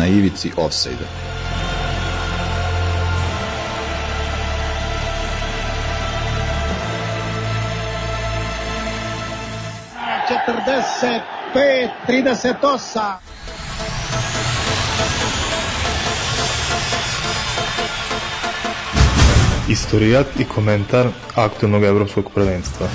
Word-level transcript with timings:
na 0.00 0.06
ivici 0.06 0.52
offside 0.56 1.04
Četrdeset 10.28 11.22
pet, 11.54 11.90
trideset 12.06 12.64
osam. 12.64 13.18
Istorijat 19.68 20.26
i 20.38 20.44
komentar 20.44 21.06
aktualnog 21.34 21.84
evropskog 21.84 22.30
prvenstva. 22.34 22.86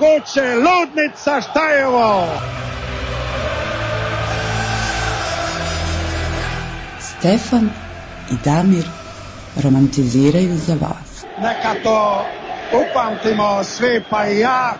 Moguće? 0.00 0.54
Ludnica, 0.54 1.40
šta 1.40 1.68
je 1.68 1.86
ovo? 1.86 2.26
Stefan 7.00 7.70
i 8.30 8.34
Damir 8.44 8.84
romantiziraju 9.62 10.56
za 10.56 10.74
vas. 10.74 11.24
Neka 11.38 11.82
to 11.82 12.24
upamtimo 12.72 13.64
svi, 13.64 14.04
pa 14.10 14.26
i 14.26 14.38
ja. 14.38 14.74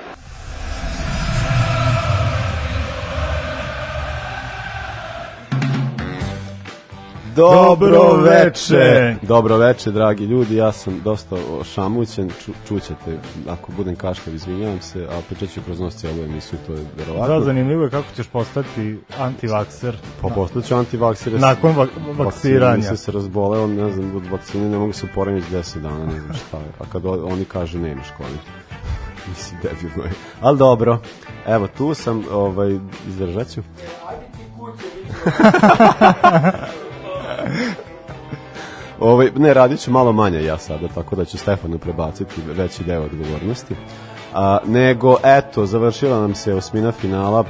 Dobro 7.40 8.16
veče. 8.16 9.16
Dobro 9.22 9.56
veče, 9.56 9.90
dragi 9.90 10.24
ljudi. 10.24 10.56
Ja 10.56 10.72
sam 10.72 11.00
dosta 11.04 11.36
šamućen. 11.74 12.30
Ču, 12.44 12.52
čućete, 12.68 13.18
ako 13.48 13.72
budem 13.72 13.96
kaškav, 13.96 14.34
izvinjavam 14.34 14.80
se, 14.80 15.06
a 15.10 15.20
pričat 15.28 15.54
ću 15.54 15.60
kroz 15.66 15.80
nos 15.80 15.96
cijelu 15.96 16.24
emisiju, 16.24 16.58
to 16.66 16.72
je 16.72 16.84
verovatno. 16.98 17.38
Da, 17.38 17.44
zanimljivo 17.44 17.84
je 17.84 17.90
kako 17.90 18.06
ćeš 18.16 18.26
postati 18.26 18.98
antivakser. 19.18 19.96
Pa 20.22 20.28
postaću 20.28 20.74
antivakser. 20.74 21.32
Nakon 21.32 21.76
vak 21.76 21.88
vakciranja. 22.18 22.82
se 22.82 22.96
se 22.96 23.12
razboleo, 23.12 23.66
ne 23.66 23.92
znam, 23.92 24.16
od 24.16 24.26
vakcine 24.26 24.68
ne 24.68 24.78
mogu 24.78 24.92
se 24.92 25.06
oporaviti 25.10 25.54
10 25.54 25.80
dana, 25.80 26.06
ne 26.06 26.20
znam 26.20 26.34
šta 26.34 26.56
je. 26.56 26.72
A 26.80 26.84
kad 26.92 27.06
oni 27.06 27.44
kažu 27.44 27.78
nemaš 27.78 28.06
COVID. 28.16 28.40
Mislim, 29.28 29.60
debilno 29.62 30.04
je. 30.04 30.12
Ali 30.40 30.58
dobro, 30.58 30.98
evo 31.46 31.66
tu 31.66 31.94
sam, 31.94 32.24
ovaj, 32.32 32.78
izdržat 33.08 33.48
ću. 33.48 33.60
Ovaj, 39.00 39.30
ne, 39.36 39.54
radit 39.54 39.80
ću 39.80 39.90
malo 39.90 40.12
manje 40.12 40.44
ja 40.44 40.58
sada, 40.58 40.88
tako 40.88 41.16
da 41.16 41.24
ću 41.24 41.38
Stefanu 41.38 41.78
prebaciti 41.78 42.34
veći 42.48 42.84
deo 42.84 43.02
odgovornosti. 43.02 43.74
A, 44.34 44.58
nego, 44.66 45.16
eto, 45.24 45.66
završila 45.66 46.20
nam 46.20 46.34
se 46.34 46.54
osmina 46.54 46.92
finala, 46.92 47.44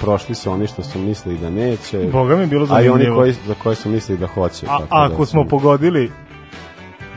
prošli 0.00 0.34
su 0.34 0.50
oni 0.50 0.66
što 0.66 0.82
su 0.82 0.98
mislili 0.98 1.38
da 1.38 1.50
neće, 1.50 1.98
Boga 2.04 2.36
mi 2.36 2.46
bilo 2.46 2.64
a 2.64 2.68
i 2.72 2.72
oni 2.72 2.84
zanimljivo. 2.84 3.16
koji, 3.16 3.32
za 3.46 3.54
koje 3.54 3.76
su 3.76 3.88
mislili 3.88 4.18
da 4.18 4.26
hoće. 4.26 4.66
A, 4.66 4.78
tako 4.78 4.86
da 4.98 5.04
ako 5.04 5.26
smo 5.26 5.42
sam- 5.42 5.48
pogodili 5.48 6.12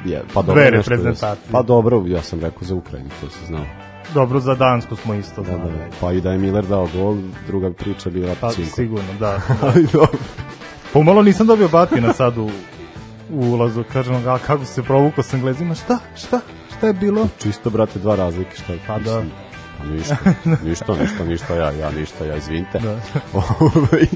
je, 0.06 0.24
pa 0.34 0.42
dve 0.42 0.48
dobro, 0.56 0.64
nešto 0.72 0.90
reprezentacije. 0.92 1.46
da- 1.46 1.52
Pa 1.52 1.62
dobro, 1.64 2.04
ja 2.08 2.22
sam 2.22 2.40
rekao 2.40 2.62
za 2.62 2.76
Ukrajinu, 2.76 3.10
to 3.22 3.30
se 3.30 3.46
znao. 3.46 3.66
dobro 4.14 4.40
za 4.40 4.56
Dansku 4.56 4.96
smo 4.96 5.14
isto 5.14 5.42
Da, 5.42 5.52
da, 5.52 5.56
znali. 5.56 5.72
da. 5.72 5.86
Pa 6.02 6.12
i 6.12 6.22
da 6.22 6.32
je 6.32 6.38
Miller 6.38 6.66
dao 6.66 6.88
gol, 6.96 7.18
druga 7.48 7.72
priča 7.72 8.10
bila 8.10 8.36
Pa, 8.42 8.52
cinko. 8.52 8.72
sigurno, 8.72 9.14
da. 9.20 9.42
Ali 9.64 9.86
dobro. 9.86 10.20
Pomalo 10.94 11.22
nisam 11.22 11.48
dobio 11.48 11.68
batina 11.68 12.14
sad 12.14 12.38
u, 12.38 12.50
u 13.32 13.52
ulazu. 13.52 13.84
Kažem, 13.94 14.28
a 14.28 14.40
kako 14.40 14.66
se 14.66 14.84
provukao 14.84 15.24
s 15.24 15.34
Englezima? 15.34 15.76
Šta? 15.76 16.00
Šta? 16.16 16.40
Šta 16.78 16.88
je 16.88 16.94
bilo? 16.94 17.28
Čisto, 17.44 17.70
brate, 17.70 18.00
dva 18.00 18.16
razlike, 18.16 18.58
šta 18.58 18.74
je? 18.74 18.80
Pa 18.88 19.00
da. 19.00 19.24
Pa 19.78 19.86
ništa, 19.86 20.18
ništa, 20.64 20.96
ništa, 20.96 21.26
ništa, 21.26 21.56
ja, 21.56 21.72
ja 21.72 21.92
ništa, 21.92 22.26
ja, 22.26 22.36
izvinite. 22.36 22.80
Da. 22.80 23.00
Ovaj, 23.60 24.08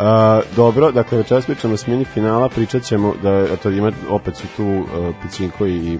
A, 0.00 0.40
dobro, 0.56 0.92
dakle 0.92 1.18
večeras 1.18 1.46
pričamo 1.46 1.74
o 1.74 1.76
smjeni 1.76 2.04
finala, 2.04 2.48
pričat 2.48 2.82
ćemo 2.82 3.14
da 3.22 3.46
eto, 3.52 3.70
ima, 3.70 3.92
opet 4.08 4.36
su 4.36 4.46
tu 4.56 4.64
uh, 4.64 5.14
Pićinko 5.22 5.66
i, 5.66 5.94
i 5.94 5.98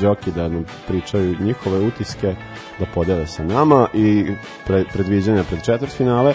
Đoki 0.00 0.30
da 0.30 0.48
nam 0.48 0.64
pričaju 0.88 1.36
njihove 1.40 1.78
utiske, 1.78 2.34
da 2.78 2.86
podele 2.94 3.26
sa 3.26 3.44
nama 3.44 3.88
i 3.94 4.26
pre, 4.66 4.84
predviđanja 4.92 5.44
pred 5.44 5.64
četvrt 5.64 5.92
finale, 5.92 6.34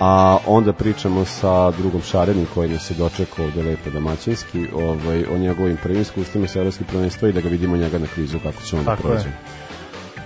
a 0.00 0.38
onda 0.46 0.72
pričamo 0.72 1.24
sa 1.24 1.70
drugom 1.70 2.02
Šarenim 2.02 2.46
koji 2.54 2.68
nas 2.68 2.90
je 2.90 2.94
dočekao 2.94 3.44
ovde 3.44 3.62
lepo 3.62 3.90
domaćinski 3.90 4.68
ovaj, 4.74 5.24
o 5.34 5.38
njegovim 5.38 5.76
prvim 5.82 6.00
iskustvima 6.00 6.48
sa 6.48 6.58
evropskih 6.58 6.86
prvenstva 6.86 7.28
i 7.28 7.32
da 7.32 7.40
ga 7.40 7.48
vidimo 7.48 7.76
njega 7.76 7.98
na 7.98 8.06
kvizu 8.14 8.38
kako 8.42 8.62
će 8.62 8.76
on 8.76 8.84
da 8.84 8.96
prođe. 8.96 9.28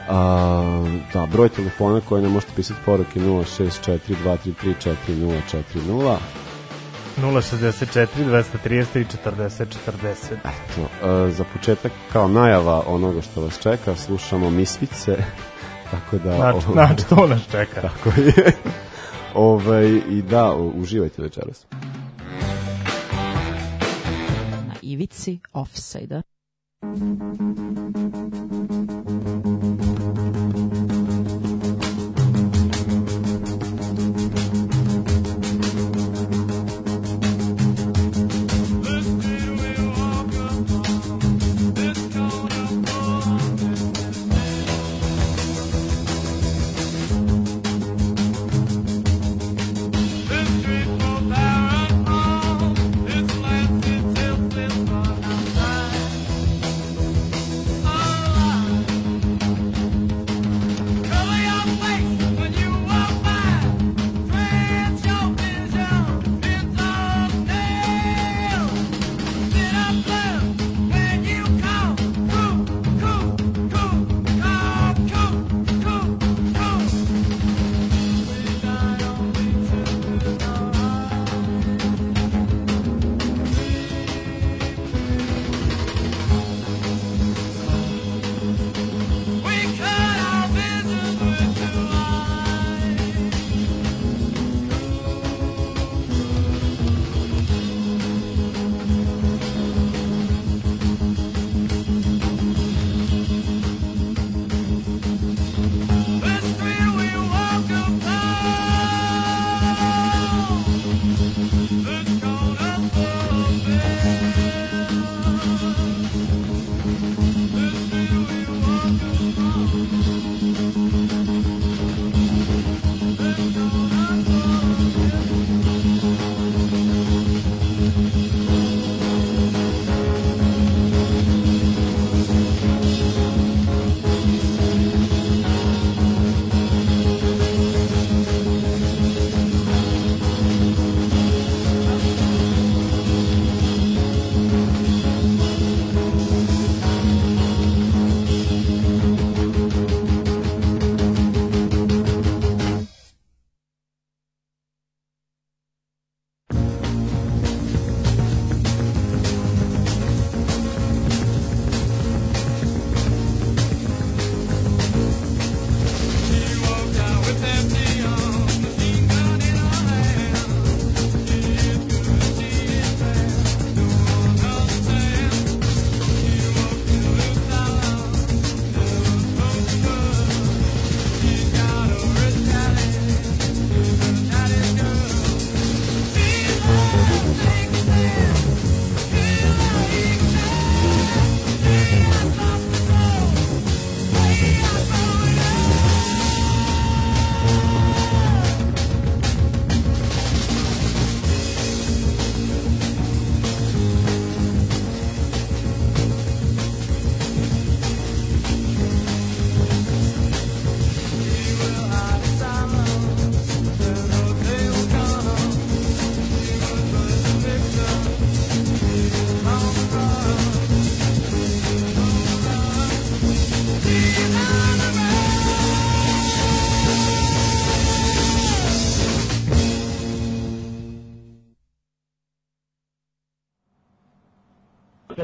A, 0.09 0.85
da, 1.13 1.27
broj 1.27 1.49
telefona 1.49 2.01
koji 2.09 2.23
nam 2.23 2.33
možete 2.33 2.53
pisati 2.57 2.81
poruke 2.85 3.21
064-233-4040. 3.21 6.17
064 7.17 8.07
233 8.17 9.05
40 9.25 9.67
40. 9.87 10.33
Eto, 10.33 10.89
a, 11.03 11.31
za 11.31 11.45
početak, 11.53 11.93
kao 12.13 12.29
najava 12.29 12.83
onoga 12.87 13.23
što 13.23 13.41
vas 13.41 13.59
čeka, 13.63 13.97
slušamo 13.97 14.51
Misvice, 14.51 15.17
tako 15.91 16.19
da... 16.19 16.37
Znači, 16.37 16.67
ovaj, 16.69 16.87
znači, 16.87 17.09
to 17.09 17.27
nas 17.27 17.41
čeka. 17.51 17.81
Tako 17.89 18.11
je. 18.21 18.53
Ovaj, 19.35 20.01
I 20.11 20.23
da, 20.23 20.55
uživajte 20.55 21.23
večeras. 21.23 21.67
Na 24.67 24.75
ivici 24.83 25.39
offside 25.53 26.23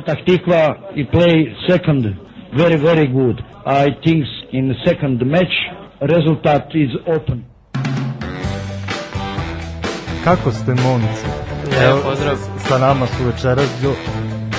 Petah 0.06 0.24
Tikva, 0.24 0.94
he 0.94 1.02
play 1.02 1.52
second 1.66 2.04
very, 2.54 2.76
very 2.76 3.08
good. 3.08 3.42
I 3.66 3.86
think 4.04 4.24
in 4.52 4.68
the 4.68 4.76
second 4.86 5.18
match, 5.26 5.54
result 6.00 6.46
is 6.74 6.90
open. 7.06 7.44
Kako 10.24 10.50
ste, 10.52 10.74
momci? 10.74 11.26
Evo, 11.82 12.00
pozdrav. 12.02 12.36
Sa 12.68 12.78
nama 12.78 13.06
su 13.06 13.24
večeras 13.24 13.82
do... 13.82 13.92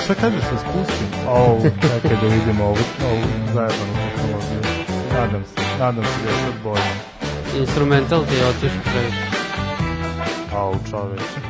Šta 0.04 0.14
kažeš 0.14 0.40
da 0.40 0.58
spustim? 0.58 1.06
Au, 1.28 1.60
čekaj 1.62 2.16
da 2.20 2.26
vidimo 2.34 2.64
ovu, 2.64 2.84
ovu 3.10 3.22
zajebanu 3.54 3.92
tehnologiju. 4.16 4.60
Nadam 5.12 5.44
se, 5.44 5.60
nadam 5.78 6.04
se 6.04 6.24
da 6.24 6.30
je 6.30 6.36
sad 6.36 6.62
bolje. 6.64 7.60
Instrumental 7.60 8.24
ti 8.24 8.34
je 8.34 8.46
otišao 8.46 8.82
previše. 8.84 9.26
Au, 10.54 10.74
čoveče. 10.90 11.47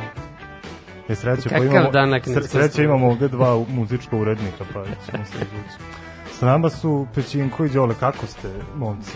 Je 1.08 1.16
sreće, 1.16 1.48
pa 1.48 1.56
imamo, 1.56 1.90
danak 1.90 2.22
sreće 2.48 2.84
imamo 2.84 3.06
ovde 3.06 3.28
dva 3.28 3.64
muzička 3.68 4.16
urednika, 4.16 4.64
pa 4.74 4.84
ćemo 4.84 5.24
se 5.24 5.34
izvući. 5.34 5.84
Sa 6.32 6.46
nama 6.46 6.70
su 6.70 7.06
Pećinko 7.14 7.64
i 7.64 7.68
Đole, 7.68 7.94
kako 8.00 8.26
ste, 8.26 8.48
momci? 8.76 9.12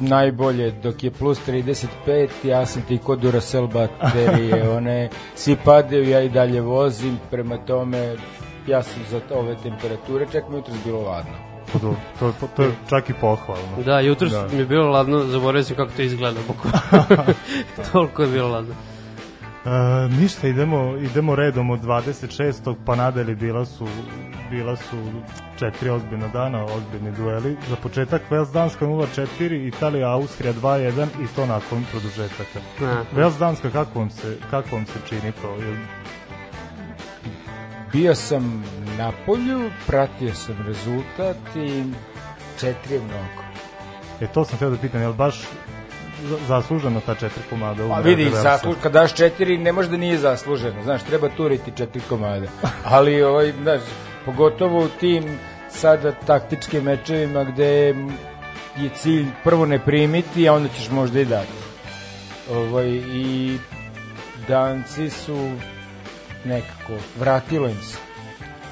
najbolje 0.00 0.70
dok 0.70 1.04
je 1.04 1.10
plus 1.10 1.40
35 1.48 2.28
ja 2.44 2.66
sam 2.66 2.82
ti 2.82 2.98
kod 2.98 3.18
Duracell 3.18 3.66
baterije 3.66 4.70
one 4.70 5.08
svi 5.34 5.56
padaju 5.64 6.08
ja 6.08 6.22
i 6.22 6.28
dalje 6.28 6.60
vozim 6.60 7.18
prema 7.30 7.56
tome 7.56 8.16
ja 8.66 8.82
sam 8.82 9.02
za 9.10 9.20
ove 9.34 9.56
temperature 9.62 10.26
čak 10.32 10.44
mi 10.48 10.56
jutro 10.56 10.74
bilo 10.84 11.00
ladno 11.00 11.32
To, 11.72 11.78
to, 11.78 11.96
to, 12.18 12.32
to, 12.40 12.48
to 12.56 12.62
je 12.62 12.70
čak 12.88 13.10
i 13.10 13.12
pohvalno. 13.20 13.82
Da, 13.84 14.00
jutro 14.00 14.28
Da. 14.28 14.48
mi 14.52 14.58
je 14.58 14.66
bilo 14.66 14.88
ladno, 14.90 15.24
zaboravio 15.24 15.64
sam 15.64 15.76
kako 15.76 15.92
to 15.96 16.02
izgleda. 16.02 16.40
Toliko 17.92 18.22
je 18.22 18.28
bilo 18.28 18.48
ladno. 18.48 18.74
E, 19.66 19.68
ništa, 20.10 20.48
idemo, 20.48 20.96
idemo 20.96 21.34
redom 21.34 21.70
od 21.70 21.80
26. 21.80 22.74
pa 22.84 22.96
nadalje 22.96 23.34
bila 23.34 23.64
su, 23.64 23.86
bila 24.50 24.76
su 24.76 24.96
četiri 25.58 25.90
ozbiljna 25.90 26.28
dana, 26.28 26.64
ozbiljni 26.64 27.12
dueli. 27.12 27.56
Za 27.68 27.76
početak 27.76 28.22
Vels 28.30 28.48
Danska 28.48 28.86
0-4, 28.86 29.26
Italija 29.68 30.10
Austrija 30.10 30.52
2-1 30.54 31.06
i 31.24 31.26
to 31.36 31.46
nakon 31.46 31.84
produžetaka. 31.90 32.60
Da. 32.80 33.04
Vels 33.12 33.38
Danska, 33.38 33.70
kako 33.70 33.98
vam 33.98 34.10
se, 34.10 34.36
kako 34.50 34.76
vam 34.76 34.86
se 34.86 34.98
čini 35.08 35.32
to? 35.42 35.48
Jel, 35.48 35.74
bio 37.92 38.14
sam 38.14 38.64
na 38.98 39.12
polju 39.26 39.70
pratio 39.86 40.34
sam 40.34 40.56
rezultat 40.66 41.36
i 41.56 41.84
četiri 42.60 42.94
je 42.94 43.00
mnogo 43.00 43.46
e, 44.20 44.26
to 44.26 44.44
sam 44.44 44.56
htio 44.56 44.70
da 44.70 44.76
pitam, 44.76 45.00
jel 45.00 45.12
baš 45.12 45.40
za- 45.40 45.46
zasluženo 46.48 47.00
ta 47.06 47.14
četiri 47.14 47.42
komada? 47.50 47.88
Pa 47.88 48.00
vidi, 48.00 48.30
zasluž, 48.30 48.76
kad 48.82 48.92
daš 48.92 49.14
četiri, 49.14 49.58
ne 49.58 49.72
može 49.72 49.88
da 49.88 49.96
nije 49.96 50.18
zasluženo. 50.18 50.82
Znaš, 50.82 51.02
treba 51.02 51.28
turiti 51.28 51.72
četiri 51.76 52.02
komada. 52.08 52.46
Ali, 52.84 53.22
ovaj, 53.22 53.52
znaš, 53.62 53.80
pogotovo 54.24 54.84
u 54.84 54.88
tim 54.88 55.38
sada 55.70 56.12
taktičkim 56.12 56.84
mečevima 56.84 57.44
gde 57.44 57.94
je 58.76 58.90
cilj 58.94 59.26
prvo 59.44 59.66
ne 59.66 59.78
primiti, 59.78 60.48
a 60.48 60.52
onda 60.52 60.68
ćeš 60.68 60.90
možda 60.90 61.20
i 61.20 61.24
dati. 61.24 61.52
Ovaj, 62.50 62.88
I 63.14 63.58
danci 64.48 65.10
su 65.10 65.50
nekako, 66.44 66.92
vratilo 67.18 67.68
im 67.68 67.82
se 67.82 67.98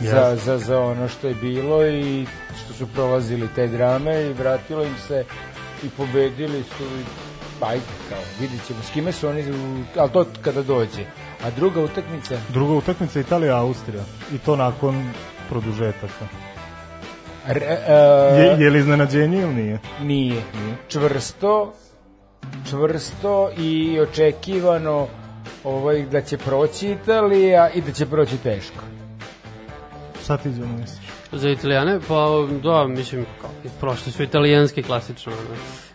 za, 0.01 0.19
Jeste. 0.19 0.37
za, 0.45 0.59
za 0.59 0.81
ono 0.81 1.09
što 1.09 1.29
je 1.29 1.35
bilo 1.35 1.87
i 1.87 2.27
što 2.65 2.75
su 2.75 2.87
prolazili 2.87 3.49
te 3.55 3.67
drame 3.67 4.23
i 4.23 4.33
vratilo 4.33 4.85
im 4.85 4.95
se 5.09 5.25
i 5.83 5.89
pobedili 5.89 6.63
su 6.63 6.85
i 6.85 7.24
pa 7.61 7.67
ajde, 7.69 7.83
kao, 8.09 8.19
vidit 8.41 8.67
ćemo 8.67 8.79
s 8.83 8.91
kime 8.93 9.13
su 9.13 9.29
oni, 9.29 9.45
ali 9.99 10.11
to 10.11 10.27
kada 10.43 10.63
dođe. 10.63 11.03
A 11.45 11.51
druga 11.51 11.81
utakmica, 11.81 12.35
Druga 12.49 12.73
utakmica 12.75 13.21
Italija 13.21 13.57
Austrija 13.59 14.03
i 14.35 14.39
to 14.39 14.57
nakon 14.57 15.11
produžetaka. 15.49 16.27
re, 17.47 17.67
Je, 18.39 18.53
uh, 18.55 18.61
je 18.61 18.71
li 18.71 18.79
iznenađenje 18.79 19.39
ili 19.43 19.55
nije? 19.55 19.79
nije. 20.01 20.43
Čvrsto, 20.89 21.73
čvrsto 22.71 23.51
i 23.59 24.01
očekivano 24.01 25.07
ovaj, 25.65 26.03
da 26.03 26.21
će 26.23 26.39
proći 26.39 26.91
Italija 26.91 27.71
i 27.71 27.81
da 27.81 27.93
će 27.93 28.07
proći 28.07 28.37
teško. 28.39 28.85
Šta 30.25 30.37
ti 30.37 30.49
Đono 30.49 30.73
misliš? 30.81 31.05
Za 31.33 31.49
italijane, 31.51 32.01
pa 32.09 32.27
da, 32.63 32.87
mislim, 32.87 33.27
kao, 33.41 33.51
prošli 33.81 34.13
su 34.13 34.23
italijanski 34.23 34.83
klasično. 34.83 35.33
Ne? 35.33 35.39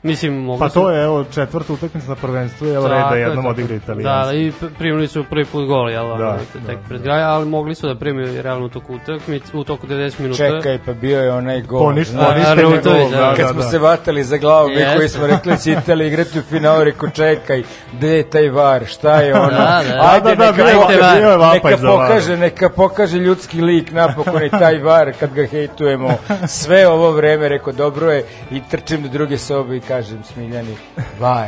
Mislim, 0.03 0.33
mogu 0.35 0.59
Pa 0.59 0.69
to 0.69 0.89
je 0.89 1.03
evo 1.03 1.25
četvrta 1.25 1.73
utakmica 1.73 2.07
na 2.09 2.15
prvenstvu, 2.17 2.67
evo 2.67 2.87
da 2.87 2.95
je, 2.95 3.21
jednom 3.21 3.35
tako. 3.37 3.49
odigra 3.49 3.69
Da, 3.69 3.75
italijanski. 3.75 4.33
da, 4.57 4.65
i 4.65 4.69
primili 4.69 5.07
su 5.07 5.23
prvi 5.23 5.45
put 5.45 5.67
gol, 5.67 5.89
jel? 5.89 6.07
Da, 6.07 6.15
Da, 6.15 6.37
tek 6.57 6.77
da, 6.77 6.87
pred 6.87 6.99
da. 6.99 7.03
kraj, 7.03 7.23
ali 7.23 7.45
mogli 7.47 7.75
su 7.75 7.87
da 7.87 7.95
primiju 7.95 8.41
realno 8.41 8.65
u 8.65 8.69
toku 8.69 8.95
utakmice, 8.95 9.57
u 9.57 9.63
toku 9.63 9.87
90 9.87 10.19
minuta. 10.19 10.37
Čekaj, 10.39 10.79
pa 10.85 10.93
bio 10.93 11.21
je 11.21 11.33
onaj 11.33 11.61
gol. 11.61 11.79
Poništen, 11.79 12.15
znaš. 12.15 12.27
poništen 12.27 12.57
je 12.59 12.65
Arnautović, 12.65 13.01
gol, 13.01 13.09
da. 13.11 13.17
da, 13.19 13.29
Kad 13.29 13.45
da, 13.45 13.47
smo 13.47 13.61
da. 13.61 13.67
se 13.67 13.79
vatali 13.79 14.23
za 14.23 14.37
glavu, 14.37 14.69
mi 14.69 14.95
koji 14.95 15.09
smo 15.09 15.27
rekli 15.27 15.51
da 15.51 15.57
će 15.57 15.71
Italija 15.73 16.07
igrati 16.07 16.39
u 16.39 16.43
finalu, 16.43 16.83
rekao 16.83 17.09
čekaj, 17.09 17.63
gde 17.93 18.07
je 18.09 18.23
taj 18.25 18.49
var, 18.49 18.85
šta 18.87 19.15
je 19.15 19.35
ono? 19.35 19.49
Da, 19.49 19.55
da. 19.87 20.01
Ajde, 20.03 20.29
Da, 20.29 20.35
da, 20.35 20.41
neka, 20.41 20.53
bio 20.53 20.65
je- 20.65 20.75
poka- 20.75 21.15
bio 21.15 21.29
je 21.29 21.37
vapaj 21.37 21.71
neka 21.71 21.83
pokaže, 21.87 22.37
neka 22.37 22.69
pokaže 22.69 23.17
ljudski 23.17 23.61
lik 23.61 23.91
napokon 23.91 24.43
i 24.43 24.49
taj 24.51 24.79
var 24.79 25.13
kad 25.13 25.33
ga 25.33 25.45
hejtujemo. 25.45 26.09
Sve 26.47 26.87
ovo 26.87 27.11
vreme, 27.11 27.49
rekao, 27.49 27.73
dobro 27.73 28.11
je 28.11 28.23
i 28.51 28.61
trčim 28.61 29.01
do 29.01 29.09
druge 29.09 29.37
sobe 29.37 29.77
i 29.77 29.81
kažem 29.89 30.23
Smiljani, 30.23 30.75
var. 31.19 31.47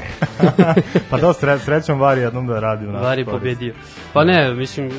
Pa 1.10 1.17
da, 1.17 1.33
sre, 1.33 1.60
srećom 1.60 2.00
var 2.00 2.17
jednom 2.17 2.48
da 2.48 2.60
radi 2.60 2.86
u 2.86 2.91
našu 2.91 3.03
Var 3.03 3.19
je 3.19 3.25
pobedio. 3.25 3.74
Pa 4.13 4.24
ne, 4.24 4.53
mislim, 4.53 4.91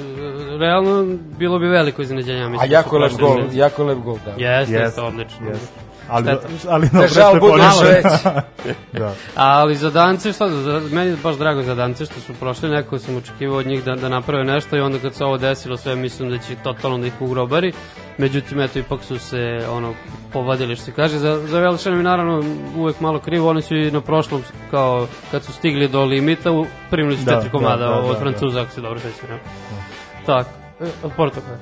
realno 0.59 1.05
bilo 1.39 1.59
bi 1.59 1.67
veliko 1.67 2.03
iznenađenje. 2.03 2.43
A 2.43 2.49
Mislim, 2.49 2.71
da 2.71 2.77
jako 2.77 2.99
lep 2.99 3.13
gol, 3.13 3.37
bez- 3.39 3.55
jako 3.55 3.85
lep 3.85 3.99
gol, 3.99 4.17
da. 4.25 4.31
Jeste, 4.31 4.43
Jeste, 4.45 4.75
jeste, 4.75 5.01
odlično. 5.01 5.49
jeste. 5.49 5.67
Ali, 6.09 6.25
Šteta. 6.25 6.49
ali 6.69 6.87
Da 6.87 6.93
dobro 6.93 7.09
žal 7.09 7.31
ste 7.31 7.41
budeš 7.41 7.65
ponišli. 7.73 7.89
već. 7.89 8.75
da. 9.01 9.13
Ali 9.35 9.77
za 9.77 9.91
Dance, 9.91 10.33
šta, 10.33 10.49
za, 10.49 10.83
meni 10.91 11.11
je 11.11 11.17
baš 11.23 11.37
drago 11.37 11.63
za 11.63 11.75
Dance 11.75 12.05
što 12.05 12.21
su 12.21 12.35
prošli, 12.35 12.71
neko 12.71 12.99
sam 12.99 13.17
očekivao 13.17 13.59
od 13.59 13.67
njih 13.67 13.85
da, 13.85 13.95
da 13.95 14.09
naprave 14.09 14.45
nešto 14.45 14.77
i 14.77 14.81
onda 14.81 14.99
kad 14.99 15.15
se 15.15 15.25
ovo 15.25 15.39
desilo 15.39 15.77
sve 15.77 15.97
mislim 15.97 16.31
da 16.31 16.39
će 16.39 16.55
totalno 16.55 16.99
da 16.99 17.07
ih 17.07 17.21
ugrobari. 17.21 17.73
Međutim, 18.19 18.61
eto, 18.61 18.79
ipak 18.79 19.03
su 19.05 19.19
se 19.19 19.67
ono, 19.71 19.95
povadili 20.33 20.77
što 20.77 20.85
se 20.85 20.93
kaže. 20.93 21.19
Za, 21.19 21.47
za 21.47 21.61
Velšane 21.61 21.97
mi 21.97 22.03
naravno 22.03 22.43
uvek 22.77 23.01
malo 23.01 23.19
krivo, 23.19 23.51
oni 23.51 23.63
su 23.63 23.77
i 23.77 23.91
na 23.91 24.01
prošlom, 24.01 24.43
kao 24.71 25.07
kad 25.31 25.45
su 25.45 25.53
stigli 25.53 25.89
do 25.89 26.05
limita, 26.05 26.51
primili 26.91 27.17
su 27.17 27.25
Da, 27.25 27.35
četiri 27.35 27.51
komada 27.51 27.77
da, 27.77 27.95
da, 27.95 28.01
od 28.01 28.15
da, 28.15 28.21
Francuza, 28.21 28.61
ako 28.63 28.71
se 28.73 28.81
dobro 28.81 29.01
sećam. 29.01 29.31
Ja. 29.31 29.39
Tako, 30.27 30.51
e, 30.81 30.87
od 31.03 31.13
Portugala. 31.17 31.57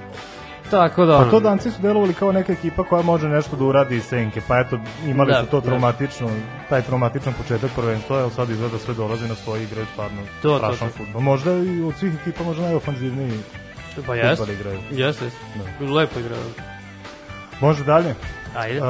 Tako 0.71 1.04
da, 1.07 1.19
Pa 1.19 1.30
to 1.30 1.40
danci 1.40 1.71
su 1.71 1.83
delovali 1.83 2.14
kao 2.14 2.33
neka 2.33 2.52
ekipa 2.52 2.85
koja 2.85 3.02
može 3.02 3.28
nešto 3.28 3.57
da 3.57 3.64
uradi 3.64 3.97
iz 3.97 4.04
senke, 4.04 4.40
pa 4.49 4.59
eto, 4.61 4.78
imali 5.07 5.33
Da, 5.33 5.40
su 5.45 5.50
to 5.50 5.61
da. 5.61 5.66
traumatično, 5.66 6.28
taj 6.69 6.83
traumatičan 6.83 7.33
početak 7.33 7.71
prvenstva, 7.76 8.21
evo 8.21 8.30
sad 8.30 8.50
izgleda 8.50 8.78
sve 8.78 8.95
dolazi 8.95 9.28
na 9.28 9.35
svoje 9.35 9.62
igre, 9.62 9.85
stvarno 9.92 10.19
To, 10.42 10.49
to, 10.49 10.59
strašan 10.59 10.88
to. 10.88 10.95
futbol. 10.97 11.21
Možda 11.23 11.50
i 11.52 11.83
od 11.83 11.95
svih 11.99 12.14
ekipa 12.21 12.45
možda 12.45 12.62
najofanzivniji 12.62 13.38
pa 14.06 14.14
jeste, 14.14 14.37
futbol 14.37 14.54
igraju. 14.54 14.78
jeste, 14.90 15.25
jeste. 15.25 15.38
Lepo 15.92 16.20
igrao. 16.20 16.38
Može 17.61 17.85
dalje? 17.85 18.14
Ajde. 18.56 18.80
Uh, 18.80 18.87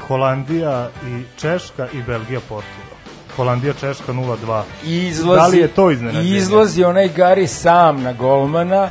Holandija 0.00 0.88
i 1.06 1.22
Češka 1.40 1.88
i 1.92 2.02
Belgija 2.02 2.40
Portugal. 2.40 2.92
Holandija 3.36 3.72
Češka 3.72 4.12
0-2. 4.12 4.62
izlazi, 4.84 5.40
Da 5.40 5.46
li 5.46 5.58
je 5.58 5.68
to 5.68 5.90
iznenađenje? 5.90 6.36
Izlazi 6.36 6.84
onaj 6.84 7.08
Gari 7.08 7.46
sam 7.46 8.02
na 8.02 8.12
golmana 8.12 8.88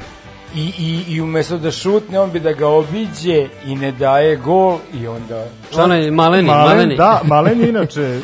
i, 0.56 0.74
i, 0.78 1.14
i 1.14 1.22
umesto 1.22 1.58
da 1.58 1.72
šutne, 1.72 2.20
on 2.20 2.32
bi 2.32 2.40
da 2.40 2.54
ga 2.54 2.68
obiđe 2.68 3.48
i 3.66 3.76
ne 3.76 3.92
daje 3.92 4.36
gol 4.36 4.78
i 4.94 5.08
onda... 5.08 5.46
Šta 5.72 5.84
onaj 5.84 6.12
maleni, 6.12 6.48
Malen, 6.48 6.68
maleni. 6.68 6.96
da, 6.98 7.22
Malen 7.24 7.62
je 7.62 7.70
inače 7.70 8.20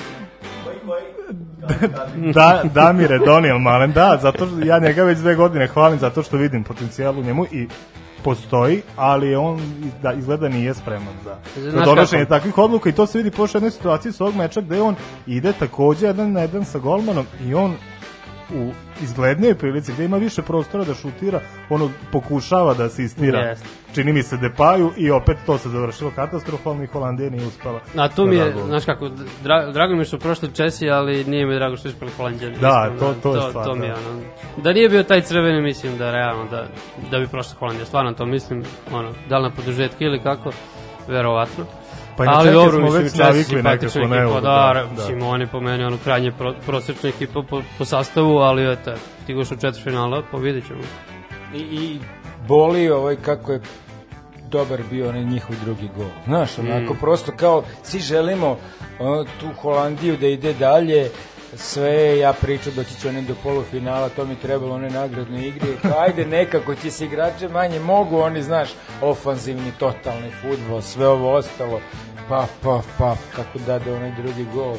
da, 2.33 2.63
Damire 2.73 3.19
Doniel 3.25 3.59
Malen, 3.59 3.91
da, 3.91 4.19
zato 4.21 4.47
što 4.47 4.59
ja 4.59 4.79
njega 4.79 5.03
već 5.03 5.17
dve 5.19 5.35
godine 5.35 5.67
hvalim 5.67 5.99
zato 5.99 6.23
što 6.23 6.37
vidim 6.37 6.63
potencijal 6.63 7.19
u 7.19 7.23
njemu 7.23 7.45
i 7.45 7.67
postoji, 8.23 8.81
ali 8.95 9.35
on 9.35 9.59
da, 10.01 10.13
izgleda 10.13 10.49
nije 10.49 10.73
spreman 10.73 11.13
za, 11.23 11.35
za 11.71 11.81
donošenje 11.81 12.25
takvih 12.25 12.57
odluka 12.57 12.89
i 12.89 12.93
to 12.93 13.05
se 13.05 13.17
vidi 13.17 13.31
po 13.31 13.43
još 13.43 13.55
jednoj 13.55 13.71
situaciji 13.71 14.11
s 14.11 14.21
ovog 14.21 14.35
meča 14.35 14.61
gde 14.61 14.81
on 14.81 14.95
ide 15.27 15.53
takođe 15.53 16.07
jedan 16.07 16.31
na 16.31 16.41
jedan 16.41 16.65
sa 16.65 16.79
golmanom 16.79 17.25
i 17.45 17.53
on 17.53 17.75
u 18.55 18.71
izglednijoj 19.03 19.55
prilici 19.55 19.93
gde 19.93 20.05
ima 20.05 20.17
više 20.17 20.41
prostora 20.41 20.83
da 20.83 20.93
šutira, 20.93 21.39
ono 21.69 21.89
pokušava 22.11 22.73
da 22.73 22.83
asistira. 22.83 23.39
Jeste. 23.39 23.65
Čini 23.95 24.13
mi 24.13 24.23
se 24.23 24.37
Depaju 24.37 24.91
i 24.97 25.11
opet 25.11 25.37
to 25.45 25.57
se 25.57 25.69
završilo 25.69 26.11
katastrofalno 26.15 26.83
i 26.83 26.87
Holandija 26.87 27.29
nije 27.29 27.45
uspela. 27.47 27.79
A 27.97 28.09
tu 28.09 28.23
da 28.25 28.29
mi 28.31 28.37
da 28.37 28.43
je, 28.43 28.51
gol. 28.53 28.65
znaš 28.65 28.85
kako, 28.85 29.09
dra, 29.43 29.71
drago 29.71 29.93
mi 29.93 29.99
je 29.99 30.05
što 30.05 30.17
su 30.17 30.21
prošli 30.23 30.49
Česi, 30.53 30.89
ali 30.89 31.23
nije 31.23 31.45
mi 31.45 31.55
drago 31.55 31.75
što 31.75 31.81
su 31.81 31.87
ispali 31.95 32.11
Holandjani. 32.11 32.57
Da, 32.61 32.91
to- 32.99 33.13
to 33.23 33.35
je 33.35 33.41
to, 33.41 33.49
stvar, 33.49 33.65
to 33.65 33.75
mi 33.75 33.85
je 33.85 33.91
da. 33.91 33.97
ono, 34.09 34.21
da 34.63 34.73
nije 34.73 34.89
bio 34.89 35.03
taj 35.03 35.21
crveni, 35.21 35.61
mislim 35.61 35.97
da 35.97 36.11
realno, 36.11 36.45
da, 36.51 36.67
da 37.11 37.19
bi 37.19 37.27
prošla 37.27 37.55
Holandija. 37.59 37.85
Stvarno 37.85 38.13
to 38.13 38.25
mislim, 38.25 38.63
ono, 38.93 39.11
da 39.29 39.37
li 39.37 39.43
na 39.43 39.49
produžetke 39.51 40.05
ili 40.05 40.19
kako, 40.19 40.51
verovatno. 41.07 41.65
Pa 42.17 42.25
i 42.25 42.27
ali 42.31 42.51
dobro, 42.51 42.71
smo 42.71 42.89
već 42.89 43.13
navikli 43.15 43.63
nekako, 43.63 43.99
ne, 43.99 44.17
ekipa, 44.17 44.41
da, 44.41 44.71
da, 44.73 44.73
da. 44.73 44.87
mislim, 44.91 45.23
oni 45.23 45.47
po 45.47 45.59
meni, 45.59 45.83
ono, 45.83 45.97
krajnje 46.03 46.31
pro, 46.31 46.53
prosječna 46.65 47.09
ekipa 47.09 47.43
po, 47.49 47.61
po 47.77 47.85
sastavu, 47.85 48.37
ali 48.37 48.71
eto, 48.71 48.93
stigoš 49.23 49.51
u 49.51 49.55
četiri 49.55 49.81
finala, 49.83 50.23
pa 50.31 50.37
vidit 50.37 50.67
ćemo. 50.67 50.79
I, 51.55 51.59
i 51.59 51.99
boli 52.47 52.89
ovaj 52.89 53.15
kako 53.15 53.51
je 53.51 53.61
dobar 54.49 54.81
bio 54.91 55.09
onaj 55.09 55.23
njihov 55.23 55.55
drugi 55.63 55.89
gol. 55.97 56.09
Znaš, 56.25 56.59
onako 56.59 56.93
prosto 56.93 57.31
kao 57.37 57.63
svi 57.83 57.99
želimo 57.99 58.57
ono, 58.99 59.23
tu 59.23 59.47
Holandiju 59.61 60.17
da 60.17 60.27
ide 60.27 60.53
dalje, 60.53 61.09
sve 61.57 62.17
ja 62.19 62.33
pričam 62.33 62.73
doći 62.75 62.99
će 63.01 63.09
oni 63.09 63.21
do 63.21 63.35
polufinala, 63.43 64.09
to 64.09 64.25
mi 64.25 64.35
trebalo 64.35 64.75
one 64.75 64.89
nagradne 64.89 65.47
igre. 65.47 65.67
Kao, 65.81 65.99
Ajde 65.99 66.25
nekako 66.25 66.75
će 66.75 66.91
se 66.91 67.05
igrače 67.05 67.47
manje 67.47 67.79
mogu, 67.79 68.17
oni 68.17 68.43
znaš, 68.43 68.69
ofanzivni, 69.01 69.71
totalni 69.79 70.31
futbol, 70.41 70.81
sve 70.81 71.07
ovo 71.07 71.33
ostalo. 71.33 71.79
Paf, 72.29 72.49
paf, 72.63 72.85
paf, 72.97 73.19
kako 73.35 73.59
dade 73.59 73.93
onaj 73.93 74.11
drugi 74.11 74.45
gol. 74.53 74.75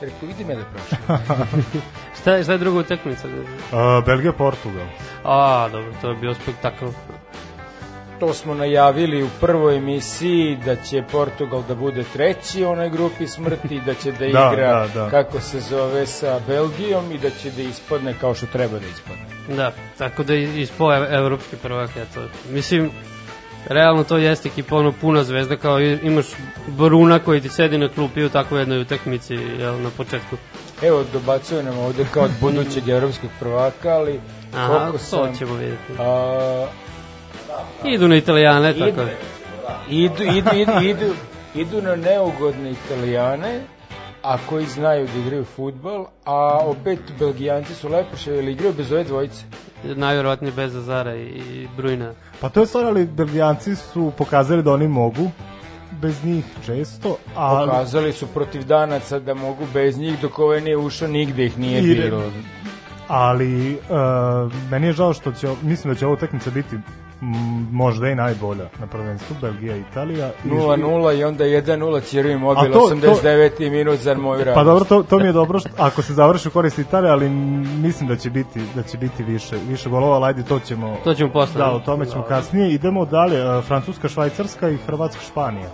Rekao, 0.00 0.28
vidi 0.28 0.44
me 0.44 0.54
da 0.54 0.62
prošlo. 0.64 1.16
Šta 2.20 2.34
je, 2.34 2.42
šta 2.42 2.52
je 2.52 2.58
druga 2.58 2.78
utakmica? 2.78 3.28
Uh, 3.28 4.04
Belgija, 4.06 4.32
Portugal. 4.32 4.86
A, 5.24 5.68
dobro, 5.72 5.92
to 6.00 6.10
je 6.10 6.16
bio 6.16 6.34
spektakl. 6.34 6.86
To 8.20 8.34
smo 8.34 8.54
najavili 8.54 9.22
u 9.22 9.28
prvoj 9.40 9.76
emisiji 9.76 10.58
da 10.64 10.76
će 10.76 11.02
Portugal 11.12 11.62
da 11.68 11.74
bude 11.74 12.04
treći 12.12 12.64
u 12.64 12.68
onoj 12.68 12.90
grupi 12.90 13.26
smrti, 13.26 13.80
da 13.86 13.94
će 13.94 14.12
da 14.12 14.18
Da, 14.28 14.50
igra 14.52 14.86
da, 14.86 14.88
da. 14.94 15.10
kako 15.10 15.40
se 15.40 15.60
zove 15.60 16.06
sa 16.06 16.40
Belgijom 16.46 17.12
i 17.12 17.18
da 17.18 17.30
će 17.30 17.50
da 17.50 17.62
ispadne 17.62 18.14
kao 18.20 18.34
što 18.34 18.46
treba 18.46 18.78
da 18.78 18.86
ispadne. 18.86 19.56
Da, 19.56 19.72
tako 19.98 20.22
da 20.22 20.34
ispo 20.34 20.92
evropski 20.94 21.56
prvak, 21.56 21.90
eto. 21.96 22.20
Mislim, 22.50 22.90
realno 23.68 24.04
to 24.04 24.16
jeste 24.16 24.48
ekipa 24.48 24.76
ono 24.76 24.92
puna 24.92 25.24
zvezda, 25.24 25.56
kao 25.56 25.80
imaš 25.80 26.26
Bruna 26.66 27.18
koji 27.18 27.40
ti 27.40 27.48
sedi 27.48 27.78
na 27.78 27.88
klupi 27.88 28.24
u 28.24 28.28
takvoj 28.28 28.60
jednoj 28.60 28.80
utakmici, 28.80 29.34
jel, 29.34 29.80
na 29.82 29.90
početku. 29.96 30.36
Evo, 30.82 31.04
dobacuje 31.12 31.62
nam 31.62 31.78
ovde 31.78 32.06
kao 32.14 32.24
od 32.24 32.30
budućeg 32.40 32.88
evropskog 32.88 33.30
prvaka, 33.40 33.90
ali 33.90 34.20
Aha, 34.54 34.78
koliko 34.78 34.92
to 34.92 35.04
sam... 35.04 35.38
ćemo 35.38 35.54
vidjeti. 35.54 35.92
A, 35.98 36.66
Idu 37.84 38.08
na 38.08 38.16
italijane, 38.16 38.70
Idu. 38.70 38.80
tako. 38.86 39.08
idu, 39.88 40.22
idu, 40.24 40.50
idu, 40.56 40.72
idu, 40.82 41.14
idu 41.54 41.82
na 41.82 41.96
neugodne 41.96 42.70
italijane, 42.70 43.60
a 44.22 44.36
koji 44.48 44.66
znaju 44.66 45.06
da 45.14 45.20
igraju 45.20 45.44
futbal, 45.44 46.06
a 46.24 46.34
opet 46.62 46.98
belgijanci 47.18 47.74
su 47.74 47.88
lepoše, 47.88 48.32
jer 48.32 48.48
igraju 48.48 48.74
bez 48.74 48.92
ove 48.92 49.04
dvojice. 49.04 49.44
Najvjerovatnije 49.84 50.52
bez 50.52 50.76
Azara 50.76 51.14
i, 51.16 51.68
Brujna. 51.76 52.12
Pa 52.40 52.48
to 52.48 52.60
je 52.60 52.66
stvar, 52.66 52.84
ali 52.84 53.06
Belgijanci 53.06 53.76
su 53.76 54.12
pokazali 54.18 54.62
da 54.62 54.72
oni 54.72 54.88
mogu 54.88 55.30
bez 55.92 56.24
njih 56.24 56.44
često, 56.66 57.16
a 57.36 57.64
Pokazali 57.66 58.12
su 58.12 58.26
protiv 58.26 58.64
danaca 58.64 59.18
da 59.18 59.34
mogu 59.34 59.64
bez 59.74 59.98
njih, 59.98 60.20
dok 60.20 60.38
ovaj 60.38 60.60
nije 60.60 60.76
ušao, 60.76 61.08
nigde 61.08 61.44
ih 61.44 61.58
nije 61.58 61.80
I- 61.82 61.94
bilo. 61.94 62.22
ali 63.08 63.74
uh, 63.74 63.80
meni 64.70 64.86
je 64.86 64.92
žao 64.92 65.14
što 65.14 65.32
će, 65.32 65.48
mislim 65.62 65.94
da 65.94 65.98
će 65.98 66.06
ova 66.06 66.14
utakmica 66.14 66.50
biti 66.50 66.76
možda 67.70 68.08
i 68.08 68.14
najbolja 68.14 68.64
na 68.80 68.86
prvenstvu, 68.86 69.36
Belgija 69.40 69.76
i 69.76 69.80
Italija. 69.80 70.30
I- 70.44 70.48
0-0 70.48 71.18
i 71.18 71.24
onda 71.24 71.44
1-0 71.44 72.00
Ćirvi 72.00 72.38
mobil, 72.38 72.72
to- 72.72 72.78
to- 72.78 72.94
89. 72.94 73.70
minut 73.70 73.98
za 73.98 74.14
moj 74.14 74.44
rad. 74.44 74.54
Pa 74.54 74.64
dobro, 74.64 74.84
to, 74.84 75.02
to 75.02 75.18
mi 75.18 75.24
je 75.24 75.32
dobro 75.32 75.60
što, 75.60 75.68
ako 75.78 76.02
se 76.02 76.14
završi 76.14 76.48
u 76.48 76.50
korist 76.50 76.78
Italije, 76.78 77.10
ali 77.12 77.28
mislim 77.28 78.08
da 78.08 78.16
će 78.16 78.30
biti 78.30 78.60
da 78.74 78.82
će 78.82 78.98
biti 78.98 79.22
više 79.24 79.56
više 79.68 79.88
golova, 79.88 80.16
ali 80.16 80.24
ajde 80.24 80.42
to 80.42 80.58
ćemo 80.58 80.96
To 81.04 81.14
ćemo 81.14 81.32
posle. 81.32 81.58
Da, 81.58 81.70
o 81.70 81.78
tome 81.78 82.06
ćemo 82.06 82.22
kasnije. 82.22 82.72
Idemo 82.72 83.04
dalje, 83.04 83.58
uh, 83.58 83.64
Francuska, 83.64 84.08
Švajcarska 84.08 84.68
i 84.68 84.76
Hrvatska, 84.76 85.22
Španija. 85.30 85.68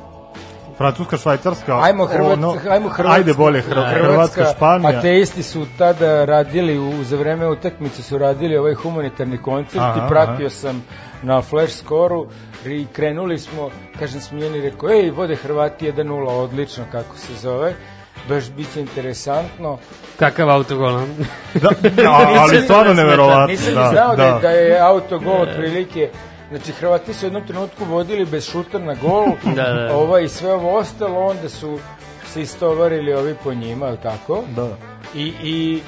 Francuska, 0.79 1.17
Švajcarska. 1.17 1.81
Ajmo 1.83 2.07
Hrvatska, 2.07 2.33
ono, 2.33 2.55
ajmo 2.71 2.89
Hrvatska. 2.89 3.17
Ajde 3.17 3.35
bolje 3.35 3.61
Hrvatska, 3.61 3.99
Hrvatska 3.99 4.45
Španija. 4.57 4.99
Ateisti 4.99 5.43
su 5.43 5.67
tada 5.79 6.25
radili, 6.25 6.79
u, 6.79 7.05
za 7.05 7.17
vreme 7.17 7.49
utakmice 7.49 8.03
su 8.03 8.19
radili 8.19 8.57
ovaj 8.57 8.75
humanitarni 8.75 9.39
koncert 9.39 9.85
Aha, 9.85 10.07
i 10.07 10.09
pratio 10.09 10.51
sam 10.51 10.83
na 11.23 11.43
flash 11.43 11.77
skoru 11.77 12.27
i 12.67 12.87
krenuli 12.93 13.39
smo, 13.39 13.71
kažem 13.99 14.21
Smiljani 14.21 14.61
rekao, 14.61 14.91
ej, 14.91 15.11
vode 15.11 15.37
Hrvati 15.37 15.93
1-0, 15.93 16.29
odlično 16.29 16.85
kako 16.93 17.17
se 17.17 17.35
zove, 17.35 17.75
baš 18.29 18.51
biće 18.51 18.81
interesantno. 18.81 19.79
Kakav 20.19 20.51
autogol? 20.51 21.01
Da, 21.55 21.71
da, 22.03 22.35
ali 22.39 22.63
stvarno 22.63 22.95
neverovatno. 22.95 23.47
Nisam 23.47 23.75
da, 23.75 23.89
znao 23.93 24.17
da, 24.17 24.17
da. 24.17 24.25
je, 24.27 24.41
da 24.41 24.51
je 24.51 24.81
autogol 24.81 25.43
otprilike 25.43 26.11
Znači, 26.51 26.73
Hrvati 26.73 27.15
su 27.15 27.25
u 27.25 27.27
jednom 27.27 27.47
trenutku 27.47 27.85
vodili 27.85 28.25
bez 28.25 28.51
šuta 28.51 28.79
na 28.79 28.95
gol, 28.95 29.27
Da, 29.57 29.63
da. 29.63 29.97
ovaj, 29.97 30.25
i 30.25 30.29
sve 30.29 30.53
ovo 30.53 30.79
ostalo, 30.79 31.27
onda 31.27 31.49
su 31.49 31.79
se 32.27 32.43
istovarili 32.43 33.13
ovi 33.13 33.35
po 33.45 33.55
njima, 33.55 33.87
ali 33.87 33.97
tako? 34.03 34.43
Da. 34.57 34.69
I, 35.15 35.33
i, 35.43 35.81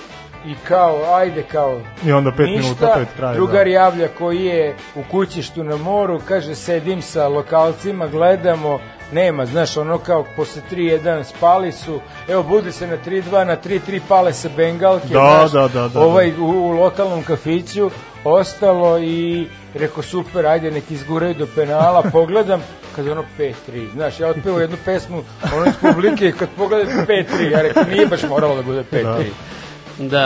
i 0.47 0.54
kao, 0.68 1.14
ajde 1.14 1.42
kao, 1.42 1.80
I 2.04 2.12
onda 2.12 2.33
pet 2.33 2.47
ništa, 2.47 2.62
minuta 2.62 2.92
pred 2.95 3.09
kraj. 3.16 3.35
drugar 3.35 3.64
da. 3.64 3.71
javlja 3.71 4.09
koji 4.18 4.45
je 4.45 4.76
u 4.95 5.02
kućištu 5.11 5.64
na 5.64 5.76
moru, 5.76 6.21
kaže, 6.28 6.54
sedim 6.54 7.02
sa 7.02 7.28
lokalcima, 7.28 8.07
gledamo, 8.07 8.78
nema, 9.12 9.47
znaš, 9.47 9.76
ono 9.76 9.99
kao 9.99 10.25
posle 10.37 10.62
3-1 10.71 11.25
spali 11.25 11.73
su, 11.73 12.00
evo 12.28 12.42
budi 12.42 12.73
se 12.73 12.87
na 12.87 12.97
3-2, 13.07 13.45
na 13.45 13.57
3-3 13.64 14.00
pale 14.09 14.33
se 14.33 14.50
bengalke, 14.57 15.09
Da, 15.09 15.49
znaš, 15.49 15.50
da, 15.50 15.80
da, 15.80 15.88
da, 15.88 16.00
ovaj 16.00 16.33
u, 16.38 16.45
u 16.45 16.71
lokalnom 16.71 17.23
kafiću, 17.23 17.90
ostalo 18.25 18.99
i 18.99 19.47
rekao 19.75 20.02
super, 20.02 20.47
ajde 20.47 20.71
nek 20.71 20.90
izguraju 20.90 21.35
do 21.35 21.47
penala, 21.54 22.02
pogledam, 22.12 22.62
kad 22.97 23.07
je 23.07 23.12
ono 23.12 23.25
5-3, 23.38 23.54
znaš, 23.92 24.21
ja 24.21 24.28
otpevo 24.28 24.61
jednu 24.61 24.76
pesmu, 24.85 25.23
ono 25.57 25.66
iz 25.66 25.75
publike, 25.80 26.33
kad 26.38 26.49
pogledam 26.57 27.07
5-3, 27.09 27.52
ja 27.52 27.62
rekao, 27.62 27.85
nije 27.85 28.07
baš 28.07 28.23
moralo 28.28 28.57
da 28.57 28.62
bude 28.62 28.85
5-3. 28.92 29.02
Da, 29.02 29.18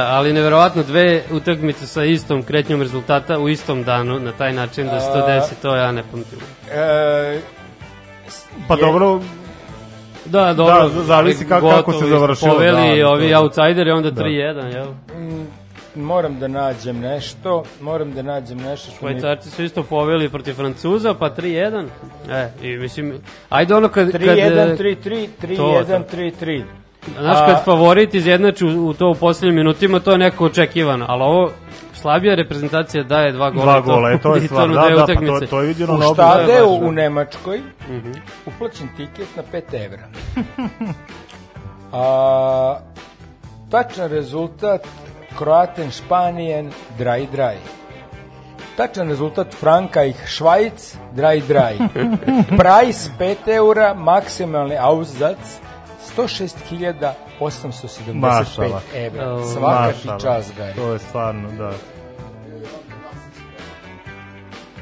ali 0.09 0.33
neverovatno 0.33 0.83
dve 0.83 1.23
utakmice 1.33 1.87
sa 1.87 2.05
istom 2.05 2.43
kretnjom 2.43 2.83
rezultata 2.83 3.39
u 3.39 3.49
istom 3.49 3.83
danu, 3.85 4.19
na 4.19 4.33
taj 4.33 4.53
način 4.53 4.87
da 4.87 5.01
se 5.01 5.07
to 5.07 5.19
A- 5.19 5.27
desi, 5.29 5.55
to 5.55 5.77
ja 5.77 5.93
ne 5.93 6.03
pamtim. 6.03 6.39
E, 6.71 7.41
Pa 8.69 8.75
je- 8.75 8.81
dobro, 8.81 9.21
Da, 10.25 10.55
dobro. 10.55 10.89
Da, 10.89 11.03
zavisi 11.03 11.49
kako- 11.49 11.71
kako 11.71 11.93
se 11.93 12.07
završilo, 12.07 12.53
Poveli 12.53 13.01
da, 13.01 13.09
ovi 13.09 13.31
to- 13.31 13.41
outsideri, 13.41 13.91
onda 13.91 14.11
da. 14.11 14.23
3-1, 14.23 14.67
jel? 14.67 14.87
Mm, 15.15 15.47
moram 15.97 16.39
da 16.39 16.49
nađem 16.49 17.01
nešto, 17.01 17.65
moram 17.81 18.13
da 18.13 18.23
nađem 18.23 18.59
nešto 18.59 18.93
što 18.93 19.07
mi... 19.07 19.13
Švajcarci 19.13 19.51
su 19.51 19.63
isto 19.63 19.83
poveli 19.83 20.29
protiv 20.29 20.55
Francuza, 20.55 21.15
pa 21.15 21.31
3-1. 21.31 21.87
E, 22.31 22.49
i 22.63 22.77
mislim, 22.77 23.15
ajde 23.49 23.75
ono 23.75 23.89
kad... 23.89 24.13
kad 24.13 24.21
3-1, 24.21 24.77
3-3, 24.77 25.57
to, 25.57 25.85
3-1, 25.85 26.03
3-3. 26.07 26.63
Znaš, 27.11 27.39
A- 27.39 27.47
kad 27.47 27.65
favorit 27.65 28.15
izjednači 28.15 28.65
u, 28.67 28.87
u 28.87 28.95
to 28.95 29.09
u 29.09 29.15
posljednjim 29.15 29.55
minutima, 29.57 30.01
to 30.01 30.13
je 30.13 30.19
neko 30.19 30.45
očekivano, 30.45 31.07
ali 31.09 31.23
ovo 31.23 31.51
slabija 31.93 32.35
reprezentacija 32.35 33.03
daje 33.05 33.33
dva 33.33 33.51
gola. 33.51 33.65
dva 33.65 33.79
i 33.79 33.83
gola, 33.83 34.11
e, 34.11 34.19
to 34.19 34.35
je 34.35 34.41
i 34.45 34.47
stvar. 34.47 34.69
Da, 34.69 34.75
da, 34.75 35.07
pa 35.09 35.15
to, 35.17 35.47
to 35.47 35.61
je 35.61 35.67
viđeno 35.67 35.95
U 35.95 35.99
na 35.99 36.07
obi. 36.07 36.15
štade- 36.15 36.45
Štadeu 36.45 36.69
baš, 36.69 36.81
da. 36.81 36.87
u 36.87 36.93
Nemačkoj 36.93 37.61
Mhm. 37.89 38.13
uplaćen 38.47 38.89
tiket 38.97 39.37
na 39.37 39.43
5 39.45 39.75
evra. 39.77 40.03
A, 41.93 42.77
tačan 43.71 44.11
rezultat 44.11 44.81
Kroaten 45.39 45.91
Španijen 45.91 46.71
draj 46.99 47.27
draj. 47.27 47.57
Tačan 48.77 49.09
rezultat 49.09 49.55
Frankajh 49.55 50.17
Švajc 50.27 50.95
draj 51.13 51.41
draj. 51.41 51.77
Price 52.61 53.11
5 53.19 53.37
eura, 53.47 53.95
maksimalni 53.95 54.77
auzac 54.79 55.39
106.875 56.13 58.15
Mašala. 58.15 58.81
evra. 58.97 59.47
Svaka 59.47 59.93
ti 59.93 60.09
čast, 60.19 60.53
Gari. 60.57 60.75
To 60.75 60.93
je 60.93 60.99
stvarno, 60.99 61.51
da. 61.51 61.71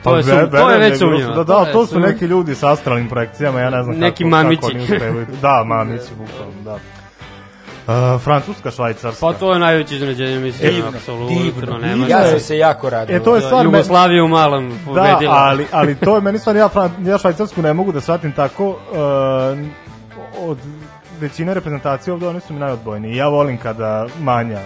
To 0.02 0.16
je 0.16 0.22
Pa 0.22 0.24
sum- 0.24 0.36
ve- 0.36 0.50
to 0.52 0.70
je 0.70 0.78
već 0.78 0.90
da 0.90 0.96
sumnjivo. 0.98 1.28
Da, 1.28 1.34
To 1.36 1.44
da, 1.54 1.60
je 1.60 1.72
to 1.72 1.80
su 1.80 1.86
sum- 1.90 2.02
neki 2.02 2.24
ljudi 2.24 2.54
sa 2.54 2.70
astralnim 2.70 3.08
projekcijama, 3.08 3.60
ja 3.60 3.70
ne 3.70 3.82
znam 3.82 3.98
Neki 3.98 4.16
kako, 4.16 4.28
mamići. 4.30 4.56
kako 4.56 4.66
oni 4.68 4.82
uspevaju. 4.82 5.26
Da, 5.42 5.64
mamići, 5.66 6.04
bukvalno, 6.10 6.54
da. 6.64 6.74
Uh, 6.74 6.80
Francuska, 8.20 8.70
Švajcarska. 8.70 9.20
Pa 9.22 9.32
to 9.32 9.52
je 9.52 9.58
najveće 9.58 9.94
iznenađenje, 9.94 10.38
mislim, 10.38 10.70
Divno, 10.70 10.88
apsolutno, 10.88 11.28
divno. 11.40 11.78
nema 11.78 12.06
Ja 12.06 12.26
sam 12.26 12.40
se 12.40 12.58
jako 12.58 12.90
radio. 12.90 13.16
E, 13.16 13.20
to 13.20 13.34
je 13.34 13.42
stvar, 13.42 13.60
me- 13.60 13.66
Jugoslavija 13.66 14.24
u 14.24 14.28
malom 14.28 14.68
Da, 14.68 14.74
pobedila. 14.86 15.34
ali, 15.34 15.66
ali 15.72 15.94
to 15.94 16.14
je 16.14 16.20
meni 16.20 16.38
stvar, 16.38 16.56
ja, 16.56 16.68
Fran- 16.68 16.90
ja 17.02 17.18
Švajcarsku 17.18 17.62
ne 17.62 17.72
mogu 17.72 17.92
da 17.92 18.00
shvatim 18.00 18.32
tako, 18.32 18.68
uh, 18.68 18.76
od 20.40 20.58
većine 21.20 21.54
reprezentacije 21.54 22.14
ovde 22.14 22.28
oni 22.28 22.40
su 22.40 22.52
mi 22.52 22.60
najodbojniji. 22.60 23.16
Ja 23.16 23.28
volim 23.28 23.58
kada 23.58 24.06
manja, 24.20 24.58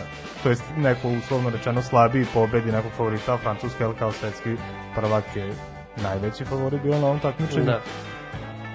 to 0.42 0.48
jest 0.48 0.62
neko 0.76 1.08
uslovno 1.08 1.50
rečeno 1.50 1.82
slabiji 1.82 2.26
pobedi 2.34 2.72
nekog 2.72 2.90
favorita, 2.96 3.36
Francuska, 3.36 3.84
jel 3.84 3.92
kao 3.98 4.12
svetski 4.12 4.56
prvak 4.94 5.24
je 5.36 5.54
najveći 6.02 6.44
favorit 6.44 6.82
bio 6.82 6.98
na 6.98 7.06
ovom 7.06 7.18
takmičenju. 7.20 7.64
Da. 7.64 7.80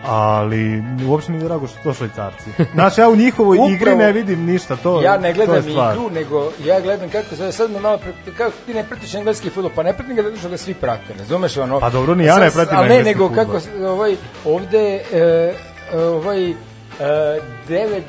Ali 0.05 0.83
uopšte 1.07 1.31
mi 1.31 1.37
je 1.37 1.43
drago 1.43 1.67
što 1.67 1.77
to 1.83 1.93
švajcarci. 1.93 2.49
Znaš, 2.73 2.97
ja 2.97 3.09
u 3.09 3.15
njihovoj 3.15 3.57
Upravo- 3.57 3.71
igri 3.75 3.95
ne 3.95 4.11
vidim 4.11 4.45
ništa, 4.45 4.75
to, 4.75 5.01
ja 5.01 5.17
ne 5.17 5.21
to 5.23 5.41
je 5.41 5.45
gledam 5.45 5.63
stvar. 5.63 5.95
igru, 5.95 6.09
nego 6.09 6.51
ja 6.65 6.81
gledam 6.81 7.09
kako 7.09 7.35
se 7.35 7.51
sad 7.51 7.71
me 7.71 7.79
malo 7.79 7.97
pre- 7.97 8.33
kako 8.37 8.51
ti 8.65 8.73
ne 8.73 8.83
pratiš 8.83 9.13
engleski 9.15 9.49
fudbal, 9.49 9.71
pa 9.75 9.83
ne 9.83 9.93
pratim 9.93 10.15
ga 10.15 10.23
zato 10.23 10.37
što 10.37 10.49
ga 10.49 10.57
svi 10.57 10.73
prate, 10.73 11.13
razumeš 11.19 11.57
ono? 11.57 11.79
Pa 11.79 11.89
dobro, 11.89 12.15
ni 12.15 12.25
ja 12.25 12.39
ne 12.39 12.51
pratim 12.51 12.77
ali 12.77 12.89
ne, 12.89 12.95
engleski 12.95 13.13
nego 13.13 13.27
fudbal. 13.27 13.45
kako 13.45 13.87
ovaj 13.87 14.15
ovde 14.45 15.01
e, 15.13 15.53
ovaj 15.95 16.53
e, 16.99 17.39
devet 17.67 18.03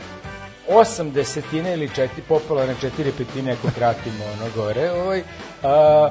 osam 0.68 1.12
desetine 1.12 1.72
ili 1.72 1.88
četiri 1.88 2.22
popularne 2.28 2.74
četiri 2.80 3.12
petine 3.18 3.52
ako 3.52 3.68
kratimo 3.74 4.24
ono 4.24 4.50
gore 4.56 4.90
ovaj 4.90 5.22
a, 5.62 6.10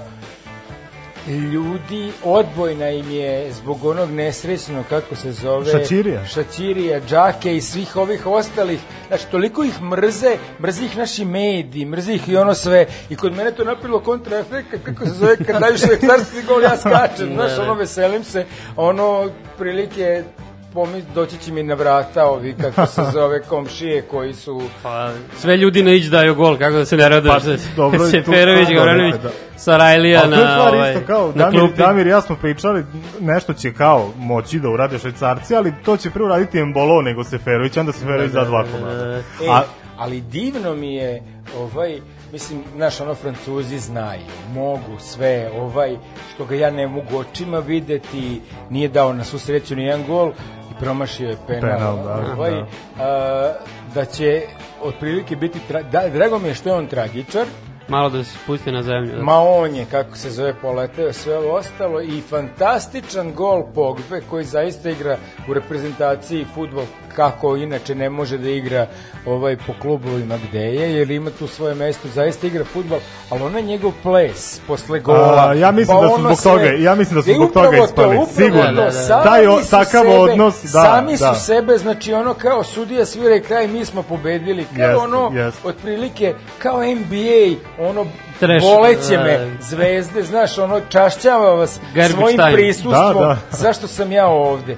ljudi, 1.28 2.12
odbojna 2.24 2.90
im 2.90 3.12
je 3.12 3.52
zbog 3.54 3.86
onog 3.86 4.12
nesrećnog, 4.12 4.86
kako 4.90 5.16
se 5.16 5.32
zove... 5.32 5.72
Šaćirija. 5.72 6.26
Šaćirija, 6.26 7.02
džake 7.08 7.56
i 7.56 7.62
svih 7.62 7.96
ovih 7.96 8.28
ostalih. 8.28 8.80
Znači, 9.08 9.26
toliko 9.32 9.64
ih 9.64 9.82
mrze, 9.82 10.38
mrze 10.62 10.86
ih 10.86 10.98
naši 10.98 11.26
mediji, 11.26 11.86
mrze 11.86 12.14
ih 12.14 12.30
i 12.30 12.38
ono 12.38 12.54
sve. 12.54 12.86
I 13.10 13.16
kod 13.16 13.36
mene 13.36 13.52
to 13.52 13.64
napravilo 13.64 14.00
kontraefekt, 14.00 14.76
kako 14.84 15.06
se 15.06 15.12
zove, 15.12 15.38
kad 15.38 15.60
daju 15.62 15.78
švajcarski 15.78 16.42
gol, 16.48 16.64
ja 16.64 16.78
skačem, 16.78 17.34
znaš, 17.36 17.60
ono, 17.60 17.74
veselim 17.74 18.24
se, 18.24 18.46
ono, 18.76 19.30
prilike 19.58 20.24
pomis, 20.74 21.04
doći 21.16 21.38
će 21.38 21.52
mi 21.52 21.64
na 21.64 21.74
vrata 21.74 22.26
ovi, 22.26 22.56
kako 22.62 22.86
se 22.86 23.02
zove, 23.14 23.42
komšije 23.42 24.02
koji 24.02 24.34
su... 24.34 24.62
Pa, 24.84 25.12
sve 25.38 25.58
ljudi 25.58 25.84
na 25.84 25.92
ić 25.92 26.06
daju 26.06 26.36
gol, 26.36 26.58
kako 26.58 26.78
da 26.78 26.86
se 26.86 26.98
ne 26.98 27.10
raduješ. 27.10 27.44
Pa, 27.44 27.76
dobro, 27.76 28.06
Seferović, 28.12 28.68
Gavranović, 28.76 29.16
da. 29.24 29.30
Sarajlija 29.58 30.22
Ali 30.24 30.36
to 30.36 30.42
je 30.42 30.46
na, 30.46 30.64
ovaj, 30.64 30.94
isto 30.94 31.06
kao, 31.08 31.28
na 31.36 31.44
Damir, 31.44 31.60
klupi. 31.60 31.78
Damir 31.78 32.08
i 32.08 32.10
ja 32.10 32.22
smo 32.22 32.36
pričali, 32.36 32.86
nešto 33.20 33.54
će 33.54 33.74
kao 33.74 34.10
moći 34.18 34.60
da 34.60 34.70
urade 34.70 35.00
švajcarci, 35.00 35.56
ali 35.56 35.74
to 35.86 35.98
će 35.98 36.10
prvo 36.10 36.30
raditi 36.30 36.60
Embolo 36.60 37.02
nego 37.02 37.24
Seferović, 37.24 37.78
onda 37.78 37.92
Seferović 37.92 38.32
da 38.32 38.46
dva 38.46 38.66
komada. 38.74 39.16
E, 39.16 39.22
A- 39.50 39.64
ali 39.98 40.22
divno 40.22 40.76
mi 40.76 40.96
je, 40.96 41.24
ovaj, 41.58 42.00
mislim, 42.32 42.64
znaš, 42.76 43.02
ono, 43.02 43.16
francuzi 43.16 43.80
znaju, 43.80 44.22
mogu 44.54 45.00
sve, 45.00 45.50
ovaj, 45.56 45.98
što 46.34 46.46
ga 46.46 46.56
ja 46.56 46.72
ne 46.72 46.88
mogu 46.88 47.18
očima 47.18 47.60
videti, 47.60 48.42
nije 48.70 48.88
dao 48.88 49.14
na 49.14 49.24
svu 49.24 49.40
sreću 49.40 49.76
ni 49.76 49.84
jedan 49.84 50.04
gol 50.08 50.32
promašio 50.80 51.30
je 51.30 51.38
penal. 51.48 51.70
Penal, 51.70 51.96
da, 52.04 52.34
ovaj, 52.34 52.52
da. 52.52 52.66
A, 53.00 53.54
da 53.94 54.06
će 54.06 54.42
otprilike 54.82 55.36
biti, 55.36 55.60
tra, 55.68 55.82
da, 55.82 56.10
drago 56.10 56.40
mi 56.40 56.48
je 56.48 56.54
što 56.54 56.70
je 56.70 56.76
on 56.76 56.88
tragičar, 56.88 57.46
Malo 57.90 58.10
da 58.10 58.24
se 58.24 58.38
spusti 58.44 58.72
na 58.72 58.84
zemlju. 58.84 59.16
Da. 59.16 59.24
Ma 59.24 59.34
on 59.34 59.76
je, 59.76 59.86
kako 59.92 60.18
se 60.18 60.30
zove, 60.30 60.54
poleteo 60.62 61.14
sve 61.14 61.38
ovo 61.38 61.56
ostalo 61.56 62.02
i 62.02 62.22
fantastičan 62.22 63.34
gol 63.34 63.64
Pogbe 63.76 64.22
koji 64.30 64.46
zaista 64.46 64.90
igra 64.90 65.18
u 65.50 65.54
reprezentaciji 65.54 66.46
futbol 66.56 66.84
kako 67.20 67.56
inače 67.56 67.96
ne 67.96 68.10
može 68.10 68.38
da 68.38 68.50
igra 68.50 68.88
ovaj 69.26 69.58
po 69.58 69.74
klubovima 69.82 70.38
gde 70.40 70.60
je, 70.60 70.94
jer 70.94 71.12
ima 71.12 71.30
tu 71.32 71.48
svoje 71.48 71.76
mesto, 71.76 72.08
zaista 72.08 72.48
igra 72.48 72.66
futbol, 72.66 73.00
ali 73.30 73.42
onaj 73.44 73.62
njegov 73.62 73.92
ples 74.04 74.62
posle 74.68 75.00
gola. 75.00 75.50
A, 75.50 75.54
ja 75.54 75.72
mislim 75.72 75.98
pa 75.98 76.04
da 76.04 76.10
su 76.10 76.22
zbog 76.22 76.42
toga- 76.44 76.64
ja 76.72 76.96
mislim 76.96 77.16
da 77.16 77.24
su 77.24 77.32
E, 77.32 77.34
zbog 77.34 77.52
toga 77.52 77.78
ispali, 77.78 78.08
upravo 78.08 78.28
sigurno. 78.28 78.66
to, 78.66 78.74
Da, 78.76 78.90
da, 78.92 79.08
da. 79.08 79.24
Taj 79.24 79.48
o- 79.48 79.60
su 79.60 79.70
takav 79.72 80.02
sebe- 80.04 80.16
odnos, 80.16 80.64
da, 80.64 80.70
sami 80.70 81.18
su 81.18 81.24
da. 81.24 81.34
sebe, 81.36 81.78
znači 81.78 82.14
ono 82.14 82.34
kao 82.34 82.64
sudija 82.64 83.06
svira 83.06 83.36
i 83.36 83.42
kraj, 83.42 83.68
mi 83.68 83.86
smo 83.86 84.04
pobedili, 84.04 84.66
kao 84.68 84.84
Jeste, 84.84 84.98
ono, 84.98 85.32
jeste. 85.36 85.68
otprilike, 85.68 86.34
kao 86.58 86.84
NBA, 86.86 87.56
ono, 87.80 88.06
Trash, 88.40 88.66
boleće 88.66 89.18
da. 89.18 89.24
me, 89.24 89.40
zvezde, 89.62 90.24
znaš, 90.24 90.58
ono, 90.58 90.82
čašćava 90.82 91.54
vas 91.54 91.80
Garbage 91.86 92.14
svojim 92.14 92.38
time. 92.38 92.54
prisustvom. 92.54 92.94
Da, 93.14 93.20
da. 93.20 93.38
Zašto 93.52 93.88
sam 93.88 94.12
ja 94.12 94.28
ovde? 94.28 94.76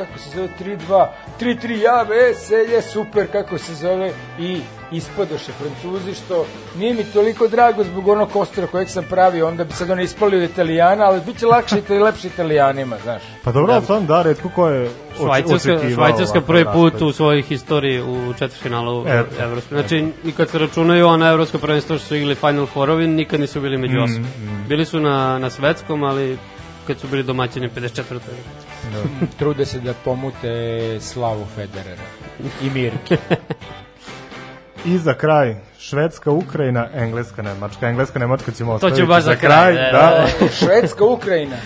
Kako 0.00 0.18
se 0.18 0.30
zove, 0.36 0.48
3-2, 0.60 1.06
3-3, 1.40 1.82
ja, 1.82 2.02
veselje, 2.02 2.82
super, 2.82 3.26
kako 3.32 3.58
se 3.58 3.74
zove, 3.74 4.12
i 4.38 4.60
ispadoše 4.92 5.52
Francuzi, 5.52 6.14
što 6.14 6.46
nije 6.78 6.94
mi 6.94 7.04
toliko 7.04 7.48
drago 7.48 7.84
zbog 7.84 8.08
onog 8.08 8.30
kostura 8.30 8.66
kojeg 8.66 8.88
sam 8.88 9.04
pravio, 9.10 9.48
onda 9.48 9.64
bi 9.64 9.72
sad 9.72 9.90
on 9.90 10.00
ispali 10.00 10.36
od 10.36 10.50
Italijana, 10.50 11.04
ali 11.04 11.20
bit 11.26 11.38
će 11.38 11.46
lakše 11.46 11.76
i 11.88 11.92
lepše 11.92 12.28
Italijanima, 12.28 12.96
znaš. 13.02 13.22
Pa 13.44 13.52
dobro, 13.52 13.72
ali 13.72 13.82
stvarno 13.82 14.06
da, 14.06 14.22
redko 14.22 14.48
ko 14.48 14.68
je 14.68 14.90
Švajcarska, 15.16 15.72
očekivao 15.72 15.94
Švajcarska 15.94 16.40
prvi 16.40 16.64
put 16.72 17.02
u 17.02 17.12
svojoj 17.12 17.42
historiji 17.42 18.02
u 18.02 18.32
četvrtfinalu 18.38 19.04
Eto. 19.08 19.42
evropske. 19.42 19.74
Znači, 19.74 20.06
i 20.24 20.32
kad 20.32 20.48
se 20.48 20.58
računaju 20.58 21.06
ona 21.06 21.28
evropsko 21.28 21.58
prvenstvo 21.58 21.98
što 21.98 22.06
su 22.06 22.16
igrali 22.16 22.34
Final 22.34 22.66
Fourovi, 22.66 23.06
nikad 23.06 23.40
nisu 23.40 23.60
bili 23.60 23.78
Mm, 23.78 23.80
među 23.80 24.00
osam. 24.00 24.32
Bili 24.68 24.84
su 24.84 25.00
na, 25.00 25.38
na 25.38 25.50
svetskom, 25.50 26.02
ali 26.02 26.38
kad 26.86 26.98
su 26.98 27.08
bili 27.08 27.22
domaćini 27.22 27.68
54. 27.68 28.18
Trude 29.38 29.66
se 29.66 29.80
da 29.80 29.94
pomute 30.04 30.50
slavu 31.00 31.46
Federera 31.54 32.02
i 32.62 32.70
Mirke. 32.70 33.16
I 34.84 34.98
za 34.98 35.14
kraj, 35.14 35.56
Švedska, 35.78 36.30
Ukrajina, 36.30 36.88
Engleska, 36.94 37.42
Nemačka. 37.42 37.88
Engleska, 37.88 38.18
Nemačka 38.18 38.52
ćemo 38.52 38.70
To 38.70 38.74
ostaviti 38.74 38.96
će 39.00 39.06
baš 39.06 39.24
za 39.24 39.36
kraj, 39.36 39.74
da, 39.74 39.90
da. 39.92 40.48
Švedska, 40.48 41.04
Ukrajina. 41.04 41.56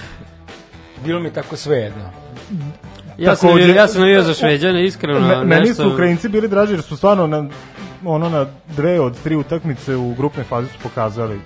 Bilo 1.04 1.20
mi 1.20 1.32
tako 1.32 1.56
svejedno. 1.56 2.10
Ja 3.18 3.36
sam, 3.36 3.48
Takođe- 3.48 3.60
navio, 3.60 3.74
ja 3.74 3.88
sam 3.88 4.00
navio 4.00 4.22
za 4.22 4.34
Šveđane, 4.34 4.84
iskreno. 4.84 5.20
Me, 5.20 5.44
meni 5.44 5.68
nešto, 5.68 5.82
su 5.82 5.92
Ukrajinci 5.92 6.28
bili 6.28 6.48
draži 6.48 6.72
jer 6.72 6.82
su 6.82 6.96
stvarno 6.96 7.26
na, 7.26 7.48
ono 8.04 8.28
na 8.28 8.46
dve 8.76 9.00
od 9.00 9.22
tri 9.22 9.36
utakmice 9.36 9.96
u 9.96 10.14
grupnoj 10.14 10.44
fazi 10.44 10.68
su 10.68 10.78
pokazali 10.82 11.40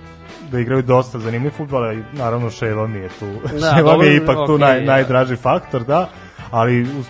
da 0.51 0.59
igraju 0.59 0.81
dosta 0.81 1.19
zanimljiv 1.19 1.51
futbol, 1.51 1.93
i 1.93 2.03
naravno 2.13 2.49
Ševa 2.49 2.87
mi 2.87 2.99
je 2.99 3.09
tu, 3.09 3.25
Da, 3.51 3.71
Ševa 3.75 3.97
mi 3.97 4.05
je 4.05 4.15
ipak 4.15 4.35
tu 4.37 4.43
okej, 4.45 4.57
naj, 4.59 4.79
da. 4.79 4.85
najdraži 4.85 5.35
faktor, 5.35 5.83
da, 5.83 6.09
ali 6.51 6.81
uz- 6.81 7.05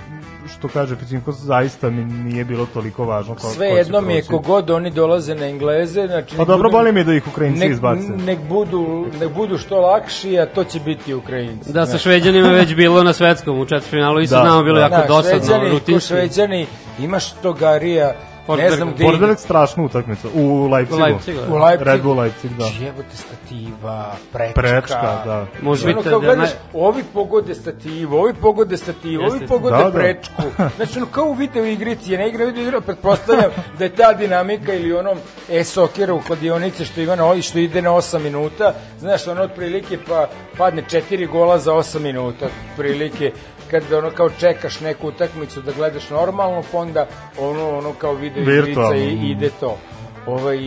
što 0.49 0.67
kaže 0.67 0.95
Picinko, 0.95 1.31
zaista 1.31 1.89
mi 1.89 2.03
nije 2.05 2.45
bilo 2.45 2.65
toliko 2.65 3.05
važno 3.05 3.35
ko, 3.35 3.41
Sve 3.41 3.67
jedno 3.67 4.01
mi 4.01 4.13
je 4.13 4.21
kogod 4.23 4.69
oni 4.69 4.91
dolaze 4.91 5.35
na 5.35 5.45
Engleze, 5.45 6.07
znači 6.07 6.37
Pa 6.37 6.45
dobro, 6.45 6.57
budu- 6.63 6.71
boli 6.71 6.91
mi 6.91 7.03
da 7.03 7.13
ih 7.13 7.27
Ukrajinci 7.27 7.59
nek, 7.59 7.71
izbace. 7.71 8.01
nek, 8.01 8.39
budu, 8.39 9.05
nek 9.19 9.29
budu 9.29 9.57
što 9.57 9.77
lakši, 9.77 10.39
a 10.39 10.45
to 10.45 10.63
će 10.63 10.79
biti 10.79 11.13
Ukrajinci. 11.13 11.73
Da, 11.73 11.79
sa 11.79 11.85
znaš. 11.85 12.01
Šveđanima 12.01 12.47
već 12.49 12.75
bilo 12.75 13.03
na 13.03 13.13
svetskom 13.13 13.59
u 13.59 13.65
četvrtfinalu 13.65 14.21
i 14.21 14.27
sa 14.27 14.37
Da, 14.37 14.43
nama 14.43 14.63
bilo 14.63 14.75
da. 14.75 14.81
jako 14.81 14.95
Znaš, 14.95 15.07
dosadno, 15.07 15.39
Šveđani, 15.39 15.69
rutinski. 15.69 16.07
Šveđani, 16.07 16.67
imaš 16.99 17.31
togarija, 17.31 18.13
ne 18.55 18.71
znam 18.71 18.91
gde 18.93 19.03
Forsberg 19.03 19.37
strašnu 19.37 19.85
utakmicu 19.85 20.29
u 20.33 20.67
Leipzigu. 20.67 20.97
U 20.97 21.03
Leipzigu, 21.03 21.39
da. 21.39 21.53
u 21.53 21.57
Leipzigu. 21.57 21.89
Red 21.91 22.01
Bull 22.01 22.19
Leipzig, 22.19 22.51
da. 22.51 22.65
Jebote 22.79 23.15
stativa, 23.17 24.15
prečka. 24.33 24.53
Prečka, 24.53 25.21
da. 25.25 25.45
Može 25.61 25.85
Ono 25.85 25.95
biti 25.95 26.09
da 26.09 26.17
gledaš, 26.17 26.49
naj- 26.49 26.53
ovi 26.73 27.03
pogode 27.13 27.55
stativu, 27.55 28.17
ovi 28.17 28.33
pogode 28.33 28.77
stativu, 28.77 29.23
Jeste. 29.23 29.37
ovi 29.37 29.47
pogode 29.47 29.77
Da, 29.77 29.83
da. 29.83 29.91
prečku. 29.91 30.41
Znači, 30.75 30.97
ono 30.97 31.05
kao 31.05 31.25
u 31.25 31.33
video 31.33 31.65
igrici, 31.65 32.11
ja 32.11 32.19
ne 32.19 32.29
igram 32.29 32.47
video 32.47 32.63
igru, 32.63 32.81
pretpostavljam 32.81 33.51
da 33.77 33.83
je 33.83 33.89
ta 33.89 34.13
dinamika 34.13 34.73
ili 34.73 34.93
onom 34.93 35.17
e-sokera 35.49 36.13
u 36.13 36.21
kladionici 36.21 36.85
što, 36.85 37.01
ima 37.01 37.15
na, 37.15 37.41
što 37.41 37.59
ide 37.59 37.81
na 37.81 37.89
8 37.89 38.19
minuta, 38.19 38.73
znaš, 38.99 39.27
ono 39.27 39.41
otprilike 39.41 39.97
pa 40.07 40.27
padne 40.57 40.83
4 40.83 41.27
gola 41.29 41.59
za 41.59 41.71
8 41.73 41.99
minuta, 41.99 42.45
otprilike 42.71 43.31
kad 43.71 43.93
ono 43.93 44.11
kao 44.11 44.29
čekaš 44.29 44.79
neku 44.79 45.07
utakmicu 45.07 45.61
da 45.61 45.71
gledaš 45.71 46.09
normalno, 46.09 46.63
pa 46.71 46.77
onda 46.77 47.05
ono, 47.39 47.69
ono 47.69 47.93
kao 47.93 48.13
video 48.13 48.43
igrica 48.43 48.95
i 48.95 49.31
ide 49.31 49.49
to. 49.59 49.77
Ovaj, 50.25 50.57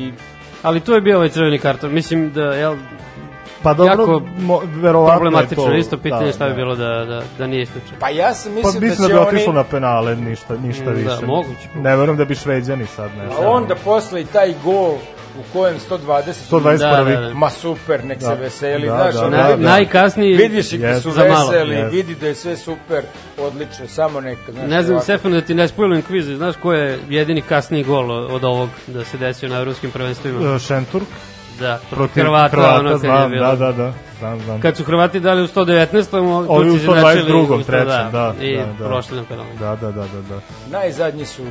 Ali 0.63 0.81
to 0.81 0.95
je 0.95 1.01
bio 1.01 1.17
ovaj 1.17 1.29
crveni 1.29 1.59
karton. 1.59 1.93
Mislim 1.93 2.33
da, 2.33 2.43
jel, 2.43 2.77
Pa 3.63 3.75
dobro, 3.75 3.93
jako 3.93 4.23
mo, 4.39 4.61
verovatno 4.67 5.17
problematično. 5.17 5.65
je 5.65 5.71
to. 5.71 5.77
Isto 5.77 5.97
pitanje 5.99 6.27
da, 6.27 6.33
šta 6.33 6.45
bi 6.45 6.51
da. 6.51 6.57
bilo 6.57 6.77
da, 6.77 7.05
da, 7.05 7.23
da 7.39 7.47
nije 7.47 7.63
isključeno. 7.63 7.97
pa 8.01 8.09
ja 8.09 8.35
sam 8.35 8.53
Pa 8.53 8.57
mislio 8.57 8.73
da 8.73 8.81
mislim 8.81 8.97
će 8.99 9.15
da 9.15 9.21
bi 9.21 9.27
oni... 9.27 9.29
otišlo 9.29 9.53
na 9.53 9.65
penale, 9.65 10.17
ništa, 10.17 10.57
ništa 10.57 10.83
Mm, 10.83 10.87
da, 10.87 10.93
više. 10.93 11.27
moguće. 11.27 11.69
Ne 11.75 11.97
verujem 11.97 12.17
da 12.17 12.25
bi 12.25 12.35
Šveđani 12.35 12.87
sad 12.87 13.11
ne. 13.19 13.25
A 13.25 13.51
onda 13.51 13.75
posle 13.75 14.21
i 14.21 14.25
taj 14.25 14.55
gol 14.65 14.95
u 15.39 15.53
kojem 15.53 15.77
120 15.81 16.33
121. 16.51 16.79
Da, 16.79 17.05
da, 17.05 17.21
da. 17.21 17.35
Ma 17.35 17.51
super, 17.51 18.05
nek 18.05 18.21
se 18.21 18.27
Da. 18.27 18.35
veseli, 18.35 18.87
Da, 18.87 18.93
znaš, 18.93 19.15
da, 19.15 19.31
da, 19.31 19.57
da. 19.57 19.57
Najkasniji, 19.57 20.35
vidiš 20.35 20.73
ih 20.73 20.81
da 20.81 21.01
su 21.01 21.11
Za 21.11 21.25
malo, 21.25 21.51
veseli, 21.51 21.75
jest. 21.75 21.95
vidi 21.95 22.15
da 22.15 22.27
je 22.27 22.35
sve 22.35 22.57
super, 22.57 23.05
odlično, 23.39 23.87
samo 23.89 24.21
neka, 24.21 24.53
znaš, 24.53 24.71
ne 24.71 24.83
znam, 24.83 24.93
ovako. 24.93 25.05
Stefan, 25.05 25.33
da 25.33 25.41
ti 25.41 25.55
ne 25.55 25.69
spojlujem 25.69 26.03
kviz, 26.03 26.27
znaš 26.27 26.55
ko 26.57 26.73
je 26.73 26.99
jedini 27.09 27.41
kasniji 27.43 27.85
gol 27.85 28.11
od 28.11 28.45
ovog 28.45 28.69
da 28.87 29.05
se 29.05 29.19
desio 29.19 29.49
na 29.49 29.59
evropskim 29.59 29.91
prvenstvima? 29.91 30.55
E, 30.55 30.59
Šenturk 30.59 31.09
Da, 31.61 31.79
protiv 31.91 32.23
Hrvata, 32.23 32.49
Hrvata, 32.51 32.79
ono 32.79 32.99
znam, 32.99 33.31
bilo. 33.31 33.47
da, 33.47 33.57
da, 33.57 33.73
da, 33.73 33.93
znam, 34.19 34.41
znam. 34.41 34.61
Kad 34.61 34.77
su 34.77 34.85
Hrvati 34.85 35.21
dali 35.21 35.43
u 35.43 35.47
119. 35.47 36.47
Ovi 36.49 36.71
u 36.71 36.75
u 36.75 36.77
122., 36.77 37.65
trećem, 37.65 38.11
da, 38.13 38.35
I 38.41 38.57
da, 38.57 38.67
da. 38.79 38.89
prošli 38.89 39.17
na 39.17 39.25
penalnu. 39.25 39.51
Da, 39.61 39.77
da, 39.77 39.87
da, 39.93 40.03
da, 40.03 40.21
da. 40.29 40.41
Najzadnji 40.71 41.25
su 41.27 41.43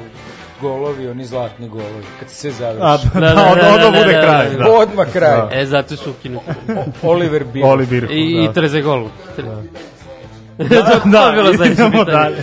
golovi, 0.62 1.08
oni 1.08 1.26
zlatni 1.26 1.68
golovi, 1.70 2.04
kad 2.20 2.30
se 2.30 2.36
sve 2.36 2.50
A, 2.50 2.54
završi. 2.74 3.08
da, 3.14 3.20
Da, 3.20 3.28
da, 3.28 3.36
da, 3.36 3.56
da, 3.56 3.68
onda 3.70 3.84
da, 3.84 3.92
bude 3.94 4.14
da, 4.14 4.22
kraj, 4.22 4.50
da. 4.50 4.58
da. 4.58 4.72
Odmah 4.72 5.08
kraj. 5.10 5.32
Da. 5.32 5.50
E, 5.52 5.66
zato 5.66 5.96
su 5.96 6.10
ukinuti. 6.12 6.46
Oliver 7.04 7.44
Bill. 7.44 7.66
Oli 7.66 7.86
Birku, 7.86 8.14
I, 8.14 8.36
da. 8.38 8.42
i 8.42 8.54
Trezegol. 8.54 9.08
Da, 10.58 10.66
da, 10.82 11.00
to 11.14 11.28
je 11.28 11.34
bilo 11.34 11.54
sledeće 11.54 11.74
idemo 11.74 11.92
pitanje. 11.92 12.12
dalje. 12.14 12.38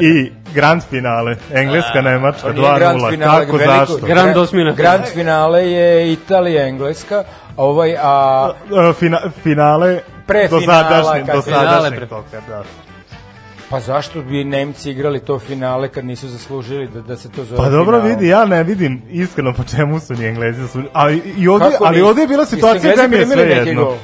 I 0.00 0.32
grand 0.54 0.82
finale, 0.82 1.36
Engleska, 1.52 2.00
Nemačka, 2.00 2.48
nije 2.48 2.74
grand 2.76 3.00
2-0. 3.00 3.10
finale, 3.10 3.44
Kako, 3.46 3.56
veliko- 3.56 3.86
zašto? 3.86 4.06
Grand 4.06 4.36
osmina. 4.36 4.72
Grand 4.72 5.04
finale 5.04 5.62
je 5.62 6.12
Italija, 6.12 6.66
Engleska, 6.66 7.24
a 7.56 7.64
ovaj, 7.64 7.96
a 7.98 8.50
E, 8.90 8.92
Fina, 8.92 9.20
finale 9.42 10.00
Pre 10.26 10.48
do 10.48 10.60
sadašnjeg, 10.60 11.26
do 11.26 11.42
sadašnjeg 11.42 12.08
toga, 12.08 12.22
da. 12.48 12.62
Pa 13.72 13.80
zašto 13.80 14.22
bi 14.22 14.44
Nemci 14.44 14.90
igrali 14.90 15.20
to 15.20 15.38
finale 15.38 15.88
kad 15.88 16.04
nisu 16.04 16.28
zaslužili 16.28 16.88
da, 16.88 17.00
da 17.00 17.16
se 17.16 17.30
to 17.30 17.44
zove 17.44 17.56
Pa 17.56 17.68
dobro 17.68 17.98
finale? 17.98 18.10
vidi, 18.10 18.28
ja 18.28 18.44
ne 18.44 18.62
vidim 18.62 19.02
iskreno 19.10 19.52
po 19.52 19.62
čemu 19.66 20.00
su 20.00 20.14
ni 20.14 20.26
Englezi 20.26 20.68
su, 20.68 20.82
ali 20.92 21.22
i 21.36 21.48
ovde, 21.48 21.64
Kako 21.64 21.84
ali 21.84 21.96
nisu? 21.96 22.08
ovde 22.08 22.20
je 22.22 22.28
bila 22.28 22.46
situacija 22.46 22.96
da 22.96 23.08
mi 23.08 23.16
je 23.16 23.26
sve 23.26 23.42
jedno. 23.42 23.84
gol? 23.84 23.94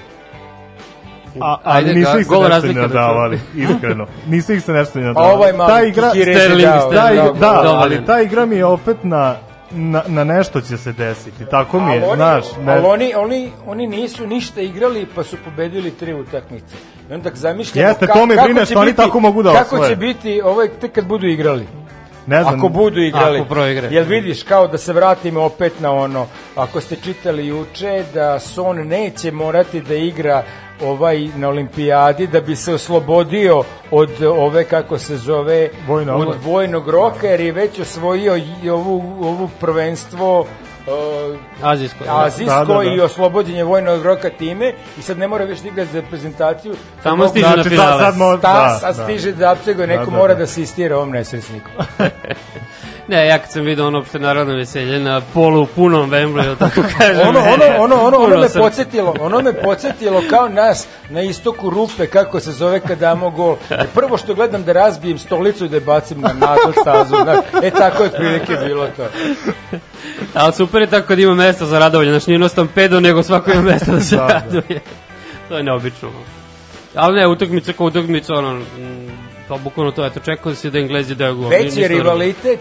A, 1.41 1.57
ali 1.65 1.79
Ajde, 1.79 1.95
nisu 1.95 2.11
ga- 2.13 2.19
ih 2.19 2.27
se 2.27 2.49
nešto 2.49 2.67
ni 2.69 2.75
da 2.75 2.81
nadavali, 2.81 3.41
iskreno. 3.57 4.07
Nisu 4.29 4.53
ih 4.53 4.63
se 4.63 4.73
nešto 4.73 4.99
ni 4.99 5.05
Pa 5.05 5.09
nadavali. 5.09 5.35
ovaj 5.35 5.53
malo 5.53 5.71
ta 5.71 5.83
igra, 5.83 6.07
je 6.07 6.35
Sterling, 6.35 6.69
gol. 6.73 6.91
da, 7.35 7.49
Dovoljan. 7.55 7.77
ali 7.77 8.05
ta 8.07 8.21
igra 8.21 8.47
mi 8.47 8.57
je 8.57 8.65
opet 8.65 8.97
na 9.03 9.35
na, 9.71 10.03
na 10.07 10.25
nešto 10.25 10.61
će 10.61 10.77
se 10.77 10.93
desiti, 10.93 11.47
tako 11.47 11.81
mi 11.81 11.87
Ali 11.87 11.97
je, 11.97 12.05
oni, 12.05 12.17
znaš, 12.17 12.45
ne, 12.57 12.73
ali 12.73 12.87
oni, 12.87 13.13
oni, 13.15 13.53
oni 13.67 13.87
nisu 13.87 14.27
ništa 14.27 14.61
igrali 14.61 15.07
pa 15.15 15.23
su 15.25 15.37
pobedili 15.45 15.91
tri 15.91 16.15
utakmice. 16.15 16.75
I 17.11 17.15
onda 17.15 17.31
zamišljamo 17.35 17.89
Jeste, 17.89 18.07
to 18.07 18.27
me 18.27 18.35
kako 18.35 18.47
brine 18.47 18.61
će 18.61 18.67
što 18.67 18.79
oni 18.79 18.87
biti- 18.87 18.97
tako 18.97 19.21
mogu 19.21 19.43
da 19.43 19.53
Kako 19.53 19.75
osvoje. 19.75 19.91
će 19.91 19.97
biti 19.97 20.41
ovaj, 20.45 20.69
tek 20.71 20.93
kad 20.93 21.07
budu 21.07 21.27
igrali. 21.27 21.67
ne 22.27 22.43
znam, 22.43 22.55
Ako 22.55 22.69
budu 22.69 23.01
igrali. 23.01 23.39
Ako 23.39 23.49
proigre. 23.49 23.89
Jel 23.91 24.05
vidiš, 24.05 24.43
kao 24.43 24.67
da 24.67 24.79
se 24.79 24.93
vratimo 24.93 25.43
opet 25.43 25.81
na 25.81 25.93
ono, 25.93 26.27
ako 26.57 26.81
ste 26.81 26.97
čitali 26.97 27.47
juče, 27.47 28.05
da 28.15 28.39
Son 28.39 28.77
neće 28.79 29.31
morati 29.33 29.81
da 29.81 29.95
igra 29.95 30.43
ovaj 30.83 31.29
na 31.37 31.49
olimpijadi 31.49 32.27
da 32.27 32.41
bi 32.41 32.57
se 32.57 32.75
oslobodio 32.75 33.61
od 33.91 34.11
ove 34.23 34.65
kako 34.65 34.99
se 34.99 35.17
zove 35.17 35.69
Vojna 35.87 36.17
od 36.17 36.37
vojnog 36.37 36.89
roka 36.89 37.27
jer 37.27 37.41
je 37.41 37.53
već 37.53 37.79
osvojio 37.81 38.37
i 38.63 38.71
ovu, 38.71 38.95
ovu 39.21 39.49
prvenstvo 39.61 40.41
uh, 40.41 40.47
Azijsko. 41.63 42.05
azijsko 42.09 42.55
Da, 42.55 42.65
da, 42.65 42.75
da. 42.77 42.83
i 42.85 43.01
oslobođenje 43.01 43.65
vojnog 43.65 44.03
roka 44.03 44.31
time 44.31 44.73
i 44.99 45.03
sad 45.03 45.19
ne 45.19 45.29
mora 45.29 45.45
više 45.45 45.63
da 45.63 45.69
igra 45.69 45.85
za 45.85 46.01
reprezentaciju 46.01 46.75
Tamo 47.03 47.17
Mogu- 47.17 47.31
stiže 47.31 47.47
na 47.47 47.53
Znači, 47.53 47.69
finale. 47.69 47.91
sad, 47.93 48.01
sad 48.03 48.17
mo, 48.17 48.37
Stas, 48.39 48.81
da, 48.81 48.89
a 48.89 48.93
da. 48.93 49.05
stiže 49.05 49.33
da 49.33 49.53
apsego, 49.53 49.87
neko 49.87 50.05
Da, 50.05 50.11
da, 50.11 50.17
mora 50.17 50.35
da. 50.35 50.41
da 50.41 50.47
se 50.47 50.63
istira 50.63 50.97
ovom 50.97 51.11
nesrećniku. 51.11 51.71
Ne, 53.09 53.27
ja 53.27 53.39
kad 53.39 53.51
sam 53.53 53.63
vidio 53.63 53.87
ono 53.87 53.99
opšte 53.99 54.19
narodno 54.19 54.55
veselje 54.55 54.99
na 55.01 55.21
polu 55.35 55.67
punom 55.67 56.11
Wembleyu, 56.11 56.57
tako 56.59 56.81
kažem. 56.99 57.29
ono, 57.29 57.41
ono, 57.41 57.65
ono, 57.79 58.03
ono, 58.05 58.19
ono 58.19 58.37
me 58.39 58.49
podsjetilo, 58.49 59.15
ono 59.21 59.41
me 59.43 59.53
podsjetilo 59.53 60.23
kao 60.31 60.49
nas 60.49 60.87
na 61.11 61.23
istoku 61.23 61.71
rupe, 61.71 62.07
kako 62.07 62.41
se 62.41 62.53
zove 62.53 62.81
kad 62.81 62.99
damo 62.99 63.31
gol. 63.31 63.57
Jer 63.71 63.87
prvo 63.95 64.17
što 64.19 64.35
gledam 64.35 64.65
da 64.65 64.73
razbijem 64.73 65.19
stolicu 65.19 65.65
i 65.65 65.69
da 65.69 65.77
je 65.77 65.81
bacim 65.81 66.21
na 66.21 66.33
nadal 66.33 66.73
stazu. 66.81 67.15
Znaš, 67.23 67.39
e 67.63 67.71
tako 67.71 68.03
je 68.03 68.09
otprilike 68.09 68.57
bilo 68.67 68.87
to. 68.97 69.07
Ali 70.35 70.53
super 70.53 70.81
je 70.81 70.87
tako 70.87 71.09
kad 71.09 71.19
ima 71.19 71.35
mesta 71.35 71.67
za 71.67 71.79
radovanje, 71.79 72.11
znači 72.11 72.31
nije 72.31 72.35
jednostavno 72.35 72.71
pedo, 72.75 73.01
nego 73.01 73.23
svako 73.23 73.51
ima 73.51 73.63
mesta 73.63 73.93
da 73.93 74.01
se 74.01 74.17
Da, 74.17 74.27
da. 74.27 74.33
raduje. 74.33 74.81
to 75.49 75.57
je 75.57 75.63
neobično. 75.63 76.09
Ali 76.95 77.17
ne, 77.17 77.27
utakmica 77.27 77.73
kao 77.73 77.87
utakmica, 77.87 78.35
ono, 78.35 78.61
pa 79.49 79.57
bukvalno 79.57 79.93
to, 79.93 80.07
eto, 80.07 80.21
čekao 80.21 80.55
si 80.55 80.71
da 80.71 80.79
Englezi 80.79 81.15
daju 81.15 81.37
gol. 81.37 81.49
Veći 81.49 81.89
rivalitet 81.89 82.61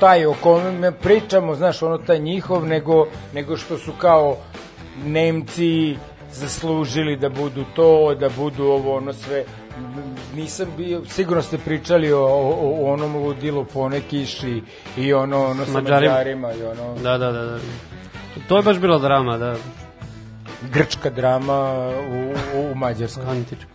taj 0.00 0.26
o 0.26 0.34
kome 0.42 0.92
pričamo, 0.92 1.54
znaš, 1.54 1.82
ono 1.82 1.98
taj 1.98 2.18
njihov, 2.18 2.66
nego, 2.66 3.06
nego 3.34 3.56
što 3.56 3.78
su 3.78 3.92
kao 3.98 4.36
Nemci 5.04 5.96
zaslužili 6.32 7.16
da 7.16 7.28
budu 7.28 7.64
to, 7.76 8.14
da 8.14 8.28
budu 8.28 8.64
ovo, 8.64 8.96
ono 8.96 9.12
sve. 9.12 9.44
Nisam 10.34 10.68
bio, 10.76 11.02
sigurno 11.04 11.42
ste 11.42 11.58
pričali 11.58 12.12
o, 12.12 12.20
o, 12.20 12.86
o 12.86 12.92
onom 12.92 13.16
ludilu 13.16 13.64
po 13.64 13.80
one 13.80 14.00
kiši 14.00 14.62
i 14.96 15.12
ono, 15.12 15.44
ono 15.44 15.64
sa 15.66 15.72
Mađarima. 15.72 16.12
Mađarima 16.12 16.52
i 16.52 16.62
ono 16.62 16.94
Da, 17.02 17.18
da, 17.18 17.32
da, 17.32 17.44
da. 17.44 17.58
To 18.48 18.56
je 18.56 18.62
baš 18.62 18.78
bila 18.78 18.98
drama, 18.98 19.38
da, 19.38 19.56
grčka 20.72 21.10
drama 21.10 21.88
u, 22.10 22.34
u, 22.58 22.72
u 22.72 22.74
Mađarskoj. 22.74 23.24
antička. 23.28 23.66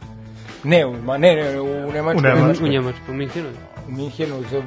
Ne, 0.64 0.86
u, 0.86 0.94
ma, 0.94 1.18
ne, 1.18 1.36
ne, 1.36 1.62
u 1.62 1.92
Nemačkoj. 1.92 2.32
U 2.32 2.36
Nemačkoj. 2.36 2.68
U 2.68 2.72
Njemačku, 2.72 3.02
u 3.10 3.14
Minhenu. 3.14 3.50
U 3.90 3.92
Minhenu, 3.92 4.44
za, 4.52 4.60
u, 4.60 4.62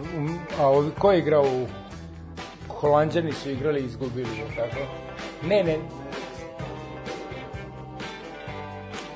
a 0.60 0.66
ovi, 0.66 0.90
ko 0.98 1.12
je 1.12 1.18
igrao 1.18 1.42
u 1.42 1.66
Holandjani 2.68 3.32
su 3.32 3.50
igrali 3.50 3.80
i 3.80 3.84
izgubili, 3.84 4.26
tako? 4.56 4.76
Ne, 5.42 5.64
ne, 5.64 5.78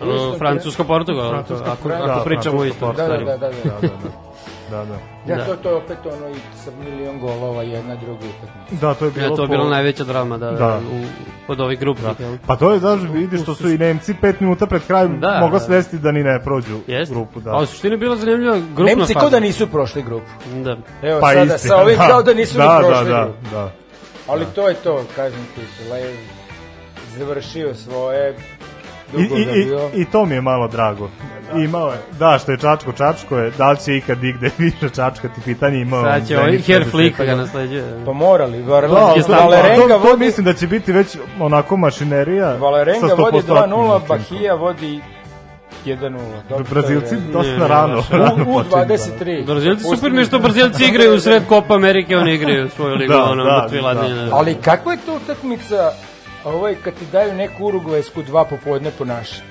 Ono, 0.00 0.38
Francusko, 0.38 0.84
Portugal, 0.84 1.28
Francusko, 1.30 1.70
ako, 1.70 1.88
da, 1.88 1.94
ako 1.94 2.24
pričamo 2.24 2.58
Francusko, 2.58 2.64
isto. 2.64 2.92
da, 2.92 3.08
da, 3.08 3.16
stvari. 3.16 3.24
da, 3.24 3.36
da, 3.36 3.48
da. 3.48 4.25
Da, 4.70 4.76
da, 4.76 4.84
da. 4.84 4.94
Ja, 5.26 5.36
Da. 5.36 5.44
to, 5.46 5.56
to 5.56 5.68
je 5.68 5.74
opet 5.74 5.96
ono 6.06 6.28
i 6.28 6.34
sa 6.56 6.70
milion 6.80 7.18
golova, 7.20 7.62
jedna 7.62 7.94
druga 7.96 8.20
utakmica. 8.20 8.86
Da, 8.86 8.94
to 8.94 9.04
je 9.04 9.10
bilo 9.10 9.26
Ja, 9.26 9.28
to 9.28 9.42
je 9.42 9.48
po- 9.48 9.52
bila 9.52 9.68
najveća 9.68 10.04
drama, 10.04 10.38
da, 10.38 10.46
Da. 10.46 10.56
da. 10.56 10.76
U, 10.78 11.04
od 11.48 11.60
ovih 11.60 11.78
grupnih, 11.78 12.06
Da. 12.08 12.24
jel? 12.24 12.36
Pa 12.46 12.56
to 12.56 12.72
je, 12.72 12.78
znaš, 12.78 13.00
vidiš 13.04 13.42
što 13.42 13.54
su 13.54 13.68
i 13.68 13.78
Nemci 13.78 14.14
pet 14.14 14.40
minuta 14.40 14.66
pred 14.66 14.82
krajem 14.82 15.20
Da, 15.20 15.38
moglo 15.40 15.58
da. 15.58 15.64
se 15.64 15.70
desiti 15.70 15.98
da 15.98 16.12
ni 16.12 16.22
ne 16.22 16.40
prođu 16.44 16.78
Jeste. 16.86 17.14
grupu. 17.14 17.40
Da. 17.40 17.50
A 17.50 17.58
u 17.58 17.66
suštini 17.66 17.94
je 17.94 17.98
bila 17.98 18.16
zanimljiva 18.16 18.56
grupna 18.56 18.84
Nemci 18.86 19.06
faza. 19.06 19.20
kao 19.20 19.30
da 19.30 19.40
nisu 19.40 19.66
prošli 19.66 20.02
grupu. 20.02 20.26
Da. 20.54 20.76
Evo 21.02 21.20
pa 21.20 21.28
sada, 21.28 21.40
istina, 21.44 21.58
sa 21.58 21.76
ovim 21.76 21.96
kao 22.10 22.22
da 22.22 22.34
nisu 22.34 22.56
da, 22.56 22.62
ni 22.76 22.82
da, 22.82 22.88
prošli 22.88 23.08
da, 23.08 23.22
grupu. 23.24 23.38
da. 23.52 23.70
Ali 24.28 24.44
to 24.46 24.68
je 24.68 24.74
to, 24.74 25.04
kažem 25.16 25.40
ti, 25.54 25.60
Lev 25.90 26.16
završio 27.10 27.74
svoje, 27.74 28.34
I, 29.14 29.20
i, 29.22 29.42
i. 29.42 29.68
I 29.94 30.04
to 30.04 30.24
mi 30.24 30.34
je 30.34 30.40
malo 30.40 30.68
drago. 30.68 31.08
Imao 31.56 31.88
je, 31.88 31.98
da, 32.18 32.38
što 32.38 32.52
je 32.52 32.58
Čačko, 32.58 32.92
Čačko 32.92 33.38
je, 33.38 33.50
da 33.50 33.70
li 33.70 33.78
će 33.78 33.96
ikad 33.96 34.24
igde 34.24 34.50
više 34.58 34.90
čačkati, 34.90 35.40
pitanje 35.40 35.78
imao. 35.78 36.02
Sad 36.02 36.28
će 36.28 36.38
ovaj 36.38 36.52
50 36.52 36.84
Flick 36.84 37.18
ga 37.18 37.34
nasleđuje. 37.34 38.02
Pa 38.06 38.12
morali, 38.12 38.62
Da, 38.62 38.80
to, 39.14 39.22
stalno- 39.22 39.40
Valerenga 39.40 39.82
to, 39.88 39.88
to 39.90 39.98
vodi, 40.00 40.24
mislim 40.24 40.44
da 40.44 40.52
će 40.52 40.66
biti 40.66 40.92
već 40.92 41.06
onako 41.40 41.76
mašinerija. 41.76 42.54
Valerenga 42.54 43.06
vodi 43.08 43.36
100% 43.38 43.42
2-0, 43.44 43.96
učinkom. 43.96 44.08
Bahija 44.08 44.54
vodi 44.54 45.00
1-0. 45.86 46.18
Dobro, 46.48 46.64
Brazilci 46.70 47.08
to 47.10 47.14
je 47.14 47.20
dosta 47.32 47.66
rano, 47.66 47.98
U, 47.98 48.00
u 48.42 48.54
počinju. 48.54 48.84
23. 49.20 49.46
Brazilci 49.46 49.84
super 49.84 50.10
mi 50.12 50.18
je 50.18 50.24
što 50.24 50.38
Brazilci 50.38 50.84
igraju 50.84 51.14
u 51.14 51.20
sred 51.20 51.42
Copa 51.48 51.74
Amerike, 51.74 52.16
oni 52.16 52.34
igraju 52.34 52.68
svoju 52.70 52.94
ligu, 53.00 53.12
Da, 53.12 53.22
ono, 53.22 53.44
da, 53.44 53.68
da. 53.72 53.80
ladnje. 53.80 54.28
Ali 54.32 54.54
kakva 54.54 54.92
je 54.92 54.98
to 55.06 55.14
utakmica 55.14 55.90
ovaj, 56.46 56.74
kad 56.74 56.94
ti 56.94 57.04
daju 57.12 57.34
neku 57.34 57.64
urugvajsku 57.64 58.22
dva 58.22 58.44
popodne 58.44 58.90
po 58.90 59.04
naše? 59.04 59.42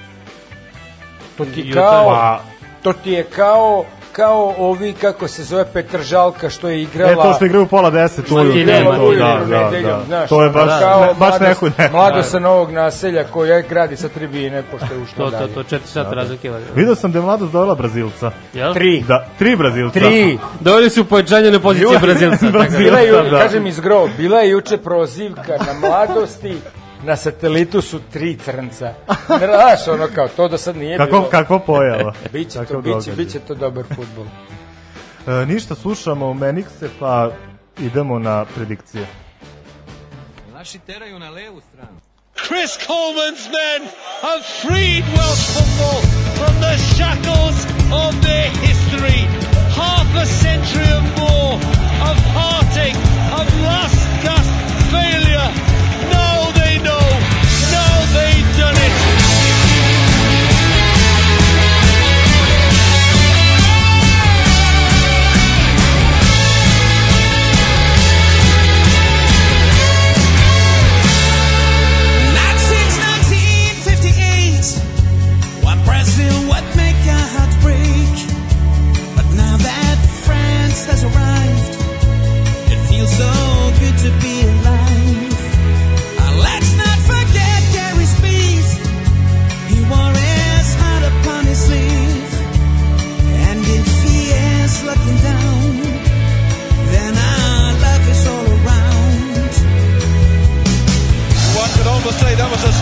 To 1.38 1.45
ti 1.45 1.63
Jutar- 1.63 1.73
kao, 1.75 2.05
Pa, 2.05 2.39
to 2.84 2.93
ti 2.93 3.12
je 3.12 3.23
kao, 3.25 3.86
kao 4.12 4.53
ovi, 4.58 4.93
kako 4.93 5.27
se 5.27 5.43
zove, 5.43 5.65
Petar 5.65 6.01
Žalka, 6.01 6.49
što 6.49 6.69
je 6.69 6.81
igrala... 6.81 7.12
E, 7.12 7.15
to 7.17 7.34
što 7.34 7.45
igraju 7.45 7.63
u 7.63 7.67
pola 7.67 7.89
deset 7.89 8.25
ti 8.25 8.34
ujutru, 8.34 8.60
nema, 8.63 8.95
to, 8.95 9.12
da, 9.12 9.39
da, 9.41 9.69
da. 9.81 10.01
znaš, 10.08 10.29
To 10.29 10.43
je 10.43 10.49
baš, 10.49 10.79
kao 10.79 11.01
ne, 11.01 11.08
baš 11.10 11.17
mladost- 11.31 11.41
neku 11.41 11.65
ne. 11.77 11.89
Mlado 11.89 12.23
sa 12.23 12.39
novog 12.39 12.71
naselja 12.71 13.23
koja 13.23 13.62
gradi 13.62 13.97
sa 13.97 14.10
tribine, 14.10 14.63
pošto 14.63 14.93
je 14.93 14.99
ušla 14.99 15.15
To, 15.17 15.25
to, 15.25 15.29
dalje. 15.31 15.53
to, 15.53 15.63
četiri 15.63 15.88
sata 15.88 16.10
razlike. 16.12 16.49
valjda. 16.51 16.67
Vidio 16.75 16.95
sam 16.95 17.12
da 17.12 17.19
je 17.19 17.23
mladost 17.23 17.51
dovela 17.51 17.75
Brazilca. 17.75 18.31
Jel? 18.53 18.73
Tri. 18.73 19.01
Da, 19.01 19.25
tri 19.39 19.55
Brazilca. 19.55 19.99
Tri. 19.99 20.38
Doveli 20.60 20.89
su 20.89 21.05
pojačanje 21.05 21.51
na 21.51 21.60
poziciji 21.60 21.97
Brazilca. 22.01 22.38
tako 22.38 22.51
da- 22.51 22.60
Brazil- 22.60 22.77
Bila 22.79 22.99
je, 22.99 23.29
Da. 23.31 23.39
kažem 23.39 23.67
iz 23.67 23.79
grova, 23.79 24.08
bila 24.17 24.39
je 24.39 24.49
juče 24.49 24.77
prozivka 24.77 25.53
na 25.60 25.73
mladosti, 25.81 26.58
na 27.05 27.15
satelitu 27.15 27.81
su 27.81 27.99
tri 28.13 28.37
crnca. 28.37 28.93
Znaš, 29.27 29.87
ono 29.87 30.07
kao, 30.15 30.27
to 30.27 30.47
do 30.47 30.57
sad 30.57 30.77
nije 30.77 30.97
Kako, 30.97 31.11
bilo. 31.11 31.29
kakva 31.29 31.59
pojava. 31.59 32.13
Biće 32.33 32.53
to, 32.53 32.59
Kakav 32.59 32.77
biće, 32.77 32.89
događaj. 32.91 33.15
biće 33.15 33.39
to 33.39 33.55
dobar 33.55 33.83
futbol. 33.85 34.25
E, 35.27 35.45
ništa, 35.45 35.75
slušamo 35.75 36.33
Menikse, 36.33 36.89
pa 36.99 37.31
idemo 37.79 38.19
na 38.19 38.45
predikcije. 38.45 39.07
Naši 40.53 40.79
teraju 40.79 41.19
na 41.19 41.29
levu 41.29 41.61
stranu. 41.69 41.97
Chris 42.37 42.71
Coleman's 42.87 43.45
men 43.57 43.81
have 44.21 44.43
freed 44.61 45.03
Welsh 45.15 45.45
football 45.55 46.01
from 46.37 46.53
the 46.61 46.75
shackles 46.89 47.57
of 47.95 48.11
their 48.21 48.49
history. 48.61 49.19
Half 49.75 50.07
a 50.15 50.25
century 50.25 50.89
and 50.91 51.07
more 51.17 51.55
of 52.09 52.17
heartache, 52.35 52.99
of 53.33 53.47
last 53.63 54.01
gasp 54.23 54.53
failure. 54.91 55.49
Done 58.57 58.73
it. 58.77 59.04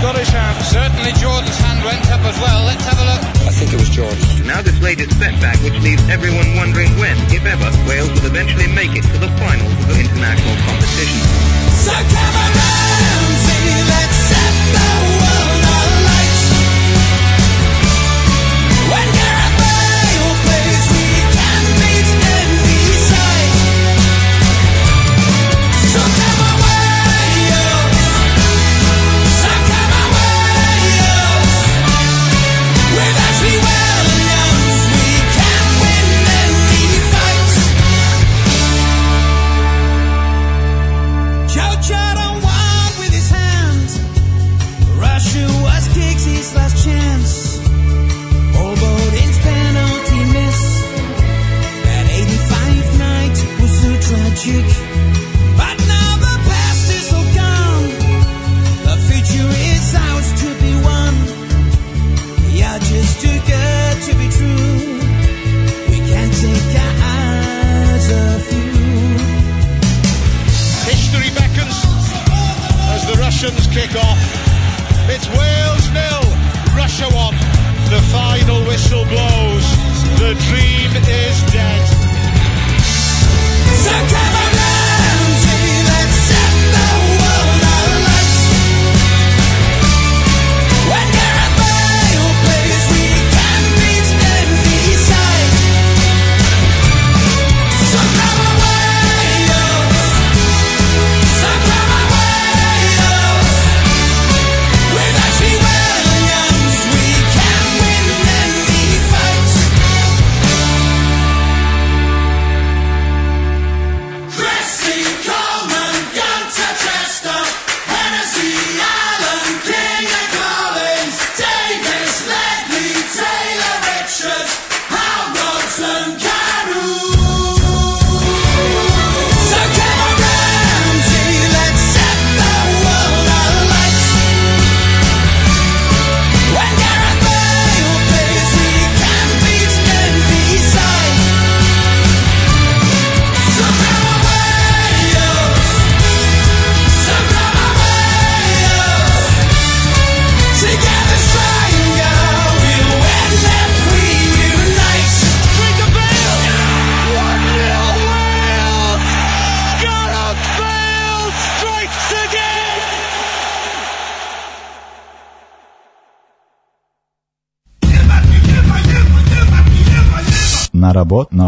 Scottish 0.04 0.36
hand. 0.36 0.60
Certainly 0.66 1.14
Jordan's 1.16 1.56
hand 1.64 1.80
went 1.80 2.04
up 2.12 2.20
as 2.28 2.36
well. 2.44 2.66
Let's 2.68 2.84
have 2.84 3.00
a 3.00 3.08
look. 3.08 3.24
I 3.48 3.56
think 3.56 3.72
it 3.72 3.80
was 3.80 3.88
Jordan. 3.88 4.20
Now 4.46 4.62
this 4.62 4.76
latest 4.84 5.16
setback 5.18 5.56
which 5.64 5.80
leaves 5.80 6.04
everyone 6.10 6.60
wondering 6.60 6.92
when, 7.00 7.16
if 7.32 7.46
ever, 7.48 7.72
Wales 7.88 8.12
will 8.12 8.28
eventually 8.28 8.68
make 8.68 8.92
it 9.00 9.08
to 9.16 9.18
the 9.24 9.32
finals 9.40 9.72
of 9.72 9.88
the 9.88 10.04
international 10.04 10.60
competition. 10.68 11.24
So 11.88 11.96
come 11.96 12.36
around, 12.36 13.32
say 13.48 13.64
let's 13.88 14.20
set 14.28 14.56
the 14.76 15.23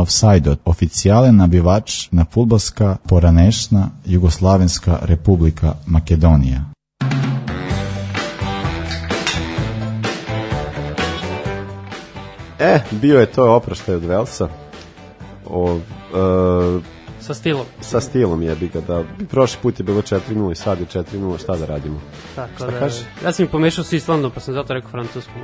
offside 0.05 0.55
oficijalен 0.65 1.35
nabivač 1.35 2.07
na 2.11 2.25
futbolska 2.25 2.97
poranešna 3.07 3.89
Jugoslavenska 4.05 4.99
republika 5.01 5.73
Makedonija. 5.85 6.61
E, 12.59 12.79
bio 12.91 13.19
je 13.19 13.25
to 13.25 13.55
oproštaj 13.55 13.95
od 13.95 14.05
Velsa. 14.05 14.47
O, 15.45 15.79
e, 16.13 16.95
Sa 17.19 17.33
stilom. 17.33 17.65
sa 17.81 18.01
stilom 18.01 18.41
jebi 18.41 18.67
ga 18.67 18.81
da 18.81 19.03
prošli 19.29 19.59
put 19.61 19.79
je 19.79 19.83
bilo 19.83 20.01
4-0 20.01 20.51
i 20.51 20.55
sad 20.55 20.79
je 20.79 20.85
4-0 20.85 21.39
šta 21.39 21.55
da 21.55 21.65
radimo 21.65 21.99
Tako 22.35 22.49
Šta 22.55 22.65
da, 22.65 22.79
kaže? 22.79 23.03
ja 23.25 23.31
sam 23.31 23.45
ih 23.45 23.51
pomešao 23.51 23.83
sa 23.83 23.95
Islandom, 23.95 24.31
pa 24.31 24.39
sam 24.39 24.53
zato 24.53 24.73
rekao 24.73 24.91
francuskom. 24.91 25.41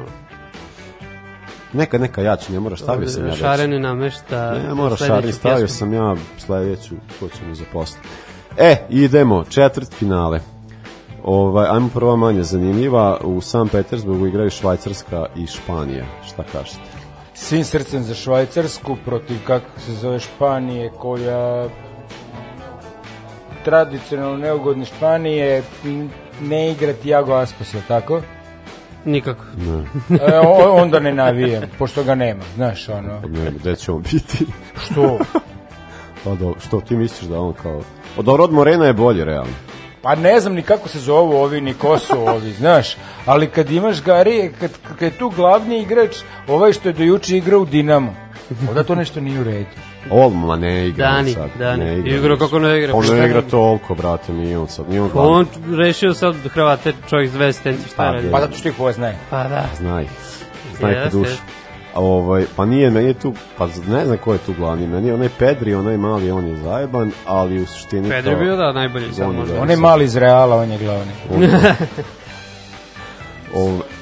Neka 1.73 1.97
neka 1.97 2.21
jači 2.21 2.51
ne 2.51 2.59
moraš 2.59 2.79
stavio 2.79 3.07
sam 3.07 3.27
ja 3.27 3.35
Šareni 3.35 3.79
namešta. 3.79 4.51
ne 4.67 4.73
moraš 4.73 4.99
šarni 4.99 5.31
stavio 5.31 5.57
pjesmu. 5.57 5.77
sam 5.77 5.93
ja 5.93 6.15
sledeću 6.37 6.95
ko 7.19 7.29
će 7.29 7.45
mi 7.47 7.55
zaposliti 7.55 8.07
e 8.57 8.75
idemo 8.89 9.43
četvrt 9.49 9.93
finale 9.93 10.39
Ovaj, 11.23 11.67
ajmo 11.69 11.89
prva 11.93 12.15
manje 12.15 12.43
zanimljiva. 12.43 13.17
U 13.23 13.41
San 13.41 13.67
Petersburgu 13.67 14.27
igraju 14.27 14.49
Švajcarska 14.49 15.25
i 15.35 15.47
Španija. 15.47 16.05
Šta 16.27 16.43
kažete? 16.51 16.79
Svim 17.33 17.63
srcem 17.63 18.03
za 18.03 18.13
Švajcarsku 18.13 18.97
protiv, 19.05 19.37
kako 19.47 19.79
se 19.79 19.93
zove, 19.93 20.19
Španije, 20.19 20.91
koja 20.99 21.67
tradicionalno 23.65 24.37
neugodne 24.37 24.85
Španije 24.85 25.63
ne 26.41 26.71
igra 26.71 26.93
Tiago 26.93 27.33
Aspas, 27.33 27.73
je 27.73 27.81
tako? 27.87 28.21
Nikako. 29.05 29.43
Ne, 29.57 29.83
E, 30.17 30.39
o- 30.39 30.73
onda 30.73 30.99
ne 30.99 31.13
navijam, 31.13 31.63
pošto 31.77 32.03
ga 32.03 32.15
nema, 32.15 32.43
znaš, 32.55 32.89
ono. 32.89 33.21
ne, 33.21 33.51
gde 33.51 33.75
će 33.75 33.91
on 33.91 34.01
biti? 34.03 34.45
Što? 34.85 35.17
pa 36.23 36.35
do, 36.35 36.53
što 36.59 36.81
ti 36.81 36.95
misliš 36.95 37.29
da 37.29 37.39
on 37.39 37.53
kao... 37.53 37.81
Dobro, 38.17 38.43
od 38.43 38.53
Morena 38.53 38.85
je 38.85 38.93
bolje, 38.93 39.25
realno. 39.25 39.53
Pa 40.01 40.15
ne 40.15 40.39
znam 40.39 40.53
ni 40.53 40.61
kako 40.61 40.89
se 40.89 40.99
zovu 40.99 41.31
ovi, 41.33 41.61
ni 41.61 41.73
ko 41.73 41.99
su 41.99 42.19
ovi, 42.19 42.51
znaš. 42.51 42.95
Ali 43.25 43.47
kad 43.47 43.71
imaš 43.71 44.03
Gari, 44.03 44.51
kad, 44.59 44.71
kad 44.89 45.01
je 45.01 45.11
tu 45.11 45.29
glavni 45.29 45.79
igrač, 45.79 46.15
ovaj 46.47 46.73
što 46.73 46.89
je 46.89 46.93
do 46.93 47.03
juče 47.03 47.37
igrao 47.37 47.59
u 47.59 47.65
Dinamo, 47.65 48.15
onda 48.69 48.83
to 48.83 48.95
nešto 48.95 49.21
nije 49.21 49.39
u 49.39 49.43
redu. 49.43 49.69
Olma 50.09 50.55
ne 50.55 50.87
igra 50.87 51.07
on 51.07 51.13
Dani, 51.15 51.33
sad. 51.33 51.49
Dani. 51.59 51.85
Ne 51.85 51.97
igra. 51.97 52.15
Igra 52.15 52.37
kako 52.37 52.59
ne 52.59 52.77
igra. 52.79 52.93
On 52.95 53.05
ne 53.05 53.25
igra 53.25 53.41
ne- 53.41 53.47
toliko, 53.47 53.95
brate, 53.95 54.33
nije 54.33 54.57
on 54.57 54.67
sad. 54.67 54.89
Nije 54.89 55.01
on. 55.01 55.09
On 55.13 55.45
rešio 55.77 56.13
sad 56.13 56.35
Hrvate, 56.35 56.93
čovjek 57.09 57.29
s 57.29 57.33
dve 57.33 57.47
asistencije, 57.47 57.87
šta 57.87 57.97
Pa, 57.97 58.11
radi? 58.11 58.27
Pa 58.31 58.39
zato 58.39 58.57
što 58.57 58.67
ih 58.67 58.73
poznaje. 58.77 59.17
Pa 59.29 59.43
da. 59.43 59.65
Znaj. 59.77 60.05
Znaj 60.77 60.93
jeste. 60.93 61.37
A 61.93 61.99
ovaj, 61.99 62.45
pa 62.55 62.65
nije, 62.65 62.89
meni 62.89 63.07
je 63.07 63.13
tu, 63.13 63.33
pa 63.57 63.67
ne 63.87 64.05
znam 64.05 64.17
ko 64.17 64.33
je 64.33 64.39
tu 64.39 64.53
glavni, 64.53 64.87
meni 64.87 65.07
je 65.07 65.13
onaj 65.13 65.29
Pedri, 65.39 65.75
onaj 65.75 65.97
mali, 65.97 66.31
on 66.31 66.47
je 66.47 66.55
zajeban, 66.57 67.11
ali 67.25 67.61
u 67.61 67.65
suštini 67.65 68.09
Pedro 68.09 68.31
je 68.31 68.37
bio 68.37 68.55
da 68.55 68.71
najbolji 68.71 69.13
sad 69.13 69.35
možda. 69.35 69.53
da. 69.53 69.61
On 69.61 69.69
je 69.69 69.77
mali 69.77 70.05
iz 70.05 70.15
Reala, 70.15 70.55
on 70.55 70.71
je 70.71 70.77
glavni. 70.77 71.11
O, 73.55 73.77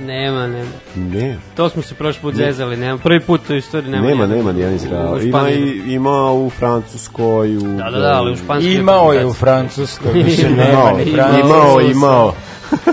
Nema, 0.00 0.46
nema. 0.46 0.70
ne, 0.96 1.38
To 1.56 1.68
smo 1.68 1.82
se 1.82 1.94
prošli 1.94 2.20
put 2.22 2.34
zezali, 2.34 2.76
nema. 2.76 2.98
Prvi 2.98 3.20
put 3.20 3.50
u 3.50 3.54
istoriji 3.54 3.90
nema. 3.90 4.06
nema, 4.06 4.26
nema 4.26 4.52
nijedan 4.52 4.74
Izrael. 4.74 5.22
Ima, 5.22 5.50
i, 5.50 5.82
ima 5.86 6.32
u 6.32 6.50
Francuskoj, 6.50 7.56
u... 7.56 7.60
Da, 7.60 7.84
da, 7.84 7.98
da, 7.98 8.12
ali 8.12 8.32
u 8.32 8.36
španskoj 8.36 8.74
Imao 8.74 9.12
je 9.12 9.26
u 9.26 9.32
Francuskoj, 9.32 10.12
više 10.24 10.50
nema 10.50 10.70
Imao, 10.72 10.96
ni 10.96 11.10
imao, 11.10 11.28
Francuskoj. 11.30 11.90
imao. 11.90 12.34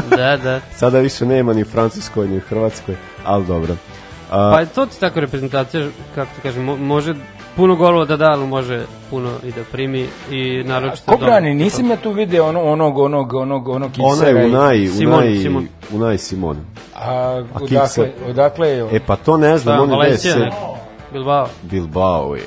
Da, 0.10 0.38
da. 0.38 0.60
Sada 0.80 1.00
više 1.00 1.26
nema 1.26 1.54
ni 1.54 1.62
u 1.62 1.65
Francuskoj, 1.65 2.28
ni 2.28 2.38
u 2.38 2.41
Hrvatskoj, 2.41 2.96
ali 3.26 3.46
dobro. 3.46 3.76
A, 4.32 4.52
Pa 4.52 4.65
to 4.65 4.86
ti 4.86 5.00
tako 5.00 5.20
reprezentacija, 5.20 5.88
kako 6.15 6.36
ti 6.36 6.41
kažem, 6.41 6.63
mo- 6.63 6.78
može 6.78 7.15
puno 7.58 7.76
golova 7.76 8.06
da 8.06 8.17
da, 8.17 8.26
ali 8.26 8.48
može 8.48 8.86
puno 9.10 9.30
i 9.43 9.52
da 9.52 9.62
primi 9.72 10.08
i 10.32 10.63
naročito... 10.65 11.12
Ko 11.12 11.17
brani? 11.17 11.54
Nisam 11.54 11.89
ja 11.89 11.98
tu 11.98 12.12
video 12.12 12.48
ono, 12.48 12.62
onog, 12.63 12.98
onog, 12.98 13.34
onog, 13.34 13.67
onog 13.67 13.93
ona 14.00 14.13
kisera. 14.15 14.39
je 14.39 14.48
i- 14.48 14.52
Unai, 14.52 14.88
Simon, 14.88 15.13
Unai, 15.15 15.38
Simon. 15.38 15.67
Unai 15.93 16.17
Simon. 16.17 16.58
A, 16.96 17.12
A 17.12 17.43
odakle, 17.62 18.10
odakle 18.30 18.70
je? 18.70 18.88
E 18.91 19.00
pa 19.00 19.15
to 19.15 19.38
ne 19.38 19.58
znam, 19.58 19.80
on 19.80 19.89
je 19.89 19.96
Valencija? 19.96 20.36
Bilbao. 21.13 21.48
Bilbao 21.62 22.36
je. 22.36 22.43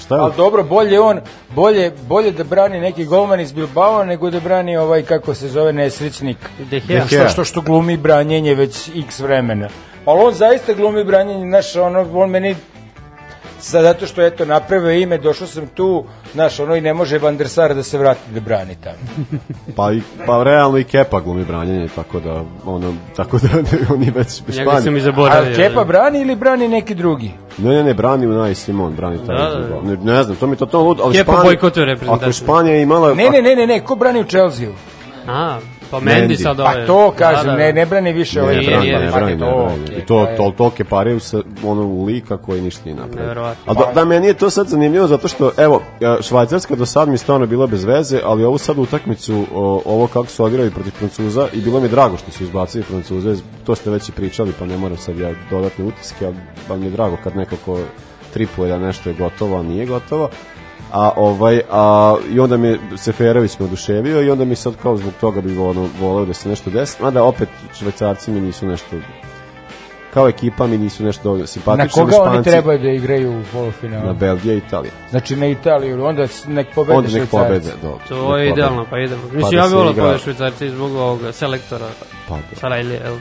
Šta 0.00 0.14
je? 0.14 0.20
Ali 0.20 0.32
dobro, 0.36 0.62
bolje 0.64 1.00
on, 1.00 1.20
bolje, 1.54 1.92
bolje 2.08 2.30
da 2.30 2.44
brani 2.44 2.80
neki 2.80 3.04
golman 3.04 3.40
iz 3.40 3.52
Bilbao 3.52 4.04
nego 4.04 4.30
da 4.30 4.40
brani 4.40 4.76
ovaj, 4.76 5.02
kako 5.02 5.34
se 5.34 5.48
zove, 5.48 5.72
nesrećnik. 5.72 6.36
De 6.70 6.80
Gea. 6.80 7.06
Što, 7.06 7.28
što, 7.28 7.44
što 7.44 7.60
glumi 7.60 7.96
branjenje 7.96 8.54
već 8.54 8.90
x 8.96 9.20
vremena. 9.20 9.68
Ali 10.04 10.20
on 10.20 10.34
zaista 10.34 10.72
glumi 10.74 11.04
branjenje, 11.04 11.46
znaš, 11.46 11.76
ono, 11.76 12.06
on 12.14 12.30
meni 12.30 12.56
sad 13.66 13.82
zato 13.82 14.06
što 14.06 14.22
eto 14.22 14.44
napravio 14.44 14.90
ime, 14.90 15.18
došao 15.18 15.46
sam 15.46 15.66
tu, 15.66 16.04
znaš, 16.32 16.60
ono 16.60 16.76
i 16.76 16.80
ne 16.80 16.94
može 16.94 17.18
Van 17.18 17.36
der 17.36 17.48
Sar 17.48 17.74
da 17.74 17.82
se 17.82 17.98
vrati 17.98 18.20
da 18.34 18.40
brani 18.40 18.76
tamo. 18.84 18.96
Pa, 19.76 19.92
i, 19.92 20.00
pa 20.26 20.42
realno 20.42 20.78
i 20.78 20.84
Kepa 20.84 21.20
glumi 21.20 21.44
branjenje, 21.44 21.88
tako 21.94 22.20
da, 22.20 22.42
ono, 22.64 22.94
tako 23.16 23.38
da 23.38 23.48
on 23.94 24.02
je 24.02 24.10
već 24.10 24.42
Njega 24.58 24.80
sam 24.80 24.96
A. 24.96 25.54
Kepa 25.56 25.84
brani 25.84 26.20
ili 26.20 26.36
brani 26.36 26.68
neki 26.68 26.94
drugi? 26.94 27.30
Ne, 27.58 27.70
ne, 27.70 27.84
ne, 27.84 27.94
brani 27.94 28.26
Unai 28.26 28.54
Simon, 28.54 28.94
brani 28.94 29.18
taj. 29.26 29.36
Da, 29.36 29.48
da. 29.48 29.56
Bilbao. 29.56 29.82
Ne, 29.82 29.96
ne 29.96 30.22
znam, 30.22 30.36
to 30.36 30.46
mi 30.46 30.52
je 30.52 30.56
totalno 30.56 30.86
lud, 30.86 31.00
ali 31.02 31.12
Kepa 31.12 31.32
Španija... 31.32 31.44
bojkotuje 31.44 31.86
reprezentaciju. 31.86 32.24
Ako 32.24 32.28
je 32.28 32.32
Španija 32.32 32.76
imala... 32.76 33.14
Ne, 33.14 33.30
ne, 33.30 33.42
ne, 33.42 33.56
ne, 33.56 33.66
ne, 33.66 33.80
ko 33.80 33.94
brani 33.94 34.20
u 34.20 34.24
Chelsea? 34.24 34.68
A, 35.28 35.58
pa 35.90 36.00
Mendy 36.00 36.36
sad 36.36 36.56
Pa 36.56 36.62
ove. 36.62 36.86
to 36.86 37.12
kažem, 37.18 37.46
Da, 37.46 37.52
da. 37.52 37.56
ne, 37.58 37.72
ne 37.72 37.86
brani 37.86 38.12
više 38.12 38.42
ovaj. 38.42 38.54
brani, 38.54 38.82
nije, 38.82 38.98
ne, 38.98 39.10
pa 39.10 39.16
brani, 39.16 39.32
ne, 39.32 39.38
to, 39.38 39.66
brani. 39.66 40.02
I 40.02 40.06
to, 40.06 40.26
pa 40.30 40.36
to, 40.36 40.52
tolke 40.56 40.84
pare 40.84 41.14
u 41.14 41.20
sa, 41.20 41.42
ono, 41.64 41.82
u 41.82 42.04
lika 42.04 42.36
koji 42.36 42.60
ništa 42.60 42.82
nije 42.84 42.96
napravio. 42.96 43.54
A 43.66 43.74
da, 43.74 43.92
da, 43.94 44.04
meni 44.04 44.26
je 44.26 44.34
to 44.34 44.50
sad 44.50 44.68
zanimljivo 44.68 45.06
zato 45.06 45.28
što, 45.28 45.52
evo, 45.56 45.82
Švajcarska 46.20 46.74
do 46.74 46.86
sad 46.86 47.08
mi 47.08 47.18
stvarno 47.18 47.46
bila 47.46 47.66
bez 47.66 47.84
veze, 47.84 48.20
ali 48.24 48.44
ovu 48.44 48.58
sad 48.58 48.78
utakmicu, 48.78 49.44
o, 49.54 49.82
ovo 49.84 50.06
kako 50.06 50.26
su 50.26 50.44
odigrali 50.44 50.70
protiv 50.70 50.90
Francuza, 50.90 51.48
i 51.52 51.60
bilo 51.60 51.80
mi 51.80 51.88
drago 51.88 52.16
što 52.16 52.30
su 52.30 52.44
izbacili 52.44 52.84
Francuze, 52.84 53.34
to 53.64 53.74
ste 53.74 53.90
već 53.90 54.08
i 54.08 54.12
pričali, 54.12 54.52
pa 54.58 54.66
ne 54.66 54.76
moram 54.76 54.96
sad 54.96 55.18
ja 55.18 55.30
dodatne 55.50 55.84
utiske, 55.84 56.26
ali, 56.26 56.36
ali 56.68 56.80
mi 56.80 56.86
je 56.86 56.90
drago 56.90 57.16
kad 57.24 57.36
nekako 57.36 57.78
tripuje 58.32 58.68
da 58.68 58.78
nešto 58.78 59.10
je 59.10 59.14
gotovo, 59.14 59.58
a 59.58 59.62
nije 59.62 59.86
gotovo. 59.86 60.28
A 60.96 61.10
ovaj 61.16 61.60
a 61.70 62.14
i 62.30 62.40
onda 62.40 62.56
me 62.56 62.76
Seferović 62.96 63.58
me 63.58 63.64
oduševio 63.64 64.22
i 64.22 64.30
onda 64.30 64.44
mi 64.44 64.56
sad 64.56 64.74
kao 64.76 64.96
zbog 64.96 65.12
toga 65.20 65.40
bi 65.40 65.58
ono 65.58 65.88
voleo 66.00 66.24
da 66.24 66.32
se 66.34 66.48
nešto 66.48 66.70
desi, 66.70 67.02
mada 67.02 67.24
opet 67.24 67.48
švajcarci 67.74 68.30
mi 68.30 68.40
nisu 68.40 68.66
nešto 68.66 68.86
kao 70.14 70.28
ekipa 70.28 70.66
mi 70.66 70.78
nisu 70.78 71.04
nešto 71.04 71.22
dovoljno 71.22 71.42
Na 71.42 71.46
simpatični. 71.46 72.02
koga 72.02 72.16
oni 72.18 72.30
Španci- 72.30 72.44
trebaju 72.44 72.78
da 72.78 72.88
igraju 72.88 73.32
u 73.32 73.44
polufinalu? 73.52 74.06
Na 74.06 74.12
Belgija 74.12 74.54
i 74.54 74.58
Italija. 74.58 74.92
Znači 75.10 75.36
na 75.36 75.46
Italiju, 75.46 76.04
onda 76.04 76.26
nek 76.46 76.66
pobede 76.74 76.98
Onda 76.98 77.08
nek 77.10 77.28
pobede, 77.30 77.70
dobro. 77.82 77.98
To 78.08 78.14
nek 78.14 78.20
je 78.20 78.26
pobede. 78.26 78.48
idealno, 78.48 78.86
pa 78.90 78.98
idemo. 78.98 79.22
Mislim, 79.24 79.50
da 79.50 79.56
ja 79.56 79.62
se 79.62 79.68
bih 79.68 79.76
volao 79.76 79.92
igra- 79.92 80.02
pobeda 80.02 80.18
švajcarci 80.18 80.70
zbog 80.70 80.92
ovog 80.92 81.20
selektora 81.32 81.86
Pa 82.28 82.34
da. 82.34 82.56
Sarajlije, 82.56 83.00
jel? 83.04 83.16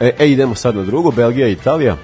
E, 0.00 0.12
e, 0.18 0.28
idemo 0.28 0.54
sad 0.54 0.76
na 0.76 0.82
drugu, 0.82 1.10
Belgija 1.12 1.48
i 1.48 1.52
Italija. 1.52 1.96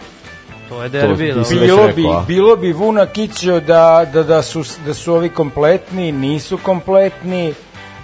To 0.70 0.82
je 0.82 0.88
derbi, 0.88 1.32
da. 1.32 1.40
već 1.40 1.48
Bilo 1.60 1.88
bi, 1.96 2.04
bilo 2.26 2.56
bi 2.56 2.72
Vuna 2.72 3.06
Kićo 3.06 3.60
da, 3.60 4.06
da, 4.12 4.22
da, 4.22 4.42
su, 4.42 4.64
da 4.86 4.94
su 4.94 5.14
ovi 5.14 5.28
kompletni, 5.28 6.12
nisu 6.12 6.58
kompletni, 6.62 7.54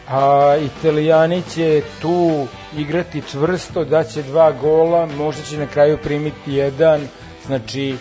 a 0.09 0.57
Italijani 0.57 1.43
će 1.55 1.83
tu 2.03 2.47
igrati 2.77 3.23
čvrsto, 3.31 3.85
daće 3.85 4.23
dva 4.23 4.53
gola, 4.53 5.07
možda 5.07 5.43
će 5.43 5.59
na 5.59 5.67
kraju 5.67 5.99
primiti 6.03 6.53
jedan, 6.53 7.01
znači 7.47 7.97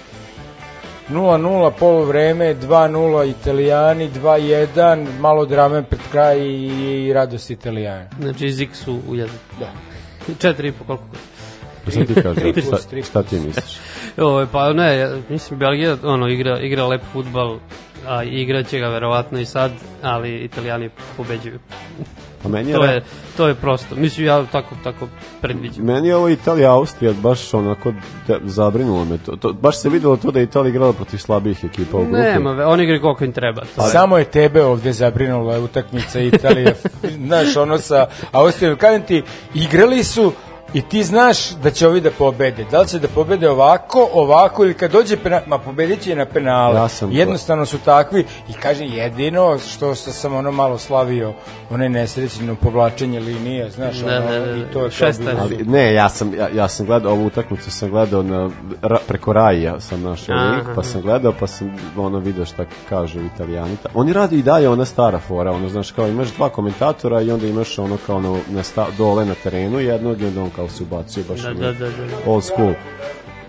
0-0 1.10 1.72
polovreme, 1.80 2.56
2-0 2.56 3.30
Italijani, 3.30 4.10
2-1, 4.12 5.06
malo 5.20 5.46
drame 5.46 5.84
pred 5.84 6.02
kraj 6.12 6.40
i, 6.40 7.06
i 7.08 7.14
radost 7.14 7.50
Italijana. 7.50 8.06
Znači, 8.22 8.52
Zik 8.52 8.76
su 8.76 9.00
u 9.08 9.16
jednu. 9.16 9.38
Da. 9.60 9.72
Četiri 10.40 10.68
i 10.68 10.72
po 10.72 10.84
koliko? 10.84 11.04
Šta 11.92 12.06
ti 12.06 12.22
kažeš? 12.22 12.66
Šta, 12.66 13.02
šta 13.04 13.24
ti 13.24 13.40
misliš? 13.40 13.80
Ovo, 14.18 14.46
pa 14.52 14.74
ne, 14.74 15.10
mislim, 15.30 15.60
Belgija 15.60 15.98
ono, 16.04 16.28
igra, 16.28 16.60
igra 16.60 16.86
lep 16.86 17.02
futbal, 17.14 17.58
a 18.08 18.24
igraće 18.24 18.80
ga 18.80 18.88
verovatno 18.88 19.40
i 19.40 19.46
sad, 19.46 19.72
ali 20.04 20.36
Italijani 20.36 20.90
pobeđuju. 21.18 21.60
Pa 22.44 22.50
meni 22.50 22.72
je, 22.72 22.76
To 22.76 22.84
je, 22.86 23.04
to 23.38 23.48
je 23.48 23.56
prosto. 23.56 23.96
Mislim, 23.96 24.28
ja 24.28 24.46
tako, 24.52 24.76
tako 24.84 25.08
predviđam. 25.42 25.86
Meni 25.86 26.08
je 26.08 26.16
ovo 26.16 26.30
Italija 26.30 26.72
Austrija 26.72 27.14
baš 27.14 27.54
onako 27.54 27.92
de, 28.28 28.40
zabrinulo 28.44 29.06
me 29.06 29.18
to. 29.18 29.36
to. 29.36 29.54
Baš 29.54 29.78
se 29.78 29.90
videlo 29.90 30.18
to 30.18 30.32
da 30.32 30.40
je 30.40 30.44
Italija 30.44 30.70
igrala 30.70 30.94
protiv 30.94 31.18
slabijih 31.18 31.64
ekipa 31.64 31.98
u 31.98 32.04
grupi. 32.06 32.18
Nema, 32.18 32.52
ve- 32.52 32.66
oni 32.66 32.84
igraju 32.84 33.02
koliko 33.02 33.24
im 33.24 33.32
treba. 33.32 33.62
To 33.76 33.86
je. 33.86 33.90
Samo 33.92 34.18
je 34.18 34.26
tebe 34.26 34.64
ovde 34.64 34.94
zabrinula 34.94 35.60
utakmica 35.60 36.20
Italije. 36.20 36.76
znaš, 37.26 37.56
ono 37.58 37.78
sa 37.78 38.08
Austrijom. 38.32 38.78
Kažem 38.78 39.02
ti, 39.04 39.24
igrali 39.54 40.04
su 40.04 40.32
i 40.76 40.82
ti 40.82 41.04
znaš 41.04 41.50
da 41.52 41.72
će 41.72 41.88
ovi 41.88 42.02
da 42.02 42.12
pobede. 42.12 42.66
Da 42.72 42.82
li 42.82 42.88
će 42.88 43.00
da 43.00 43.08
pobede 43.08 43.50
ovako, 43.50 44.10
ovako 44.14 44.64
ili 44.66 44.74
kad 44.74 44.92
dođe 44.92 45.18
penal, 45.18 45.40
ma 45.48 45.58
pobedit 45.58 46.02
će 46.02 46.16
na 46.16 46.26
penale. 46.26 46.76
Ja 46.76 46.88
sam- 46.88 47.12
Jednostavno 47.12 47.66
su 47.66 47.78
takvi 47.78 48.20
i 48.50 48.54
kaže 48.54 48.84
jedino 48.86 49.58
što, 49.60 49.96
sam 49.96 50.36
ono 50.36 50.52
malo 50.52 50.78
slavio 50.78 51.34
onaj 51.70 51.90
nesrećno 51.90 52.56
povlačenje 52.56 53.20
linije, 53.20 53.70
znaš, 53.72 53.98
Da, 53.98 54.06
ono, 54.08 54.32
da, 54.32 54.40
da, 54.42 54.58
i 54.58 54.64
to 54.74 54.84
je 54.84 54.92
Šestar. 54.92 55.36
Ali, 55.40 55.58
ne, 55.58 55.94
ja 55.94 56.10
sam, 56.10 56.34
ja, 56.34 56.48
ja 56.50 56.68
sam 56.68 56.86
gledao 56.86 57.12
ovu 57.12 57.26
utakmicu, 57.26 57.72
sam 57.72 57.90
gledao 57.90 58.24
na, 58.24 58.50
ra, 58.82 58.98
preko 59.08 59.34
Raja 59.34 59.80
sam 59.80 60.02
našao 60.02 60.36
Aha. 60.36 60.46
link, 60.46 60.68
pa 60.76 60.84
sam 60.84 61.02
gledao, 61.02 61.34
pa 61.40 61.48
sam 61.48 61.76
ono 61.98 62.20
video 62.20 62.46
šta 62.46 62.66
kažu 62.90 63.20
italijani. 63.26 63.78
Ta- 63.84 63.90
Oni 63.94 64.14
rade 64.14 64.36
i 64.36 64.44
dalje 64.44 64.70
ona 64.70 64.86
stara 64.86 65.20
fora, 65.20 65.52
ono, 65.52 65.70
znaš, 65.70 65.92
kao 65.92 66.08
imaš 66.08 66.28
dva 66.30 66.50
komentatora 66.50 67.22
i 67.22 67.32
onda 67.32 67.48
imaš 67.48 67.80
ono 67.80 67.98
kao 68.06 68.20
na, 68.20 68.38
na 68.50 68.64
sta, 68.64 68.86
dole 68.98 69.26
na 69.26 69.34
terenu 69.36 69.80
jednog 69.80 70.22
i 70.22 70.26
onda 70.26 70.42
on 70.42 70.50
kao 70.50 70.65
se 70.70 70.84
ubacuje 70.84 71.24
baš 71.30 71.42
Da, 71.42 71.54
da, 71.54 71.72
da, 71.72 71.90
da. 71.90 71.92
old 72.26 72.44
school. 72.44 72.74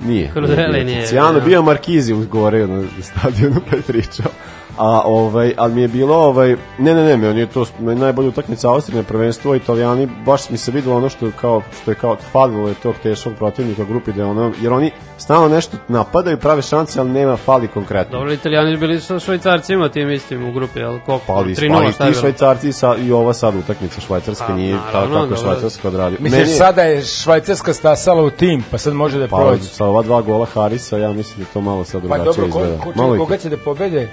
Nije. 0.07 0.31
Krudeli 0.33 0.85
nije, 0.85 1.01
Tiziano 1.03 1.41
da. 1.41 1.45
bio 1.47 1.63
Markizi 1.63 2.15
gore 2.15 2.67
na 2.67 2.85
stadionu 3.03 3.61
pa 3.71 3.77
je 3.77 3.83
pričao. 3.83 4.31
A 4.79 5.03
ovaj, 5.05 5.55
ali 5.57 5.75
mi 5.75 5.81
je 5.81 5.89
bilo 5.89 6.17
ovaj, 6.17 6.49
ne 6.79 6.95
ne 6.95 7.05
ne, 7.05 7.17
meni 7.17 7.41
je 7.41 7.47
to 7.47 7.67
meni 7.81 8.01
najbolja 8.01 8.29
utakmica 8.29 8.71
Austrije 8.71 8.97
na 8.97 9.03
prvenstvo, 9.03 9.55
Italijani 9.55 10.09
baš 10.27 10.51
mi 10.51 10.57
se 10.57 10.71
videlo 10.71 10.97
ono 10.97 11.09
što 11.09 11.27
je 11.27 11.33
kao 11.33 11.63
što 11.83 11.91
je 11.91 11.95
kao 11.95 12.17
falilo 12.33 12.69
je 12.69 12.75
tog 12.75 12.95
teškog 13.03 13.33
protivnika 13.35 13.85
grupi 13.85 14.13
da 14.13 14.27
ono 14.27 14.53
jer 14.61 14.73
oni 14.73 14.91
stalno 15.19 15.49
nešto 15.49 15.77
napadaju, 15.89 16.37
prave 16.39 16.63
šanse, 16.63 17.01
ali 17.01 17.11
nema 17.11 17.37
fali 17.37 17.69
konkretno. 17.69 18.19
Dobro, 18.19 18.33
Italijani 18.33 18.77
bili 18.77 19.01
sa 19.01 19.19
švajcarcima 19.19 19.89
tim 19.89 20.11
istim 20.11 20.49
u 20.49 20.53
grupi, 20.53 20.83
ali 20.83 21.01
koliko? 21.01 21.25
Pa 21.27 21.33
ali, 21.33 21.55
3:0, 21.55 21.75
ali 21.75 21.93
šta 21.93 22.05
je 22.05 22.11
bilo? 22.11 22.21
švajcarci 22.21 22.73
sa, 22.73 22.97
i 22.97 23.13
ova 23.13 23.33
sad 23.33 23.55
utakmica 23.57 24.01
švajcarska 24.01 24.47
Pa, 24.47 24.55
nije 24.55 24.75
naravno, 24.75 25.17
tako 25.17 25.29
kako 25.29 25.41
švajcarska 25.43 25.89
odradio. 25.89 26.19
Misliš, 26.21 26.41
Meni 26.41 26.53
sada 26.53 26.83
je 26.83 27.03
Švajcarska 27.03 27.75
stasala 27.75 28.23
u 28.23 28.31
tim, 28.31 28.65
pa 28.71 28.79
sad 28.79 28.95
može 28.95 29.19
da 29.19 29.29
pa, 29.29 29.37
prođe. 29.37 29.65
sa 29.65 29.85
ova 29.85 30.03
dva 30.03 30.23
gola 30.23 30.47
Harisa, 30.47 30.99
ja 30.99 31.13
mislim 31.13 31.39
da 31.39 31.53
to 31.53 31.61
malo 31.61 31.85
sad 31.85 32.03
Pa 32.03 32.09
drugačije 32.09 32.25
dobro, 32.27 32.43
ko, 32.43 32.59
izgleda. 32.61 32.79
ko, 32.79 32.93
Malo 32.97 33.09
čekaj, 33.09 33.17
i- 33.17 33.19
koga 33.19 33.37
će 33.37 33.49
da 33.49 33.57
pobede 33.57 34.09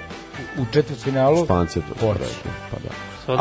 u 0.58 0.64
četvrtfinalu? 0.72 1.44
Španci 1.44 1.80
to 2.00 2.12
rekli, 2.12 2.50
pa 2.70 2.76
da. 2.76 2.90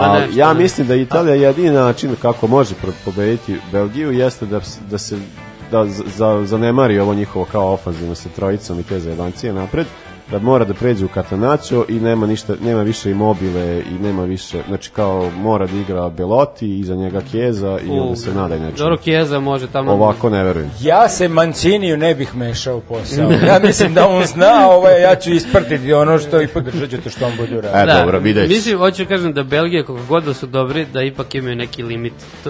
A, 0.01 0.27
ja 0.33 0.53
mislim 0.53 0.87
da 0.87 0.95
Italija 0.95 1.35
jedini 1.35 1.71
način 1.71 2.15
kako 2.21 2.47
može 2.47 2.75
pobediti 3.05 3.57
Belgiju 3.71 4.11
jeste 4.11 4.45
da, 4.45 4.61
da 4.89 4.97
se 4.97 5.17
da 5.71 5.85
zanemari 6.45 6.99
ovo 6.99 7.13
njihovo 7.13 7.45
kao 7.51 7.73
ofanzivno 7.73 8.15
sa 8.15 8.29
trojicom 8.35 8.79
i 8.79 8.83
te 8.83 8.99
zajedancije 8.99 9.53
napred 9.53 9.87
da 10.31 10.39
mora 10.39 10.65
da 10.65 10.73
pređe 10.73 11.05
u 11.05 11.09
Catanaccio 11.13 11.85
i 11.89 11.99
nema 11.99 12.27
ništa 12.27 12.53
nema 12.63 12.81
više 12.81 13.11
imobile 13.11 13.81
i 13.91 14.03
nema 14.03 14.23
više 14.23 14.61
znači 14.67 14.89
kao 14.89 15.31
mora 15.37 15.67
da 15.67 15.77
igra 15.77 16.09
Belotti 16.09 16.79
iza 16.79 16.95
njega 16.95 17.21
Kjeza 17.31 17.79
i 17.79 17.89
onda 17.89 18.15
se 18.15 18.33
nadaj 18.33 18.59
nečemu 18.59 18.77
Dobro, 18.77 18.97
Kijeza 18.97 19.39
može 19.39 19.67
tamo... 19.67 19.91
ovako 19.91 20.29
ne 20.29 20.43
verujem 20.43 20.71
Ja 20.81 21.09
se 21.09 21.27
Manciniju 21.27 21.97
ne 21.97 22.15
bih 22.15 22.35
mešao 22.35 22.77
u 22.77 22.81
posao. 22.81 23.31
Ja 23.47 23.59
mislim 23.63 23.93
da 23.93 24.07
on 24.07 24.25
zna, 24.25 24.69
ovaj, 24.69 25.01
ja 25.01 25.15
ću 25.15 25.31
isprtiti 25.31 25.93
ono 25.93 26.19
što 26.19 26.41
i 26.41 26.47
podržat 26.47 26.89
ću 26.89 27.01
to 27.01 27.09
što 27.09 27.25
on 27.25 27.31
bude 27.37 27.57
uradio. 27.57 27.93
E, 27.93 27.99
dobro, 27.99 28.19
vidjet. 28.19 28.49
Mislim, 28.49 28.77
hoću 28.77 29.05
kažem 29.05 29.33
da 29.33 29.43
Belgija, 29.43 29.83
koliko 29.83 30.05
god 30.05 30.23
da 30.23 30.33
su 30.33 30.47
dobri, 30.47 30.85
da 30.93 31.01
ipak 31.01 31.35
imaju 31.35 31.55
neki 31.55 31.83
limit. 31.83 32.13
To, 32.43 32.49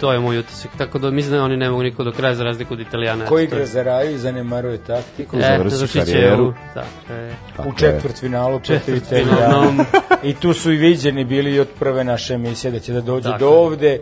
to 0.00 0.12
je 0.12 0.18
moj 0.18 0.38
utisak. 0.38 0.70
Tako 0.78 0.98
da 0.98 1.10
mislim 1.10 1.32
da 1.32 1.42
oni 1.42 1.56
ne 1.56 1.70
mogu 1.70 1.82
niko 1.82 2.04
do 2.04 2.12
kraja 2.12 2.34
za 2.34 2.44
razliku 2.44 2.74
od 2.74 2.80
Italijana. 2.80 3.26
Ko 3.26 3.34
Eto, 3.34 3.40
igra 3.44 3.66
za 3.66 3.82
raju 3.82 4.10
i 4.10 4.18
zanemaruje 4.18 4.78
taktiku. 4.78 5.36
E, 5.36 5.40
završi 5.66 5.98
karijeru. 5.98 6.44
u- 6.44 6.52
Tako 6.74 7.14
je. 7.14 7.36
U 7.66 7.72
četvrtfinalu 7.74 8.60
protiv 8.60 8.74
Četvrtfinalnom. 8.76 9.74
Italijana. 9.74 9.84
I 10.22 10.34
tu 10.34 10.52
su 10.52 10.72
i 10.72 10.76
viđeni 10.76 11.24
bili 11.24 11.60
od 11.60 11.68
prve 11.78 12.04
naše 12.04 12.34
emisije 12.34 12.70
da 12.70 12.78
će 12.78 12.92
da 12.92 13.00
dođe 13.00 13.24
Tako 13.24 13.38
do 13.38 13.48
ovde. 13.50 14.00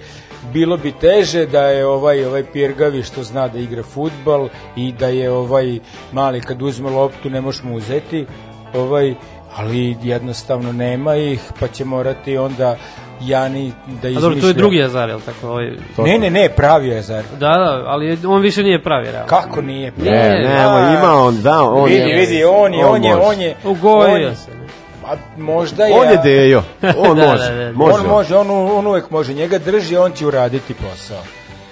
Bilo 0.52 0.76
bi 0.76 0.92
teže 0.92 1.46
da 1.46 1.62
je 1.62 1.86
ovaj 1.86 2.24
ovaj 2.24 2.44
Pirgavi 2.44 3.02
što 3.02 3.22
zna 3.22 3.48
da 3.48 3.58
igra 3.58 3.82
futbal 3.82 4.48
i 4.76 4.92
da 4.92 5.06
je 5.06 5.30
ovaj 5.30 5.78
mali 6.12 6.40
kad 6.40 6.62
uzme 6.62 6.90
loptu 6.90 7.30
ne 7.30 7.40
možeš 7.40 7.62
mu 7.62 7.76
uzeti. 7.76 8.26
Ovaj 8.74 9.14
ali 9.56 9.96
jednostavno 10.02 10.72
nema 10.72 11.16
ih, 11.16 11.40
pa 11.60 11.68
će 11.68 11.84
morati 11.84 12.36
onda 12.36 12.76
Jani 13.22 13.72
da 13.86 14.08
A 14.08 14.10
izmišlja. 14.10 14.20
dobro, 14.20 14.40
tu 14.40 14.46
je 14.46 14.52
drugi 14.52 14.82
Azar, 14.82 15.08
jel 15.08 15.20
tako? 15.20 15.48
Ovaj... 15.48 15.70
To- 15.96 16.02
Ne, 16.02 16.18
ne, 16.18 16.30
ne, 16.30 16.48
pravi 16.48 16.88
je 16.88 16.98
Azar. 16.98 17.22
Da, 17.32 17.48
da, 17.48 17.82
ali 17.86 18.18
on 18.26 18.40
više 18.42 18.62
nije 18.62 18.82
pravi, 18.82 19.04
realno. 19.06 19.28
Kako 19.28 19.60
nije? 19.62 19.92
ne, 19.96 20.10
Ne, 20.10 20.48
nemo, 20.48 20.76
a- 20.76 20.94
ima 20.94 21.14
on 21.16 21.42
da 21.42 21.62
on 21.62 21.84
vidi, 21.84 22.00
je, 22.00 22.16
vidi, 22.16 22.44
on 22.44 22.74
je, 22.74 22.84
on 22.86 23.04
je, 23.04 23.14
on 23.16 23.40
je, 23.40 23.54
on 23.64 23.70
Ugojio 23.72 24.16
je, 24.18 24.36
se. 24.36 24.50
ne? 24.50 24.62
a 25.06 25.14
možda 25.38 25.84
je, 25.84 25.94
on 25.94 26.08
je 26.08 26.16
Dejo 26.18 26.62
on 26.98 27.16
Da, 27.18 27.26
može 27.26 27.48
da, 27.48 27.64
da. 27.64 27.72
može 27.72 27.94
on 27.94 28.06
može, 28.06 28.36
on, 28.36 28.50
on 28.50 28.86
uvek 28.86 29.10
može, 29.10 29.34
njega 29.34 29.58
drži, 29.58 29.96
on 29.96 30.12
će 30.12 30.26
uraditi 30.26 30.74
posao. 30.74 31.22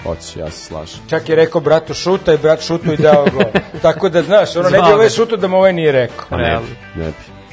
hoće 0.03 0.41
ja 0.41 0.51
se 0.51 0.59
slažem 0.59 1.01
Čak 1.09 1.29
je 1.29 1.37
rekao 1.37 1.61
bratu 1.61 1.95
šuta 1.95 2.33
i 2.35 2.39
brat 2.39 2.61
šutu 2.61 2.93
i 2.93 2.97
dao 2.97 3.27
gol. 3.27 3.45
Tako 3.83 4.09
da 4.09 4.23
znaš, 4.23 4.57
ono 4.57 4.71
ne 4.71 4.79
bi 4.79 4.93
ovaj 4.95 5.09
šutu 5.09 5.37
da 5.37 5.49
mu 5.49 5.57
ovaj 5.57 5.73
nije 5.73 5.93
rekao. 5.93 6.25
Pa 6.31 6.37
ne 6.37 6.43
Realno. 6.43 6.67
bi, 6.95 7.01
ne 7.03 7.07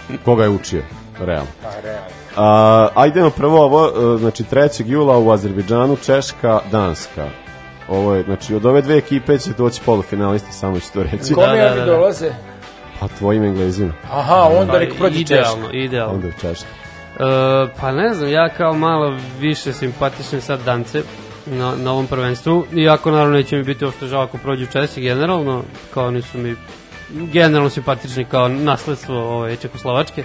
bi. 0.10 0.18
Koga 0.18 0.44
je 0.44 0.50
učio? 0.50 0.82
Realno. 1.20 1.48
Pa 1.64 1.70
realno. 1.84 2.08
A, 2.38 2.88
ajdemo 2.96 3.30
prvo 3.30 3.64
ovo, 3.64 3.88
e, 4.16 4.18
znači 4.18 4.44
3. 4.44 4.84
jula 4.86 5.18
u 5.18 5.32
Azerbejdžanu, 5.32 5.98
Češka, 6.06 6.60
Danska. 6.72 7.28
Ovo 7.88 8.16
je, 8.16 8.24
znači 8.24 8.56
od 8.56 8.66
ove 8.66 8.82
dve 8.82 8.98
ekipe 8.98 9.38
će 9.38 9.50
doći 9.58 9.82
polufinalisti, 9.86 10.54
samo 10.54 10.80
ću 10.80 10.94
to 10.94 11.04
reći. 11.04 11.34
Kome 11.34 11.48
Da, 11.48 11.64
da, 11.64 11.70
da, 11.70 11.76
da. 11.76 11.86
dolaze? 11.86 12.30
Pa 13.00 13.08
tvojim 13.08 13.44
englezima, 13.44 13.94
Aha, 14.12 14.50
onda 14.52 14.74
Pa, 14.74 14.80
nek 14.80 14.94
prođe 14.98 15.20
Češka. 15.20 15.34
idealno, 15.36 15.70
idealno. 15.74 16.14
onda 16.14 16.28
u 16.28 16.32
Češka. 16.32 16.68
E, 17.16 17.24
pa 17.82 17.92
ne 17.92 18.14
znam, 18.14 18.32
ja 18.32 18.50
kao 18.50 18.74
malo 18.74 19.18
više 19.40 19.74
simpatičan 19.74 20.42
sad 20.42 20.60
Dance 20.62 21.02
na, 21.46 21.76
na 21.76 21.92
ovom 21.92 22.08
prvenstvu, 22.08 22.66
iako 22.74 23.12
naravno 23.12 23.34
neće 23.34 23.56
mi 23.56 23.64
biti 23.64 23.86
uopšte 23.86 24.06
žao 24.08 24.24
ako 24.24 24.38
prođu 24.38 24.66
Česi 24.66 25.02
generalno, 25.02 25.64
kao 25.94 26.08
oni 26.08 26.22
su 26.22 26.38
mi 26.38 26.56
generalno 27.10 27.70
simpatični 27.70 28.26
kao 28.26 28.48
nasledstvo 28.48 29.38
ove 29.38 29.56
Čekoslovačke, 29.56 30.24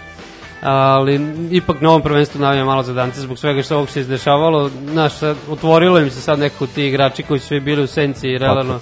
ali 0.62 1.20
ipak 1.50 1.80
na 1.80 1.88
ovom 1.88 2.02
prvenstvu 2.02 2.40
navijam 2.40 2.66
malo 2.66 2.82
za 2.82 2.92
Dance 2.92 3.20
zbog 3.20 3.38
svega 3.38 3.62
što 3.62 3.76
ovog 3.76 3.90
se 3.90 4.00
izdešavalo, 4.00 4.70
znaš, 4.84 5.12
sad, 5.12 5.36
otvorilo 5.50 5.98
im 5.98 6.10
se 6.10 6.20
sad 6.20 6.38
neko 6.38 6.66
ti 6.66 6.86
igrači 6.86 7.22
koji 7.22 7.40
su 7.40 7.46
svi 7.46 7.60
bili 7.60 7.82
u 7.82 7.86
senci 7.86 8.28
i 8.28 8.38
relano 8.38 8.80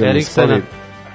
Eriksena. 0.00 0.60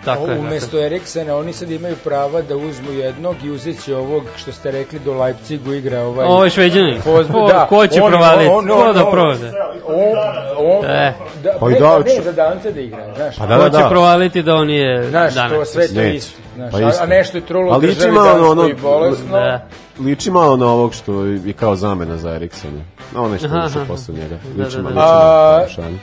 Tako 0.06 0.28
je. 0.28 0.40
Umesto 0.40 0.80
Eriksena, 0.80 1.36
oni 1.36 1.54
sad 1.54 1.72
imaju 1.72 1.96
prava 1.96 2.42
da 2.42 2.56
uzmu 2.56 2.92
jednog 2.92 3.36
i 3.44 3.50
uzet 3.50 3.84
će 3.84 3.96
ovog 3.96 4.24
što 4.38 4.52
ste 4.52 4.72
rekli 4.72 5.00
do 5.00 5.14
Leipzigu 5.14 5.74
igra 5.74 6.02
ovaj... 6.02 6.26
Ovo 6.28 6.44
je 6.44 6.50
šveđanin. 6.50 7.02
Da. 7.48 7.66
ko 7.66 7.88
će 7.88 8.02
On- 8.02 8.12
provaliti? 8.12 8.50
on- 8.50 8.72
on- 8.72 8.78
Ko 8.78 8.94
da 8.94 9.06
on- 9.06 9.12
provode? 9.12 9.52
On, 9.88 10.18
on, 10.58 10.86
E. 10.86 11.14
da, 11.44 11.52
Pa 11.60 11.70
i 11.70 11.74
ne, 11.74 11.80
da, 11.80 12.00
ne, 12.00 12.22
za 12.24 12.32
Dance 12.32 12.72
da 12.72 12.82
igra, 12.82 13.14
znaš. 13.16 13.36
Pa 13.38 13.46
da, 13.46 13.58
Ko 13.58 13.64
da, 13.64 13.78
će 13.78 13.84
da. 13.84 13.90
provaliti 13.90 14.44
da 14.44 14.56
on 14.56 14.70
je 14.70 15.10
Znaš, 15.10 15.34
to 15.34 15.66
sve 15.66 15.88
to 15.88 16.02
isto. 16.02 16.42
Znaš, 16.56 16.72
Pa 16.72 16.78
a, 16.78 16.90
isto. 16.90 17.04
a 17.04 17.08
nešto 17.08 17.38
je 17.38 17.46
trulo 17.46 17.74
A 17.74 17.78
u 17.78 17.80
liči 17.80 18.08
malo 18.08 18.38
na 18.38 18.50
ono- 18.52 18.70
bolesno. 18.76 19.28
Da. 19.30 19.68
Liči 20.00 20.32
malo 20.32 20.58
na 20.58 20.68
ovog 20.68 20.94
što 20.94 21.24
je 21.26 21.54
kao 21.54 21.76
zamena 21.76 22.18
za 22.18 22.30
Eriksona. 22.32 22.82
Na 23.14 23.22
onaj 23.22 23.38
što 23.38 23.48
Aha, 23.48 23.58
je 23.58 23.66
ušao 23.66 23.82
aha. 23.82 23.88
posle 23.88 24.14
njega. 24.16 24.38
Da, 24.48 24.64
Liči 24.64 24.78
da, 24.78 24.84
malo 24.84 24.96
da. 24.96 25.02
na 25.02 25.08
A- 25.08 25.58
ponašanje. 25.60 25.98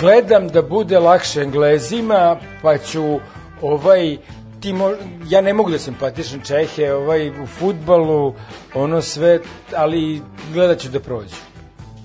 gledam 0.00 0.48
da 0.48 0.62
bude 0.62 0.98
lakše 0.98 1.40
Englezima, 1.40 2.36
pa 2.62 2.78
ću 2.78 3.18
ovaj 3.62 4.16
ti 4.60 4.72
mo, 4.72 4.90
ja 5.26 5.40
ne 5.40 5.54
mogu 5.54 5.70
da 5.70 5.78
simpatišem 5.78 6.40
Čehe 6.40 6.92
ovaj 6.92 7.30
u 7.32 7.46
futbalu, 7.48 8.34
ono 8.74 9.02
sve, 9.02 9.38
ali 9.76 10.22
gledat 10.52 10.78
ću 10.78 10.88
da 10.88 11.00
prođu. 11.00 11.34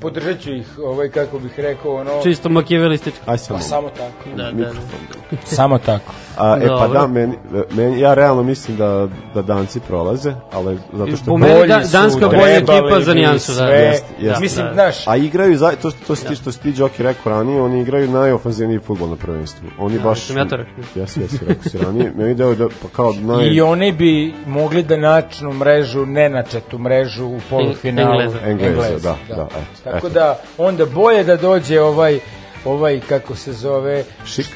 Podržat 0.02 0.40
ću 0.40 0.52
ih, 0.52 0.68
ovaj, 0.80 1.10
kako 1.10 1.40
bih 1.40 1.52
rekao, 1.58 1.96
ono... 1.96 2.12
Čisto 2.24 2.50
makivelistički. 2.50 3.20
Aj 3.26 3.38
samo. 3.38 3.60
Pa 3.60 3.64
samo 3.64 3.90
tako. 3.90 4.30
Da, 4.30 4.44
da, 4.44 4.52
da. 4.52 4.58
Mikrofon. 4.58 5.00
Samo 5.46 5.78
tako. 5.78 6.12
A, 6.38 6.58
e 6.62 6.68
pa 6.68 6.88
da, 6.88 7.08
meni, 7.08 7.34
meni, 7.72 8.00
ja 8.00 8.14
realno 8.14 8.44
mislim 8.44 8.78
da, 8.78 9.08
da 9.34 9.42
danci 9.42 9.80
prolaze, 9.80 10.34
ali 10.52 10.80
zato 10.94 11.18
što... 11.18 11.26
Po 11.26 11.38
meni 11.38 11.54
Bolji 11.54 11.68
da, 11.68 11.84
su, 11.84 11.92
Danska 11.92 12.28
bolja 12.28 12.58
ekipa 12.58 13.00
za 13.02 13.14
nijansu, 13.14 13.52
da. 13.52 13.58
sve. 13.58 13.78
Jest, 13.78 14.06
jest. 14.20 14.42
Mislim, 14.42 14.66
Da. 14.66 14.74
znaš, 14.74 15.08
A 15.08 15.16
igraju, 15.16 15.58
za, 15.58 15.72
to, 15.82 15.90
što, 15.90 16.00
to 16.08 16.16
si 16.16 16.28
ti 16.28 16.36
što 16.36 16.52
si 16.52 16.60
ti 16.62 16.72
Đoki 16.72 17.04
rekao 17.04 17.32
ranije, 17.32 17.62
oni 17.62 17.82
igraju 17.82 18.12
najofanzivniji 18.12 18.80
futbol 18.80 19.10
na 19.10 19.16
prvenstvu. 19.16 19.68
Oni 19.80 20.00
baš... 20.00 20.22
sam 20.22 20.38
ja 20.38 20.46
to 20.46 20.56
rekao. 20.56 20.74
Jesi, 20.96 21.22
jesi, 21.22 21.40
rekao 21.48 21.64
si 21.64 21.78
ranije. 21.78 22.12
Meni 22.18 22.34
deo 22.34 22.56
da, 22.56 22.68
pa 22.82 22.88
kao 22.96 23.14
naj... 23.14 23.48
i 23.48 23.62
oni 23.62 23.92
bi 23.92 24.34
mogli 24.48 24.84
da 24.84 24.98
načnu 24.98 25.54
mrežu, 25.54 26.06
nenačetu 26.06 26.80
mrežu 26.80 27.26
u 27.26 27.40
polufinalu. 27.50 28.22
Engleza. 28.22 28.40
Engleza, 28.46 29.16
da, 29.30 29.36
da, 29.36 29.48
eto, 29.52 29.60
Tako 29.84 29.98
eto. 29.98 30.10
da, 30.10 30.40
onda 30.58 30.86
bolje 30.86 31.24
da 31.24 31.38
dođe 31.38 31.82
ovaj 31.82 32.20
ovaj 32.66 33.00
kako 33.00 33.36
se 33.36 33.54
zove 33.54 34.04
Šik. 34.26 34.48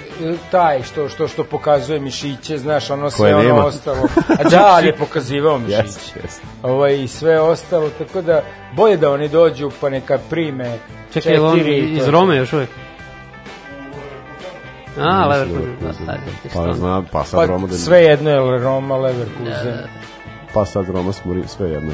taj 0.51 0.83
što 0.83 1.09
što 1.09 1.27
što 1.27 1.43
pokazuje 1.43 1.99
mišiće 1.99 2.57
znaš 2.57 2.89
ono 2.89 3.09
sve 3.09 3.17
Koje 3.17 3.35
ono 3.35 3.43
nema. 3.43 3.65
ostalo 3.65 4.07
a 4.39 4.49
da 4.49 4.65
ali 4.67 4.87
je 4.87 4.95
pokazivao 4.95 5.57
mišiće 5.59 5.81
Jeste, 5.83 6.19
jeste. 6.23 6.41
ovaj 6.63 7.03
i 7.03 7.07
sve 7.07 7.41
ostalo 7.41 7.89
tako 7.89 8.21
da 8.21 8.41
bolje 8.75 8.97
da 8.97 9.11
oni 9.11 9.27
dođu 9.27 9.71
pa 9.81 9.89
neka 9.89 10.19
prime 10.29 10.77
Čekaj, 11.13 11.33
je 11.33 11.41
on 11.41 11.57
četiri 11.57 11.81
to 11.81 12.01
iz 12.01 12.05
je 12.05 12.11
Rome 12.11 12.35
još 12.35 12.53
uvijek? 12.53 12.69
A, 14.97 15.01
da 15.19 15.25
Leverkusen. 15.25 15.75
Da, 15.81 16.13
ti 16.43 16.49
Pa 16.53 16.73
znam, 16.73 17.05
pa 17.11 17.23
sad 17.23 17.39
pa 17.39 17.45
Roma 17.45 17.67
da 17.67 17.73
sve 17.73 17.99
jedno 18.03 18.29
je 18.29 18.59
Roma 18.59 18.97
Leverkusen 18.97 19.77
pa 20.53 20.65
sad 20.65 20.89
Roma 20.89 21.13
smuri 21.13 21.43
sve 21.47 21.69
jedno. 21.69 21.91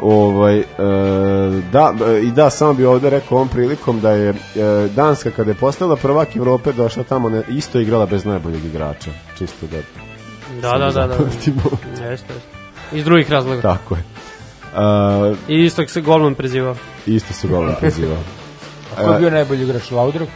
Ovaj, 0.00 0.58
e, 0.58 0.64
da, 1.72 1.94
i 2.22 2.30
da, 2.30 2.50
samo 2.50 2.72
bi 2.74 2.84
ovde 2.84 3.10
rekao 3.10 3.36
ovom 3.36 3.48
prilikom 3.48 4.00
da 4.00 4.10
je 4.10 4.28
e, 4.28 4.34
Danska 4.94 5.30
kada 5.30 5.50
je 5.50 5.54
postala 5.54 5.96
prvak 5.96 6.36
Evrope 6.36 6.72
došla 6.72 7.02
tamo 7.04 7.28
ne, 7.28 7.42
isto 7.48 7.78
igrala 7.80 8.06
bez 8.06 8.24
najboljeg 8.24 8.64
igrača. 8.64 9.10
Čisto 9.38 9.66
da 9.66 9.76
Da, 10.62 10.78
da, 10.78 10.78
da, 10.78 11.06
da. 11.06 11.14
zapamtimo. 11.16 11.62
Jeste, 11.90 12.04
jeste. 12.10 12.34
Iz 12.92 13.04
drugih 13.04 13.30
razloga. 13.30 13.62
Tako 13.62 13.94
je. 13.94 14.02
E, 14.76 15.54
I 15.54 15.64
istog 15.64 15.90
se 15.90 16.00
golman 16.00 16.34
prezivao. 16.34 16.74
isto 17.06 17.32
se 17.32 17.48
golom 17.48 17.74
prezivao. 17.80 18.18
a 18.96 19.04
ko 19.04 19.12
je 19.12 19.18
bio 19.18 19.30
najbolji 19.30 19.62
igrač 19.62 19.90
Laudrup 19.90 20.28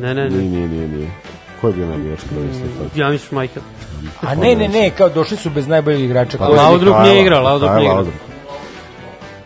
Ne, 0.00 0.14
ne, 0.14 0.30
ne. 0.30 0.38
nije, 0.38 0.68
nije, 0.68 0.88
nije. 0.88 1.10
Ko 1.60 1.68
je 1.68 1.72
bio 1.74 1.86
najbolji 1.86 2.06
igrač 2.06 2.20
prvenstva? 2.30 2.86
Ja 2.94 3.08
mislim 3.10 3.40
Michael. 3.40 3.64
a 4.20 4.34
ne 4.34 4.56
ne 4.56 4.68
ne 4.68 4.90
kao 4.90 5.08
došli 5.08 5.36
su 5.36 5.50
bez 5.50 5.66
najboljeg 5.68 6.00
igrača 6.00 6.38
Pa 6.38 6.48
Laudrup 6.48 6.94
nije 7.02 7.20
igrao, 7.22 7.42
Laudrup 7.42 7.70
nije 7.76 7.84
igrao. 7.84 8.29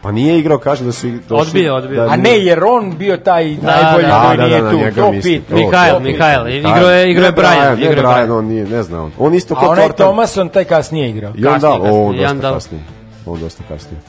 Pa 0.05 0.13
nije 0.13 0.39
igrao, 0.39 0.59
kaže 0.59 0.85
da 0.85 0.93
su 0.93 1.09
ih 1.09 1.15
došli... 1.29 1.49
Odbio, 1.49 1.75
odbio. 1.75 2.05
Da, 2.05 2.13
a 2.13 2.17
ne 2.17 2.39
jer 2.45 2.65
on 2.65 2.97
bio 2.99 3.17
taj 3.17 3.55
Da, 3.55 3.83
najbolji 3.83 4.07
da, 4.07 4.23
koji 4.27 4.37
da, 4.37 4.47
nije 4.47 4.63
da, 4.63 4.71
tu 4.71 4.77
njega 4.77 5.01
to 5.03 5.13
pit 5.23 5.43
Mihajl. 5.51 6.01
Mihajl. 6.01 6.49
Igrao 6.49 6.91
je, 6.91 7.11
igrao 7.11 7.25
je 7.25 7.31
Ne 7.31 7.37
Brian. 7.37 7.79
Je 7.83 7.91
Brian, 7.91 8.31
on 8.31 8.45
nije, 8.45 8.67
ne 8.67 8.83
zna 8.83 9.03
on. 9.03 9.13
On 9.19 9.35
isto 9.35 9.55
a 9.55 9.61
kao 9.61 9.69
onaj 9.69 9.87
Tortan. 9.87 10.07
Thomason 10.07 10.49
taj 10.49 10.65
kasnije 10.65 11.11
igrao 11.11 11.33
I 11.37 11.47
on 11.47 11.61
da, 11.61 11.71
on 11.73 12.17
dosta 12.17 12.53
kasnije. 12.55 12.85
On 13.27 13.41
dosta 13.41 13.63
kasnije. 13.69 14.01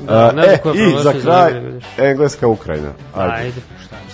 Da, 0.00 0.28
Uh, 0.28 0.34
ne 0.36 0.42
e, 0.44 0.58
i 0.74 1.02
za 1.02 1.12
kraj. 1.22 1.52
Engleska, 1.98 2.48
Ukrajina. 2.48 2.88
Ajde. 3.14 3.34
Ajde. 3.34 3.60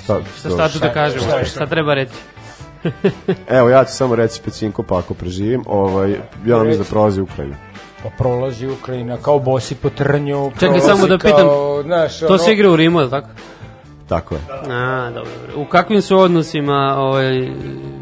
Šta, 0.04 0.20
Šta, 0.38 0.68
šta 0.68 0.78
da 0.78 0.92
kažemo? 0.92 1.22
šta- 1.22 1.44
Šta 1.44 1.66
treba 1.66 1.94
reći? 1.94 2.12
Evo, 3.48 3.68
ja 3.68 3.84
ću 3.84 3.92
samo 3.92 4.14
reći 4.14 4.40
Pećinko, 4.44 4.82
pa 4.82 4.98
ako 4.98 5.14
preživim, 5.14 5.62
ovaj, 5.66 6.10
ja 6.46 6.56
vam 6.56 6.66
mislim 6.66 6.84
da 6.84 6.90
prolazi 6.90 7.20
Ukrajina. 7.20 7.56
Pa 8.02 8.08
prolazi 8.18 8.66
Ukrajina 8.68 9.16
kao 9.16 9.38
bosi 9.38 9.74
po 9.74 9.90
trnju. 9.90 10.50
Čekaj, 10.60 10.80
samo 10.80 11.06
da 11.06 11.18
pitam, 11.18 11.36
kao, 11.38 11.82
znaš, 11.82 12.18
To 12.20 12.38
se 12.38 12.52
igra 12.52 12.70
u 12.70 12.76
Rimu, 12.76 13.00
je 13.00 13.10
tako? 13.10 13.28
Tako 14.08 14.34
je. 14.34 14.40
A, 14.70 15.10
dobro, 15.10 15.30
dobro. 15.46 15.62
U 15.62 15.64
kakvim 15.64 16.02
su 16.02 16.18
odnosima 16.18 16.96
ovaj, 16.98 17.48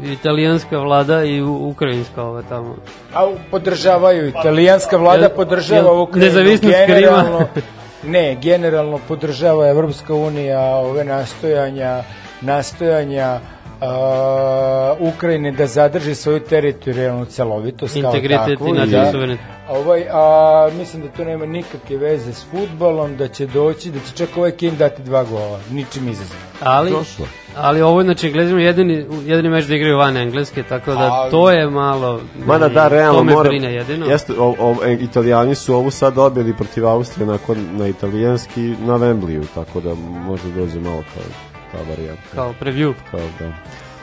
italijanska 0.03 0.77
vlada 0.79 1.23
i 1.23 1.41
ukrajinska 1.41 2.23
ova 2.23 2.41
tamo? 2.41 2.75
A 3.13 3.27
podržavaju, 3.51 4.27
italijanska 4.27 4.97
vlada 4.97 5.25
Jel- 5.25 5.35
podržava 5.35 5.89
jel 5.89 6.01
Ukrajinu. 6.01 6.25
nezavisnost 6.25 6.75
generalno, 6.87 7.37
Krima? 7.53 7.67
ne, 8.03 8.35
generalno 8.35 8.99
podržava 9.07 9.69
Evropska 9.69 10.13
unija 10.13 10.59
ove 10.61 11.03
nastojanja, 11.03 12.03
nastojanja 12.41 13.39
a, 13.81 14.95
Ukrajine 14.99 15.51
da 15.51 15.67
zadrži 15.67 16.15
svoju 16.15 16.39
teritorijalnu 16.39 17.25
celovitost 17.25 17.93
kao 18.01 18.09
Integritet 18.11 18.59
takvu. 18.59 18.67
i 18.67 18.71
nacionalni 18.77 19.35
da. 19.35 19.73
Ovaj, 19.73 20.05
a, 20.11 20.69
mislim 20.77 21.01
da 21.01 21.07
to 21.07 21.23
nema 21.23 21.45
nikakve 21.45 21.97
veze 21.97 22.33
s 22.33 22.45
futbolom, 22.51 23.17
da 23.17 23.27
će 23.27 23.45
doći, 23.45 23.91
da 23.91 23.99
će 23.99 24.15
čak 24.15 24.37
ovaj 24.37 24.51
Kim 24.51 24.75
dati 24.75 25.01
dva 25.03 25.23
gola, 25.23 25.59
ničim 25.71 26.09
izazvan. 26.09 26.39
Ali, 26.63 26.91
Došlo. 26.91 27.25
ali 27.57 27.81
ovo, 27.81 28.03
znači, 28.03 28.27
Englezima 28.27 28.61
jedini, 28.61 29.05
jedini 29.25 29.49
meč 29.49 29.65
da 29.65 29.75
igraju 29.75 29.97
van 29.97 30.17
Engleske, 30.17 30.63
tako 30.63 30.91
da 30.91 31.13
Ali- 31.13 31.31
to 31.31 31.51
je 31.51 31.69
malo... 31.69 32.21
Mada 32.45 32.69
da, 32.69 32.87
realno 32.87 33.19
to 33.19 33.23
me 33.23 33.33
mora... 33.33 33.49
brine 33.49 33.73
jedino. 33.73 34.05
Jeste, 34.05 34.33
o, 34.39 34.55
o, 34.59 34.75
e, 34.85 34.93
italijani 34.93 35.55
su 35.55 35.75
ovu 35.75 35.91
sad 35.91 36.13
dobili 36.13 36.53
protiv 36.53 36.87
Austrije 36.87 37.27
nakon, 37.27 37.57
na 37.71 37.87
italijanski 37.87 38.61
na 38.61 38.93
Wembleyu, 38.93 39.45
tako 39.55 39.79
da 39.81 39.93
možda 40.27 40.49
dođe 40.49 40.79
malo 40.79 41.03
kao 41.13 41.50
ta 41.71 41.77
varijanta. 41.89 42.21
Kao 42.35 42.53
preview. 42.61 42.93
Kao 43.11 43.19
da. 43.39 43.51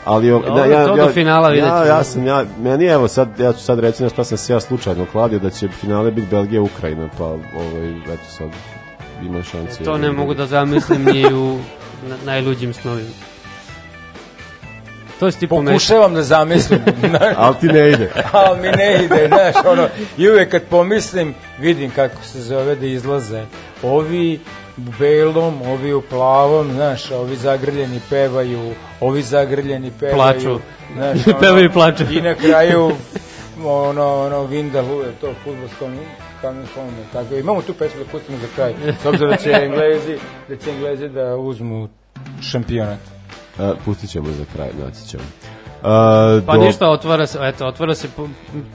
Ali 0.05 0.33
o, 0.33 0.39
Dobro, 0.39 0.87
to 0.87 0.97
do 0.97 1.13
finala 1.13 1.55
ja, 1.55 1.67
ćemo. 1.67 1.85
ja 1.85 2.05
sam 2.05 2.27
ja 2.27 2.45
meni 2.63 2.87
evo 2.87 3.09
sad 3.09 3.41
ja 3.41 3.53
ću 3.53 3.59
sad 3.59 3.79
reći 3.79 4.03
na 4.03 4.09
šta 4.09 4.25
sam 4.25 4.39
se 4.39 4.53
ja 4.53 4.61
slučajno 4.61 5.07
kladio 5.13 5.39
da 5.39 5.51
će 5.51 5.69
finale 5.69 6.11
biti 6.11 6.29
Belgija 6.31 6.63
Ukrajina 6.63 7.09
pa 7.19 7.25
ovaj 7.25 7.91
eto 7.91 8.25
sad 8.29 8.49
ima 9.23 9.43
šanse. 9.43 9.85
To 9.85 9.99
ne 9.99 10.13
mogu 10.13 10.35
da 10.35 10.47
zamislim 10.47 11.05
ni 11.05 11.35
u 11.35 11.59
na, 12.09 12.17
najluđim 12.25 12.75
snovima. 12.75 13.11
To 15.21 15.31
si 15.31 15.39
ti 15.39 15.47
pomešao. 15.47 15.75
Pokušavam 15.75 16.15
da 16.15 16.23
zamislim, 16.23 16.81
Ali 17.37 17.55
ti 17.61 17.67
ne 17.67 17.89
ide. 17.89 18.11
ali 18.33 18.61
mi 18.61 18.69
ne 18.69 19.05
ide, 19.05 19.29
znaš, 19.29 19.65
ono, 19.67 19.89
i 20.19 20.29
uvek 20.29 20.51
kad 20.51 20.63
pomislim, 20.63 21.35
vidim 21.59 21.91
kako 21.91 22.23
se 22.23 22.41
zove 22.41 22.75
da 22.75 22.87
izlaze 22.87 23.45
ovi 23.83 24.41
u 24.79 24.93
belom, 24.99 25.63
ovi 25.63 25.93
u 25.93 26.03
plavom, 26.03 26.73
znaš, 26.73 27.11
ovi 27.11 27.37
zagrljeni 27.37 28.01
pevaju, 28.11 28.75
ovi 29.01 29.23
zagrljeni 29.23 29.93
pevaju, 30.01 30.17
Plaču. 30.17 30.61
znaš, 30.95 31.19
Pevaju 31.41 31.65
i 31.65 31.73
plaču. 31.73 32.05
I 32.11 32.21
na 32.21 32.35
kraju, 32.35 32.93
ono, 33.65 34.25
ono, 34.27 34.45
Vindalu 34.45 35.01
je 35.01 35.13
to 35.21 35.35
futbolskom 35.45 35.99
kamenom, 36.41 36.67
tako, 37.13 37.35
imamo 37.35 37.63
tu 37.63 37.75
pesmu 37.75 38.05
da 38.05 38.11
pustimo 38.11 38.39
za 38.39 38.47
kraj, 38.55 38.75
s 39.03 39.07
obzirom 39.07 39.31
da 39.31 39.37
će 39.37 39.51
Englezi, 39.65 40.19
da 40.49 40.57
će 40.57 40.71
Englezi 40.71 41.09
da 41.09 41.37
uzmu 41.37 41.89
šampionat. 42.43 42.99
Uh, 43.59 43.65
pustit 43.85 44.11
ćemo 44.11 44.27
za 44.31 44.45
kraj, 44.55 44.69
naći 44.85 45.09
ćemo. 45.09 45.25
Uh, 45.83 45.89
Pa 46.47 46.57
ništa, 46.57 46.89
otvara 46.89 47.27
se, 47.27 47.39
eto, 47.43 47.67
otvara 47.67 47.95
se 47.95 48.09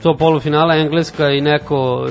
to 0.02 0.16
polufinala 0.16 0.74
Engleska 0.76 1.30
i 1.30 1.40
neko 1.40 2.06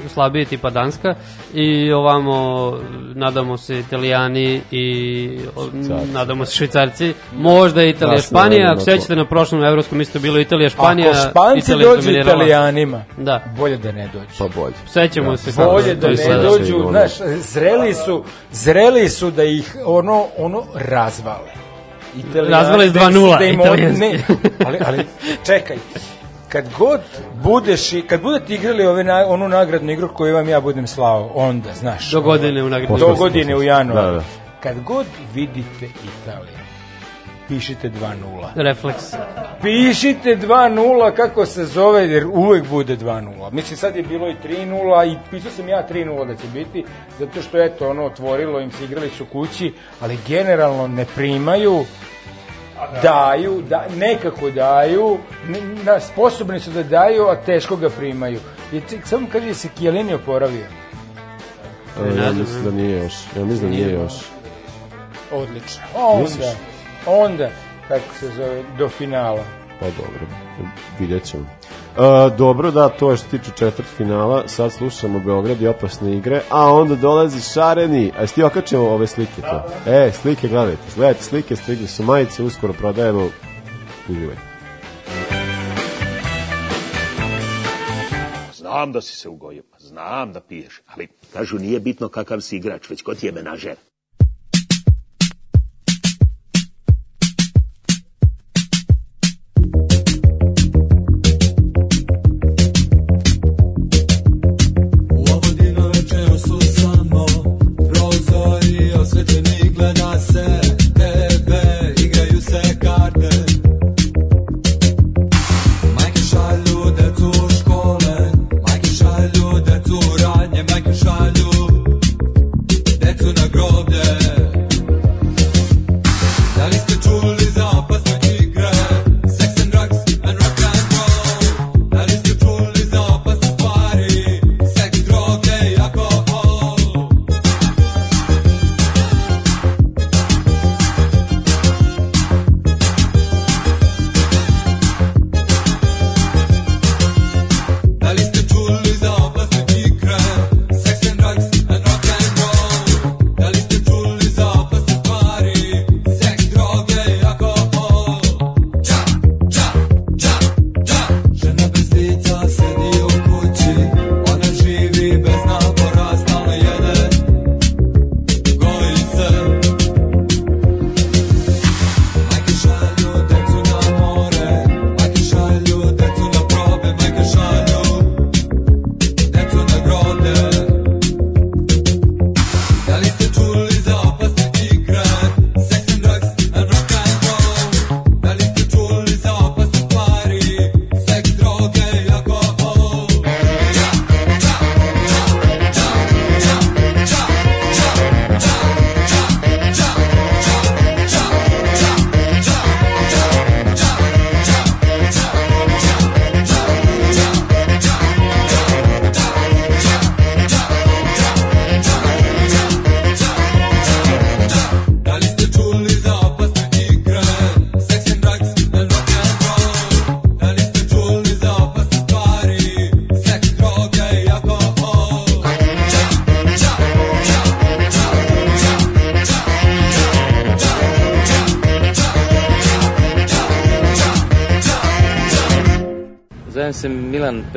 e, 0.00 0.08
slabije 0.08 0.44
tipa 0.44 0.70
Danska 0.70 1.14
i 1.54 1.92
ovamo 1.92 2.72
nadamo 3.14 3.56
se 3.56 3.78
Italijani 3.78 4.60
i 4.70 5.38
o, 5.56 5.64
Švicarci. 5.64 6.12
nadamo 6.12 6.44
se 6.44 6.56
Švicarci, 6.56 7.14
možda 7.36 7.82
i 7.84 7.90
Italija, 7.90 8.16
Da, 8.16 8.22
Španija, 8.22 8.72
ako 8.72 8.80
sećate 8.80 9.16
na 9.16 9.24
prošlom 9.24 9.64
evropskom 9.64 10.00
isto 10.00 10.18
bilo 10.18 10.38
Italija, 10.40 10.68
Španija, 10.70 11.10
Ako 11.10 11.30
Španci 11.30 11.58
Italija 11.70 11.88
dođu 11.88 12.02
dominirala. 12.02 12.32
Italijanima, 12.44 13.04
Da. 13.16 13.44
bolje 13.58 13.76
da 13.76 13.92
ne 13.92 14.08
dođu. 14.12 14.26
Pa 14.38 14.60
bolje. 14.60 14.74
Sećamo 14.86 15.30
Da. 15.30 15.36
se 15.36 15.52
Bolje 15.64 16.00
to 16.00 16.08
da 16.08 16.28
ne 16.28 16.42
dođu, 16.42 16.84
znaš, 16.90 17.12
zreli 17.52 17.94
su, 17.94 18.24
zreli 18.52 19.08
su 19.08 19.30
da 19.30 19.44
ih 19.44 19.76
ono, 19.84 20.24
ono 20.38 20.62
razvale. 20.74 21.67
Italijani, 22.16 22.50
Razvale 22.50 22.88
s 22.88 22.92
da 22.92 23.00
im- 23.00 23.06
2:0 23.06 23.38
da 23.38 23.44
im 23.44 23.60
italijanski. 23.60 24.00
ne, 24.00 24.22
ali, 24.66 24.78
ali 24.86 24.98
čekaj, 25.46 25.76
kad 26.48 26.64
god 26.78 27.00
budeš, 27.34 27.92
i- 27.92 28.02
kad 28.02 28.20
budete 28.22 28.54
igrali 28.54 28.86
ove 28.86 29.04
na, 29.04 29.26
onu 29.26 29.48
nagradnu 29.48 29.92
igru 29.92 30.08
koju 30.08 30.34
vam 30.34 30.48
ja 30.48 30.60
budem 30.60 30.86
slao, 30.86 31.30
onda, 31.34 31.74
znaš. 31.74 32.10
Do 32.10 32.20
godine 32.20 32.62
u 32.62 32.68
nagradnoj 32.68 32.98
Do 33.00 33.14
godine 33.14 33.56
u 33.56 33.62
januaru. 33.62 34.06
Da, 34.06 34.12
da. 34.12 34.22
Kad 34.62 34.80
god 34.80 35.06
vidite 35.34 35.86
Italiju, 36.04 36.57
pišite 37.48 37.90
2:0. 37.90 38.46
Refleks. 38.54 39.14
Pišite 39.62 40.36
2-0 40.36 41.12
kako 41.16 41.46
se 41.46 41.64
zove, 41.64 42.08
jer 42.08 42.26
uvek 42.26 42.68
bude 42.68 42.96
2-0. 42.96 43.52
Mislim, 43.52 43.76
sad 43.76 43.96
je 43.96 44.02
bilo 44.02 44.28
i 44.28 44.34
3-0 44.44 45.12
i 45.12 45.16
pisao 45.30 45.50
sam 45.50 45.68
ja 45.68 45.86
3-0 45.90 46.26
da 46.26 46.34
će 46.34 46.46
biti, 46.54 46.84
zato 47.18 47.42
što, 47.42 47.62
eto, 47.62 47.90
ono, 47.90 48.04
otvorilo 48.04 48.60
im 48.60 48.70
se, 48.70 48.84
igrali 48.84 49.10
su 49.10 49.26
kući, 49.26 49.72
ali 50.00 50.18
generalno 50.28 50.86
ne 50.86 51.04
primaju 51.14 51.84
daju, 53.02 53.62
da, 53.68 53.86
nekako 53.96 54.50
daju, 54.50 55.18
ne, 55.48 55.60
na, 55.84 56.00
sposobni 56.00 56.60
su 56.60 56.70
da 56.70 56.82
daju, 56.82 57.26
a 57.26 57.36
teško 57.36 57.76
ga 57.76 57.88
primaju. 57.90 58.40
I 58.72 58.80
ti, 58.80 59.00
samo 59.04 59.26
kaže 59.32 59.54
se 59.54 59.68
Kijelini 59.78 60.14
oporavio. 60.14 60.66
Ja 62.16 62.32
mislim 62.32 62.64
da 62.64 62.70
nije 62.70 63.02
još. 63.02 63.14
Ja 63.36 63.44
mislim 63.44 63.70
da 63.70 63.76
nije 63.76 63.92
još. 63.92 64.12
Odlično. 65.32 65.82
Onda, 65.96 66.22
Misliš? 66.22 66.46
Onda, 67.08 67.48
kako 67.88 68.14
se 68.20 68.30
zove, 68.30 68.62
do 68.78 68.88
finala. 68.88 69.44
Pa 69.80 69.86
dobro, 69.86 70.26
vidjet 70.98 71.24
ćemo. 71.24 71.46
E, 71.96 72.36
dobro, 72.36 72.70
da, 72.70 72.88
to 72.88 73.10
je 73.10 73.16
što 73.16 73.28
se 73.28 73.38
tiče 73.38 73.50
četvrt 73.56 73.88
finala. 73.96 74.48
Sad 74.48 74.72
slušamo 74.72 75.20
Beograd 75.20 75.62
i 75.62 75.66
opasne 75.66 76.16
igre, 76.16 76.40
a 76.50 76.74
onda 76.74 76.94
dolazi 76.94 77.40
Šareni. 77.40 78.12
A 78.16 78.20
jesi 78.20 78.34
ti 78.34 78.42
okačio 78.42 78.94
ove 78.94 79.06
slike 79.06 79.42
to? 79.42 79.64
E, 79.86 80.12
slike 80.12 80.48
gledajte. 80.48 80.82
Gledajte 80.96 81.22
slike, 81.22 81.56
stigli 81.56 81.86
su 81.86 82.02
majice, 82.02 82.42
uskoro 82.42 82.72
prodajemo. 82.72 83.28
Uživaj. 84.08 84.36
Znam 88.54 88.92
da 88.92 89.00
si 89.00 89.16
se 89.16 89.28
ugojio, 89.28 89.62
znam 89.78 90.32
da 90.32 90.40
piješ, 90.40 90.82
ali 90.86 91.08
kažu 91.32 91.58
nije 91.58 91.80
bitno 91.80 92.08
kakav 92.08 92.40
si 92.40 92.56
igrač, 92.56 92.90
već 92.90 93.02
ko 93.02 93.14
ti 93.14 93.26
je 93.26 93.32
menažer. 93.32 93.76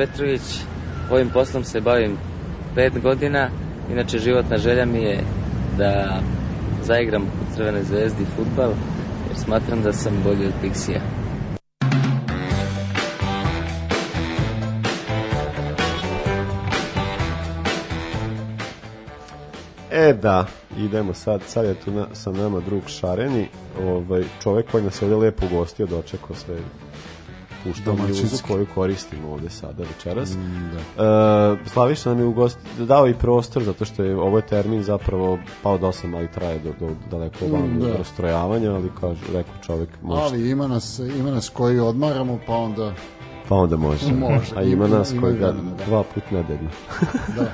Petrović, 0.02 0.42
ovim 1.10 1.30
poslom 1.30 1.64
se 1.64 1.80
bavim 1.80 2.16
pet 2.74 2.92
godina. 3.02 3.48
Inače, 3.92 4.18
životna 4.18 4.58
želja 4.58 4.84
mi 4.84 5.02
je 5.02 5.20
da 5.78 6.20
zaigram 6.82 7.22
u 7.22 7.54
Crvenoj 7.56 7.82
zvezdi 7.82 8.24
futbal, 8.36 8.70
jer 9.28 9.38
smatram 9.44 9.82
da 9.82 9.92
sam 9.92 10.12
bolji 10.24 10.46
od 10.46 10.52
Pixija. 10.62 11.00
E 19.90 20.12
da, 20.12 20.46
idemo 20.78 21.14
sad, 21.14 21.42
sad 21.46 21.64
je 21.64 21.74
tu 21.74 21.90
na, 21.90 22.06
sa 22.12 22.32
nama 22.32 22.60
drug 22.60 22.82
Šareni, 22.86 23.48
ovaj, 23.82 24.22
čovek 24.42 24.70
koji 24.70 24.84
nas 24.84 25.02
ovde 25.02 25.16
lepo 25.16 25.46
ugostio, 25.46 25.86
dočekao 25.86 26.36
sve 26.36 26.56
puštao 27.64 27.94
muzu 27.96 28.36
koju 28.42 28.66
koristimo 28.66 29.28
ovde 29.28 29.50
sada 29.50 29.82
večeras. 29.84 30.30
Mm, 30.30 30.70
da. 30.96 31.04
E, 31.54 31.68
Slaviša 31.68 32.08
nam 32.08 32.18
je 32.18 32.24
ugost, 32.24 32.58
dao 32.78 33.08
i 33.08 33.14
prostor, 33.14 33.62
zato 33.62 33.84
što 33.84 34.02
je 34.02 34.16
ovo 34.16 34.38
je 34.38 34.46
termin 34.46 34.82
zapravo 34.82 35.38
pao 35.62 35.78
do 35.78 35.86
8, 35.86 36.16
ali 36.16 36.28
traje 36.28 36.58
do, 36.58 36.70
do 36.80 36.94
daleko 37.10 37.46
van 37.46 37.62
Mm, 37.62 37.80
da. 37.80 37.96
rastrojavanja, 37.96 38.72
ali 38.72 38.90
kaže, 39.00 39.20
rekao 39.26 39.54
čovek, 39.62 39.88
može. 40.02 40.22
Ali 40.22 40.50
ima 40.50 40.66
nas, 40.68 40.98
ima 41.10 41.30
nas 41.30 41.48
koji 41.48 41.80
odmaramo, 41.80 42.38
pa 42.46 42.54
onda... 42.54 42.92
Pa 43.48 43.54
onda 43.54 43.76
može. 43.76 44.12
Može. 44.12 44.56
A 44.56 44.62
ima 44.62 44.86
Ima- 44.86 44.98
nas 44.98 45.12
ima 45.12 45.22
koji 45.22 45.34
ga 45.34 45.46
da. 45.46 45.84
dva 45.86 46.02
put 46.04 46.22
nedeljno. 46.30 46.70
Da. 47.36 47.46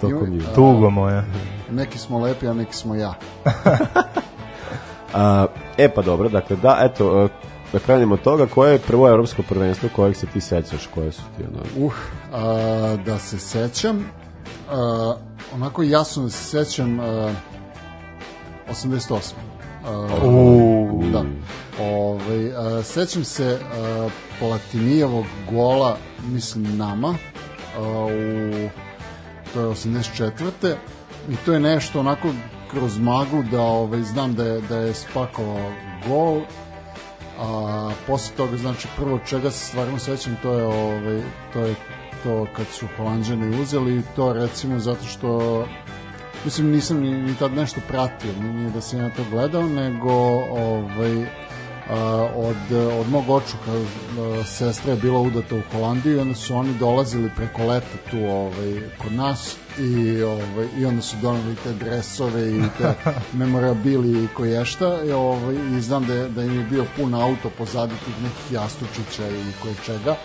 Tokom 0.00 0.32
Ima- 0.32 0.54
Tugo 0.54 0.90
moja. 0.90 1.24
Neki 1.70 1.98
smo 1.98 2.18
lepi, 2.18 2.48
a 2.48 2.54
neki 2.54 2.76
smo 2.76 2.94
ja. 2.94 3.14
A, 5.14 5.46
e 5.76 5.88
pa 5.88 6.02
dobro, 6.02 6.28
dakle 6.28 6.56
da, 6.56 6.78
eto, 6.80 7.28
da 7.72 7.78
krenemo 7.78 8.14
od 8.14 8.22
toga, 8.22 8.46
koje 8.46 8.72
je 8.72 8.78
prvo 8.78 9.08
evropsko 9.08 9.42
prvenstvo 9.48 9.88
kojeg 9.96 10.16
se 10.16 10.26
ti 10.26 10.40
sećaš, 10.40 10.86
koje 10.94 11.12
su 11.12 11.22
ti 11.36 11.44
ono... 11.52 11.86
Uh, 11.86 11.94
a, 12.32 12.96
da 13.06 13.18
se 13.18 13.38
sećam, 13.38 14.04
a, 14.70 15.14
onako 15.54 15.82
jasno 15.82 16.22
da 16.22 16.30
se 16.30 16.44
sećam 16.44 17.00
a, 17.00 17.34
88. 18.70 19.32
A, 19.86 20.06
Uuu. 20.24 21.02
da. 21.12 21.24
Ovaj, 21.80 22.52
a, 22.56 22.82
sećam 22.82 23.24
se 23.24 23.58
a, 23.62 24.08
Platinijevog 24.38 25.24
gola, 25.50 25.96
mislim 26.28 26.76
nama, 26.76 27.14
a, 27.78 28.04
u 28.04 28.68
to 29.54 29.60
je 29.60 29.66
84. 29.66 30.74
I 31.30 31.36
to 31.44 31.52
je 31.52 31.60
nešto 31.60 32.00
onako 32.00 32.28
kroz 32.70 32.98
maglu 32.98 33.42
da 33.50 33.60
ovaj, 33.60 34.02
znam 34.02 34.34
da 34.34 34.44
je, 34.44 34.60
da 34.60 34.76
je 34.76 34.94
spakovao 34.94 35.72
gol, 36.08 36.40
a 37.42 37.90
posle 38.06 38.36
toga 38.36 38.56
znači 38.56 38.88
prvo 38.96 39.18
čega 39.18 39.50
se 39.50 39.66
stvarno 39.66 39.98
sećam 39.98 40.36
to 40.42 40.52
je 40.54 40.64
ovaj 40.64 41.22
to 41.52 41.60
je 41.60 41.74
to 42.22 42.46
kad 42.56 42.66
su 42.66 42.86
Holanđani 42.96 43.60
uzeli 43.60 44.02
to 44.16 44.32
recimo 44.32 44.78
zato 44.78 45.04
što 45.04 45.64
mislim 46.44 46.70
nisam 46.70 47.00
ni, 47.00 47.22
ni 47.22 47.34
tad 47.34 47.52
nešto 47.52 47.80
pratio 47.88 48.32
ni, 48.42 48.52
ni 48.52 48.70
da 48.70 48.80
sam 48.80 49.00
ja 49.00 49.10
to 49.10 49.22
gledao 49.30 49.62
nego 49.62 50.12
ovaj 50.50 51.41
od, 52.34 52.72
od 53.00 53.08
mog 53.10 53.30
očuha 53.30 53.72
a, 53.72 54.44
sestra 54.44 54.92
je 54.92 54.98
bila 54.98 55.20
udata 55.20 55.56
u 55.56 55.62
Holandiju 55.72 56.16
i 56.16 56.20
onda 56.20 56.34
su 56.34 56.56
oni 56.56 56.74
dolazili 56.78 57.30
preko 57.36 57.64
leta 57.64 57.96
tu 58.10 58.18
ovaj, 58.18 58.80
kod 58.98 59.12
nas 59.12 59.56
i, 59.78 60.22
ovaj, 60.22 60.66
i 60.78 60.86
onda 60.86 61.02
su 61.02 61.16
doneli 61.22 61.56
te 61.64 61.72
dresove 61.72 62.50
i 62.50 62.62
te 62.78 62.94
memorabili 63.38 64.24
i 64.24 64.28
koješta. 64.28 65.04
I, 65.04 65.12
ovaj, 65.12 65.54
i 65.78 65.80
znam 65.80 66.06
da, 66.06 66.14
je, 66.14 66.28
da 66.28 66.42
im 66.42 66.58
je 66.58 66.64
bio 66.64 66.84
pun 66.96 67.14
auto 67.14 67.50
pozadi 67.58 67.94
tih 68.04 68.22
nekih 68.22 68.52
jastučića 68.52 69.28
i 69.28 69.52
koje 69.62 69.74
čega. 69.86 70.16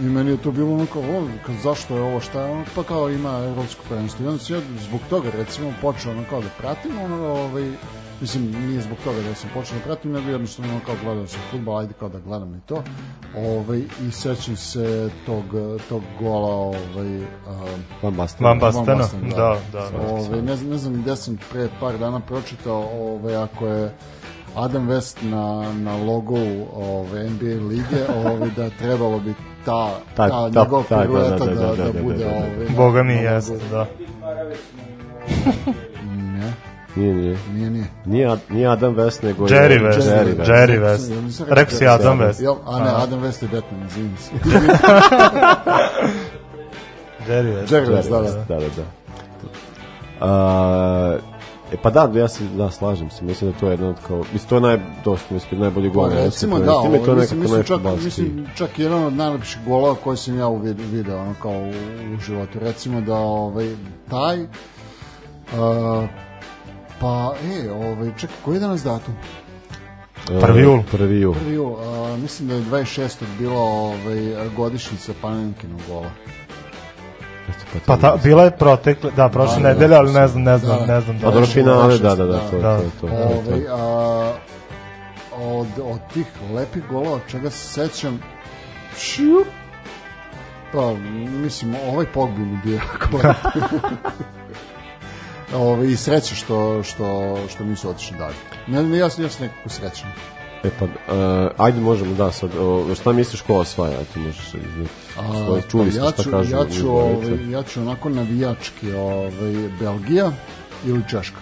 I 0.00 0.02
meni 0.02 0.30
je 0.30 0.42
to 0.42 0.50
bilo 0.50 0.74
ono 0.74 0.86
kao, 0.86 1.02
o, 1.02 1.28
kao, 1.46 1.54
zašto 1.62 1.96
je 1.96 2.02
ovo, 2.02 2.20
šta 2.20 2.42
je 2.42 2.52
ono, 2.52 2.64
pa 2.74 2.82
kao 2.82 3.10
ima 3.10 3.38
evropsko 3.38 3.82
prvenstvo. 3.88 4.24
I 4.24 4.28
onda 4.28 4.44
sam 4.44 4.56
ja 4.56 4.62
zbog 4.88 5.00
toga 5.10 5.30
recimo 5.30 5.72
počeo 5.82 6.12
ono 6.12 6.24
kao 6.30 6.40
da 6.40 6.48
pratim, 6.58 6.98
ono, 6.98 7.26
ovaj, 7.26 7.72
mislim, 8.20 8.50
nije 8.66 8.80
zbog 8.80 8.98
toga 9.04 9.20
da 9.22 9.34
sam 9.34 9.50
počeo 9.54 9.78
da 9.78 9.84
pratim, 9.84 10.12
nego 10.12 10.30
jednostavno 10.30 10.72
ono 10.72 10.80
kao 10.86 10.94
gledao 11.04 11.26
sam 11.26 11.40
futbol, 11.50 11.78
ajde 11.78 11.92
kao 11.98 12.08
da 12.08 12.18
gledam 12.18 12.54
i 12.54 12.60
to. 12.66 12.82
Ovaj, 13.36 13.78
I 13.78 14.10
sećam 14.10 14.56
se 14.56 15.10
tog, 15.26 15.44
tog 15.88 16.02
gola, 16.20 16.54
ovaj, 16.54 17.16
um, 17.16 17.24
Van 18.02 18.14
Bastena. 18.14 18.48
Van 18.48 18.58
Bastena, 18.58 19.06
da, 19.36 19.56
da. 19.72 19.90
Ovaj, 20.10 20.42
ne, 20.42 20.56
znam, 20.56 20.70
ne 20.70 20.78
znam 20.78 21.02
gde 21.02 21.16
sam 21.16 21.38
pre 21.52 21.68
par 21.80 21.98
dana 21.98 22.20
pročitao, 22.20 22.88
ovaj, 23.00 23.36
ako 23.36 23.66
je 23.66 23.94
Adam 24.56 24.88
West 24.88 25.16
na, 25.22 25.72
na 25.72 25.96
logu 26.04 26.38
ove, 26.74 27.30
NBA 27.30 27.66
lige, 27.68 28.04
ovaj, 28.16 28.50
da 28.56 28.70
trebalo 28.70 29.18
bi 29.18 29.34
ta, 29.64 29.90
Ta- 30.16 30.28
ta, 30.28 30.50
ta- 30.50 30.60
njegov 30.62 30.84
ta- 30.88 30.96
da, 30.96 31.02
pirueta 31.02 31.44
da, 31.44 31.44
da, 31.44 31.54
da, 31.54 31.66
da, 31.66 31.84
da, 31.84 31.92
da, 31.92 32.02
bude 32.02 32.24
da, 32.24 32.30
da. 32.30 32.36
ovaj, 32.36 32.66
na- 32.68 32.76
Boga 32.76 33.02
mi 33.02 33.14
na 33.14 33.20
jeste, 33.20 33.52
logu. 33.52 33.64
da. 33.70 33.86
Ne, 34.26 35.76
Nije, 36.96 37.14
nije. 37.14 37.38
nije, 37.52 37.70
nije. 37.70 37.86
Nije, 38.04 38.36
nije 38.48 38.68
Adam 38.68 38.94
West, 38.94 39.24
nego 39.24 39.46
Jerry 39.46 39.70
je... 39.70 39.80
West. 39.88 40.00
Jerry 40.00 40.36
West. 40.36 40.48
Jerry 40.48 40.80
West. 40.80 41.10
Ja 41.40 41.54
Rekao 41.54 41.78
si 41.78 41.86
Adam 41.86 42.18
West. 42.18 42.42
Jel, 42.42 42.54
a 42.66 42.84
ne. 42.84 42.90
Adam 42.90 43.20
West 43.20 43.42
je 43.42 43.48
Batman, 43.48 43.86
izvinim 43.86 44.16
se. 44.16 44.30
Jerry 47.28 47.54
West. 47.54 47.72
Jerry 47.72 47.90
West, 47.96 48.10
da, 48.10 48.20
da. 48.20 48.30
Da, 48.32 48.60
da, 48.60 48.68
da. 48.76 48.84
A, 50.20 51.18
e 51.72 51.76
pa 51.82 51.90
da, 51.90 52.18
ja 52.18 52.28
se 52.28 52.44
da 52.44 52.70
slažem 52.70 53.10
se, 53.10 53.24
mislim 53.24 53.52
da 53.52 53.58
to 53.58 53.66
je 53.66 53.72
jedno 53.72 53.88
od 53.88 53.96
kao, 54.06 54.18
mislim 54.18 54.48
to 54.48 54.54
je 54.54 54.60
naj, 54.60 54.78
to 55.04 55.16
što 55.16 55.34
mislim 55.34 55.60
najbolji 55.60 55.90
gol. 55.90 56.10
Pa 56.10 56.14
recimo 56.14 56.58
da, 56.58 56.64
prvenstvu, 56.64 56.94
i 56.94 57.04
to 57.04 57.10
ovo, 57.10 57.20
je 57.20 57.20
mislim, 57.20 57.40
nekako 57.40 57.58
mislim, 57.58 57.64
čak, 57.64 58.04
mislim, 58.04 58.46
čak 58.56 58.78
jedan 58.78 59.04
od 59.04 59.12
najlepših 59.12 59.58
golova 59.66 59.94
koji 60.04 60.16
sam 60.16 60.38
ja 60.38 60.48
video 60.76 61.20
ono 61.20 61.34
kao 61.42 61.52
u, 61.52 61.68
u 62.14 62.20
životu. 62.20 62.58
Recimo 62.58 63.00
da 63.00 63.14
ovaj, 63.14 63.74
taj 64.10 64.42
uh, 64.42 64.48
pa 67.00 67.34
e, 67.44 67.70
ovaj, 67.72 68.10
čekaj, 68.18 68.36
koji 68.44 68.56
je 68.56 68.60
danas 68.60 68.82
datum? 68.82 69.14
Prvi 70.40 70.62
jul. 70.62 70.82
Prvi 70.90 71.20
jul. 71.20 71.34
Prvi 71.34 71.54
jul, 71.54 71.76
a, 71.80 72.16
mislim 72.16 72.48
da 72.48 72.54
je 72.54 72.62
26. 72.62 73.24
bila 73.38 73.60
ovaj, 73.60 74.48
godišnjica 74.56 75.12
Panenkinog 75.22 75.80
gola. 75.88 76.10
Pa 77.86 77.96
ta, 77.96 78.16
bila 78.22 78.44
je 78.44 78.50
protekle, 78.50 79.10
da, 79.16 79.28
prošle 79.28 79.56
Da, 79.56 79.62
da, 79.62 79.68
nedelje, 79.68 79.96
ali 79.96 80.12
ne 80.12 80.28
znam, 80.28 80.42
ne 80.42 80.50
da, 80.50 80.58
znam, 80.58 80.78
da. 80.78 80.94
ne 80.94 81.00
znam. 81.00 81.16
A 81.16 81.20
dobro, 81.20 81.46
finale, 81.46 81.98
da, 81.98 82.14
da, 82.14 82.26
da, 82.26 82.38
to, 82.50 82.58
Da. 82.58 82.76
to, 82.78 82.82
to, 83.00 83.06
to, 83.06 83.14
Ovaj, 83.14 83.64
to. 83.64 83.76
a, 83.76 84.32
od, 85.36 85.66
od 85.82 86.00
tih 86.14 86.26
lepih 86.54 86.82
golova 86.90 87.20
čega 87.28 87.50
se 87.50 87.68
sećam 87.68 88.20
šiup, 88.98 89.46
pa 90.72 90.92
mislim 91.42 91.74
ovaj 91.88 92.06
Pogbi 92.06 92.40
mi 92.40 92.58
bio 92.64 92.76
jako 92.76 93.18
Ove, 95.54 95.92
i 95.92 95.96
sreće 95.96 96.34
što, 96.34 96.82
što, 96.82 97.36
što 97.48 97.64
nisu 97.64 97.90
otišli 97.90 98.16
dalje. 98.18 98.36
Ne, 98.66 98.82
ne, 98.82 98.98
ja, 98.98 99.04
ja 99.04 99.10
sam 99.10 99.24
nekako 99.40 99.68
srećan. 99.68 100.10
E 100.64 100.70
pa, 100.78 100.84
uh, 100.84 101.50
ajde 101.56 101.80
možemo 101.80 102.14
da 102.14 102.32
sad, 102.32 102.50
o, 102.60 102.94
šta 102.94 103.12
misliš 103.12 103.40
ko 103.40 103.54
osvaja, 103.54 104.00
eto 104.00 104.20
možeš 104.20 104.46
izneti 104.46 104.90
svoje, 105.46 105.62
čuli 105.70 105.90
ste 105.90 106.00
ja 106.00 106.10
šta 106.10 106.22
ću, 106.22 106.30
kažu 106.30 106.56
ja 106.56 106.66
ću, 106.80 106.90
ovaj, 106.90 107.50
ja 107.50 107.62
ću 107.62 107.80
onako 107.80 108.08
navijački 108.08 108.92
ovaj, 108.92 109.68
Belgija 109.80 110.32
ili 110.86 111.02
Češka. 111.10 111.40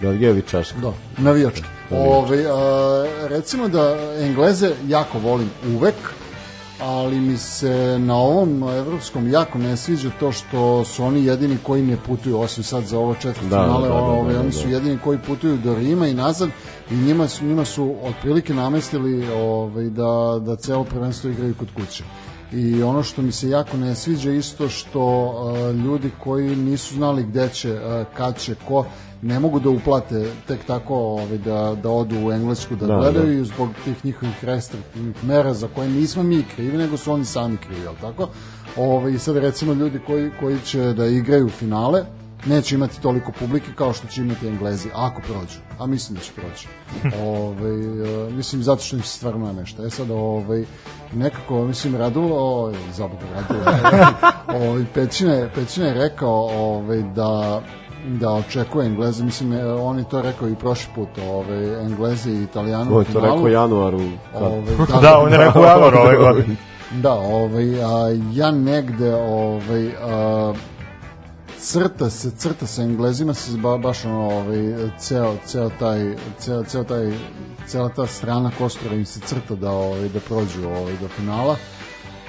Belgija 0.00 0.30
ili 0.30 0.42
Češka? 0.42 0.78
Da, 0.78 0.92
navijački. 1.18 1.64
Ove, 1.90 2.44
a, 2.50 3.06
recimo 3.28 3.68
da 3.68 3.96
Engleze 4.18 4.70
jako 4.88 5.18
volim 5.18 5.50
uvek, 5.74 5.94
ali 6.80 7.20
mi 7.20 7.36
se 7.36 7.98
na 7.98 8.16
ovom 8.16 8.62
evropskom 8.62 9.28
jako 9.30 9.58
ne 9.58 9.76
sviđa 9.76 10.10
to 10.20 10.32
što 10.32 10.84
su 10.84 11.04
oni 11.04 11.24
jedini 11.24 11.56
koji 11.62 11.82
ne 11.82 11.96
putuju, 12.06 12.40
osim 12.40 12.64
sad 12.64 12.84
za 12.84 12.98
ovo 12.98 13.14
četvrt 13.14 13.48
Da, 13.48 13.64
finale, 13.64 13.88
da, 13.88 13.94
da, 13.94 14.00
da, 14.00 14.06
ove, 14.06 14.32
da, 14.32 14.40
oni 14.40 14.50
da. 14.50 14.56
su 14.56 14.68
jedini 14.68 14.98
koji 15.04 15.18
putuju 15.18 15.56
do 15.56 15.74
Rima 15.74 16.06
i 16.06 16.14
nazad 16.14 16.48
i 16.90 16.94
njima 16.94 17.28
su, 17.28 17.44
njima 17.44 17.64
su 17.64 17.94
otprilike 18.02 18.54
namestili 18.54 19.32
ovaj, 19.32 19.84
da, 19.84 20.40
da 20.46 20.56
celo 20.56 20.84
prvenstvo 20.84 21.30
igraju 21.30 21.54
kod 21.54 21.68
kuće. 21.76 22.04
I 22.52 22.82
ono 22.82 23.02
što 23.02 23.22
mi 23.22 23.32
se 23.32 23.48
jako 23.48 23.76
ne 23.76 23.94
sviđa 23.94 24.30
isto 24.30 24.68
što 24.68 25.24
uh, 25.24 25.84
ljudi 25.84 26.10
koji 26.24 26.56
nisu 26.56 26.94
znali 26.94 27.22
gde 27.22 27.48
će, 27.48 27.72
uh, 27.72 28.06
kad 28.16 28.38
će, 28.38 28.54
ko, 28.68 28.86
ne 29.22 29.40
mogu 29.40 29.60
da 29.60 29.70
uplate 29.70 30.30
tek 30.46 30.64
tako 30.64 30.94
ovaj, 30.94 31.38
da, 31.38 31.76
da 31.82 31.90
odu 31.90 32.26
u 32.26 32.32
Englesku 32.32 32.76
da, 32.76 32.86
Da, 32.86 32.96
gledaju 32.96 33.40
i 33.40 33.44
zbog 33.44 33.68
tih 33.84 34.04
njihovih 34.04 34.44
restriktivnih 34.44 35.24
mera 35.24 35.54
za 35.54 35.68
koje 35.74 35.88
nismo 35.88 36.22
mi 36.22 36.44
krivi, 36.54 36.78
nego 36.78 36.96
su 36.96 37.12
oni 37.12 37.24
sami 37.24 37.56
krivi, 37.56 37.80
jel 37.80 37.94
tako? 38.00 38.28
Ovaj, 38.76 39.12
I 39.12 39.18
sad 39.18 39.36
recimo 39.36 39.72
ljudi 39.72 40.00
koji, 40.06 40.30
koji 40.40 40.60
će 40.60 40.80
da 40.80 41.06
igraju 41.06 41.48
finale, 41.48 42.04
neće 42.46 42.74
imati 42.74 43.00
toliko 43.00 43.32
publike 43.32 43.66
kao 43.74 43.92
što 43.92 44.06
će 44.06 44.20
imati 44.20 44.48
Englezi, 44.48 44.88
ako 44.94 45.20
prođu. 45.22 45.58
A 45.78 45.86
mislim 45.86 46.16
da 46.16 46.22
će 46.22 46.32
proći. 46.32 46.68
ovaj, 47.26 47.74
e, 48.26 48.30
mislim, 48.30 48.62
zato 48.62 48.82
što 48.82 48.96
im 48.96 49.02
se 49.02 49.16
stvarno 49.16 49.46
namešta. 49.46 49.86
E 49.86 49.90
sad, 49.90 50.10
ovaj, 50.10 50.64
nekako, 51.12 51.64
mislim, 51.64 51.96
Radulo, 51.96 52.36
ovaj, 52.36 52.74
zabudu 52.92 53.24
Radulo, 53.34 53.64
ovaj, 54.68 54.84
Pećina, 54.94 55.32
je, 55.32 55.50
Pećina 55.54 55.86
je 55.86 55.94
rekao 55.94 56.48
ovaj, 56.52 57.02
da 57.02 57.62
da 58.04 58.30
očekuje 58.30 58.86
Engleze, 58.86 59.24
mislim, 59.24 59.52
e, 59.52 59.64
on 59.66 59.98
je 59.98 60.04
to 60.04 60.22
rekao 60.22 60.48
i 60.48 60.54
prošli 60.54 60.88
put, 60.94 61.08
ovaj, 61.20 61.82
Englezi 61.82 62.30
i 62.30 62.42
Italijani 62.42 62.90
u 62.90 62.98
je 63.00 63.04
to 63.04 63.20
rekao 63.20 63.48
januaru. 63.48 63.98
kad- 64.32 64.42
Ovaj, 64.42 64.74
Da, 65.02 65.18
on 65.18 65.32
je 65.32 65.38
rekao 65.38 65.62
u 65.62 65.66
januaru 65.66 65.98
ove 65.98 66.16
godine. 66.16 66.56
Da, 66.92 67.12
ovaj, 67.12 67.82
a, 67.82 67.88
ja 68.32 68.50
negde 68.50 69.14
ovaj, 69.14 69.90
a, 70.02 70.52
crta 71.58 72.10
se, 72.10 72.30
crta 72.30 72.66
sa 72.66 72.82
Englezima 72.82 73.34
se 73.34 73.56
ba, 73.58 73.78
baš 73.78 74.04
ono, 74.04 74.20
ovaj, 74.22 74.56
ceo, 74.98 75.34
ceo 75.46 75.70
taj, 75.70 76.14
ceo, 76.38 76.64
ceo 76.64 76.84
taj, 76.84 77.12
cela 77.66 77.88
ta 77.88 78.06
strana 78.06 78.50
kostura 78.58 78.94
im 78.94 79.04
se 79.04 79.20
crta 79.20 79.54
da, 79.54 79.70
ovaj, 79.70 80.08
da 80.08 80.20
prođu 80.20 80.68
ovaj, 80.68 80.92
do 80.92 81.08
finala, 81.08 81.56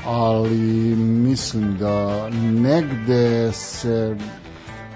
ali 0.06 0.58
mislim 0.96 1.78
da 1.78 2.30
negde 2.54 3.52
se 3.52 4.16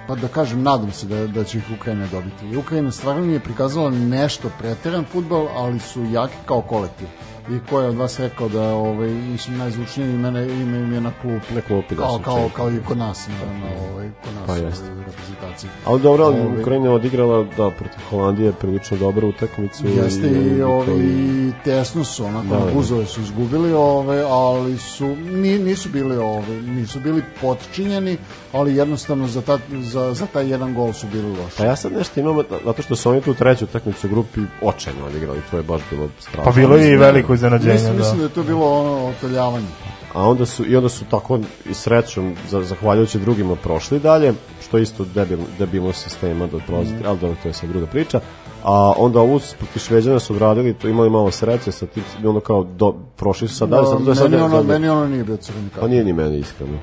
pa 0.10 0.16
da 0.16 0.28
kažem, 0.28 0.64
nadam 0.64 0.92
se 0.92 1.06
da, 1.08 1.28
da 1.28 1.44
će 1.44 1.58
ih 1.58 1.64
Ukrajina 1.78 2.08
dobiti. 2.12 2.58
Ukrajina 2.58 2.92
stvarno 2.92 3.26
nije 3.26 3.40
prikazala 3.40 3.90
nešto 3.90 4.50
preteran 4.60 5.06
futbol, 5.12 5.48
ali 5.56 5.80
su 5.80 6.04
jaki 6.04 6.36
kao 6.46 6.62
kolektiv. 6.62 7.08
I 7.50 7.60
ko 7.70 7.80
je 7.82 7.88
od 7.88 7.96
vas 7.96 8.20
rekao 8.20 8.50
da 8.50 8.62
ovaj, 8.64 9.10
mislim, 9.10 9.58
najzvučnije 9.58 10.10
imene, 10.10 10.44
ime 10.46 10.78
im 10.78 10.94
je 10.94 11.02
na 11.02 11.12
klupi. 11.22 11.54
Na 11.54 11.62
klupi, 11.62 11.96
da 11.96 12.02
kao, 12.02 12.20
kao, 12.20 12.50
kao 12.56 12.72
i 12.72 12.80
kod 12.88 12.98
nas, 12.98 13.28
na, 13.28 13.34
na, 13.60 13.92
ovaj, 13.92 14.10
kod 14.24 14.34
nas 14.34 14.46
Pa 14.46 14.52
ovaj, 14.54 14.66
jeste. 14.66 14.86
u 14.86 15.00
reprezentaciji. 15.00 15.70
Ali 15.86 16.02
dobro, 16.02 16.26
ali 16.26 16.40
Ovaj, 16.40 16.62
Ukrajina 16.62 16.86
je 16.86 16.92
odigrala 16.92 17.44
da 17.58 17.70
protiv 17.72 18.00
Holandije 18.10 18.52
prilično 18.52 18.98
dobru 18.98 19.28
utakmicu. 19.28 19.88
Jeste 19.88 20.28
i, 20.28 20.62
ovi, 20.62 21.04
i- 21.04 21.40
tesno 21.64 22.04
su, 22.04 22.26
onako, 22.26 22.48
Da, 22.48 22.58
da, 22.58 22.66
da. 22.66 22.72
buzove 22.72 23.06
su 23.06 23.22
izgubili, 23.22 23.74
ove, 23.74 24.22
ali 24.22 24.78
su, 24.78 25.08
ni, 25.16 25.60
nisu 25.60 25.90
bili 25.90 26.18
ove, 26.18 26.62
nisu 26.62 27.00
bili 27.00 27.24
potčinjeni, 27.42 28.18
ali 28.54 28.76
jednostavno 28.76 29.28
za, 29.28 29.42
ta, 29.42 29.58
za, 29.72 30.14
za 30.14 30.26
taj 30.26 30.50
jedan 30.50 30.74
gol 30.74 30.94
su 30.94 31.08
bili 31.08 31.30
loši. 31.30 31.58
Pa 31.58 31.66
ja 31.66 31.76
sad 31.76 31.92
nešto 31.94 32.20
imam, 32.20 32.36
zato 32.66 32.82
što 32.82 32.96
su 32.96 33.10
oni 33.10 33.22
tu 33.22 33.34
treću 33.34 33.66
utakmicu 33.66 34.08
u 34.08 34.10
grupi 34.10 34.40
očajno 34.62 35.06
odigrali, 35.06 35.40
to 35.52 35.58
je 35.58 35.64
baš 35.64 35.82
bilo 35.92 36.08
strašno. 36.20 36.44
Pa 36.44 36.52
bilo 36.52 36.76
je 36.76 36.92
i 36.92 36.98
veliko 36.98 37.36
iznenađenje, 37.40 37.74
Mislim, 37.74 37.92
da. 37.92 37.98
mislim 37.98 38.18
da 38.18 38.24
je 38.24 38.30
to 38.30 38.44
bilo 38.44 38.80
ono 38.80 39.08
oteljavanje. 39.08 39.68
A 40.14 40.30
onda 40.30 40.46
su, 40.46 40.66
i 40.66 40.76
onda 40.76 40.90
su 40.90 41.06
tako 41.12 41.40
i 41.70 41.74
srećom, 41.74 42.36
za, 42.50 42.64
zahvaljujući 42.64 43.20
drugima, 43.20 43.56
prošli 43.56 44.00
dalje, 44.00 44.34
što 44.64 44.78
je 44.78 44.84
isto 44.84 45.06
debil, 45.16 45.40
debilno 45.60 45.94
sistema 45.94 46.48
da 46.48 46.58
prolazite, 46.68 47.04
ali 47.06 47.20
dobro, 47.20 47.36
to 47.44 47.48
je 47.48 47.54
sad 47.54 47.70
druga 47.70 47.86
priča. 47.88 48.20
A 48.64 48.94
onda 48.98 49.20
ovu 49.20 49.40
protiv 49.58 49.80
Šveđana 49.80 50.20
su 50.20 50.34
odradili, 50.34 50.74
to 50.74 50.88
imali 50.88 51.10
malo 51.10 51.32
sreće 51.32 51.72
sa 51.72 51.86
tim, 51.86 52.04
ono 52.26 52.40
kao, 52.40 52.64
do, 52.64 52.96
prošli 53.18 53.48
su 53.48 53.56
sad 53.56 53.70
dalje. 53.70 53.86
sad, 53.86 54.04
to 54.04 54.10
je 54.10 54.16
sad 54.16 54.32
meni, 54.32 54.44
ono, 54.44 54.58
sad- 54.58 54.66
meni 54.68 54.90
ono 54.90 55.08
nije 55.08 55.24
bio 55.24 55.38
crveni 55.38 55.70
Pa 55.80 55.88
nije 55.88 56.04
ni 56.04 56.14
meni 56.14 56.38
iskreno. 56.40 56.78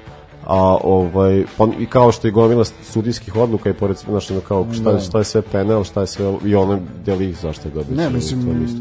A 0.46 0.76
ovaj 0.84 1.44
pa 1.56 1.66
i 1.78 1.86
kao 1.86 2.12
što 2.12 2.26
je 2.26 2.32
gomila 2.32 2.64
sudijskih 2.64 3.36
odluka 3.36 3.70
i 3.70 3.74
pored 3.74 3.96
znači 3.96 4.34
kao 4.48 4.66
šta, 4.74 4.92
Da. 4.92 5.00
šta 5.00 5.18
je 5.18 5.24
sve 5.24 5.42
penal, 5.42 5.84
šta 5.84 6.00
je 6.00 6.06
sve 6.06 6.34
i 6.44 6.54
ono 6.54 6.78
deli 7.04 7.28
ih 7.28 7.36
zašto 7.40 7.68
je 7.68 7.72
dobio. 7.74 7.96
Ne, 7.96 8.10
mislim, 8.10 8.64
isto. 8.64 8.80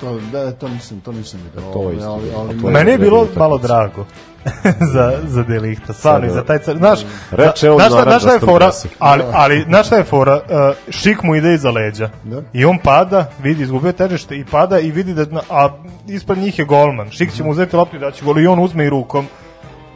To, 0.00 0.20
da, 0.32 0.52
to 0.52 0.68
nisam, 0.68 1.00
to 1.00 1.12
nisam 1.12 1.40
vidio. 1.44 1.72
To 1.72 1.78
ovaj, 1.78 1.94
isto 1.94 2.10
ali, 2.10 2.32
ali, 2.36 2.54
je 2.66 2.70
Meni 2.70 2.90
je 2.90 2.98
bilo 2.98 3.26
malo 3.36 3.58
drago 3.58 4.04
za, 4.92 5.12
za 5.26 5.42
Delihta, 5.42 5.92
stvarno 5.92 6.26
i 6.26 6.30
za 6.30 6.44
taj 6.44 6.58
car. 6.58 6.76
Znaš, 6.76 7.00
Reče 7.30 7.70
on 7.70 7.78
znaš, 7.78 7.92
šta- 7.92 8.02
znaš 8.02 8.22
šta 8.22 8.32
je 8.32 8.40
fora, 8.40 8.70
ali, 8.98 9.22
ali 9.32 9.64
znaš 9.68 9.86
šta 9.86 9.96
je 9.96 10.04
fora, 10.04 10.34
uh, 10.34 10.92
šik 10.92 11.22
mu 11.22 11.34
ide 11.34 11.54
iza 11.54 11.70
leđa. 11.70 12.10
Da. 12.24 12.42
I 12.52 12.64
on 12.64 12.78
pada, 12.78 13.30
vidi, 13.42 13.62
izgubio 13.62 13.92
težište 13.92 14.36
i 14.36 14.44
pada 14.44 14.78
i 14.78 14.90
vidi 14.90 15.14
da, 15.14 15.26
a 15.50 15.68
ispred 16.08 16.38
njih 16.38 16.58
je 16.58 16.64
golman. 16.64 17.10
Šik 17.10 17.32
će 17.32 17.44
mu 17.44 17.50
uzeti 17.50 17.76
loptu 17.76 17.98
da 17.98 18.10
će 18.10 18.24
gol 18.24 18.38
i 18.38 18.46
on 18.46 18.58
uzme 18.58 18.84
i 18.84 18.90
rukom 18.90 19.26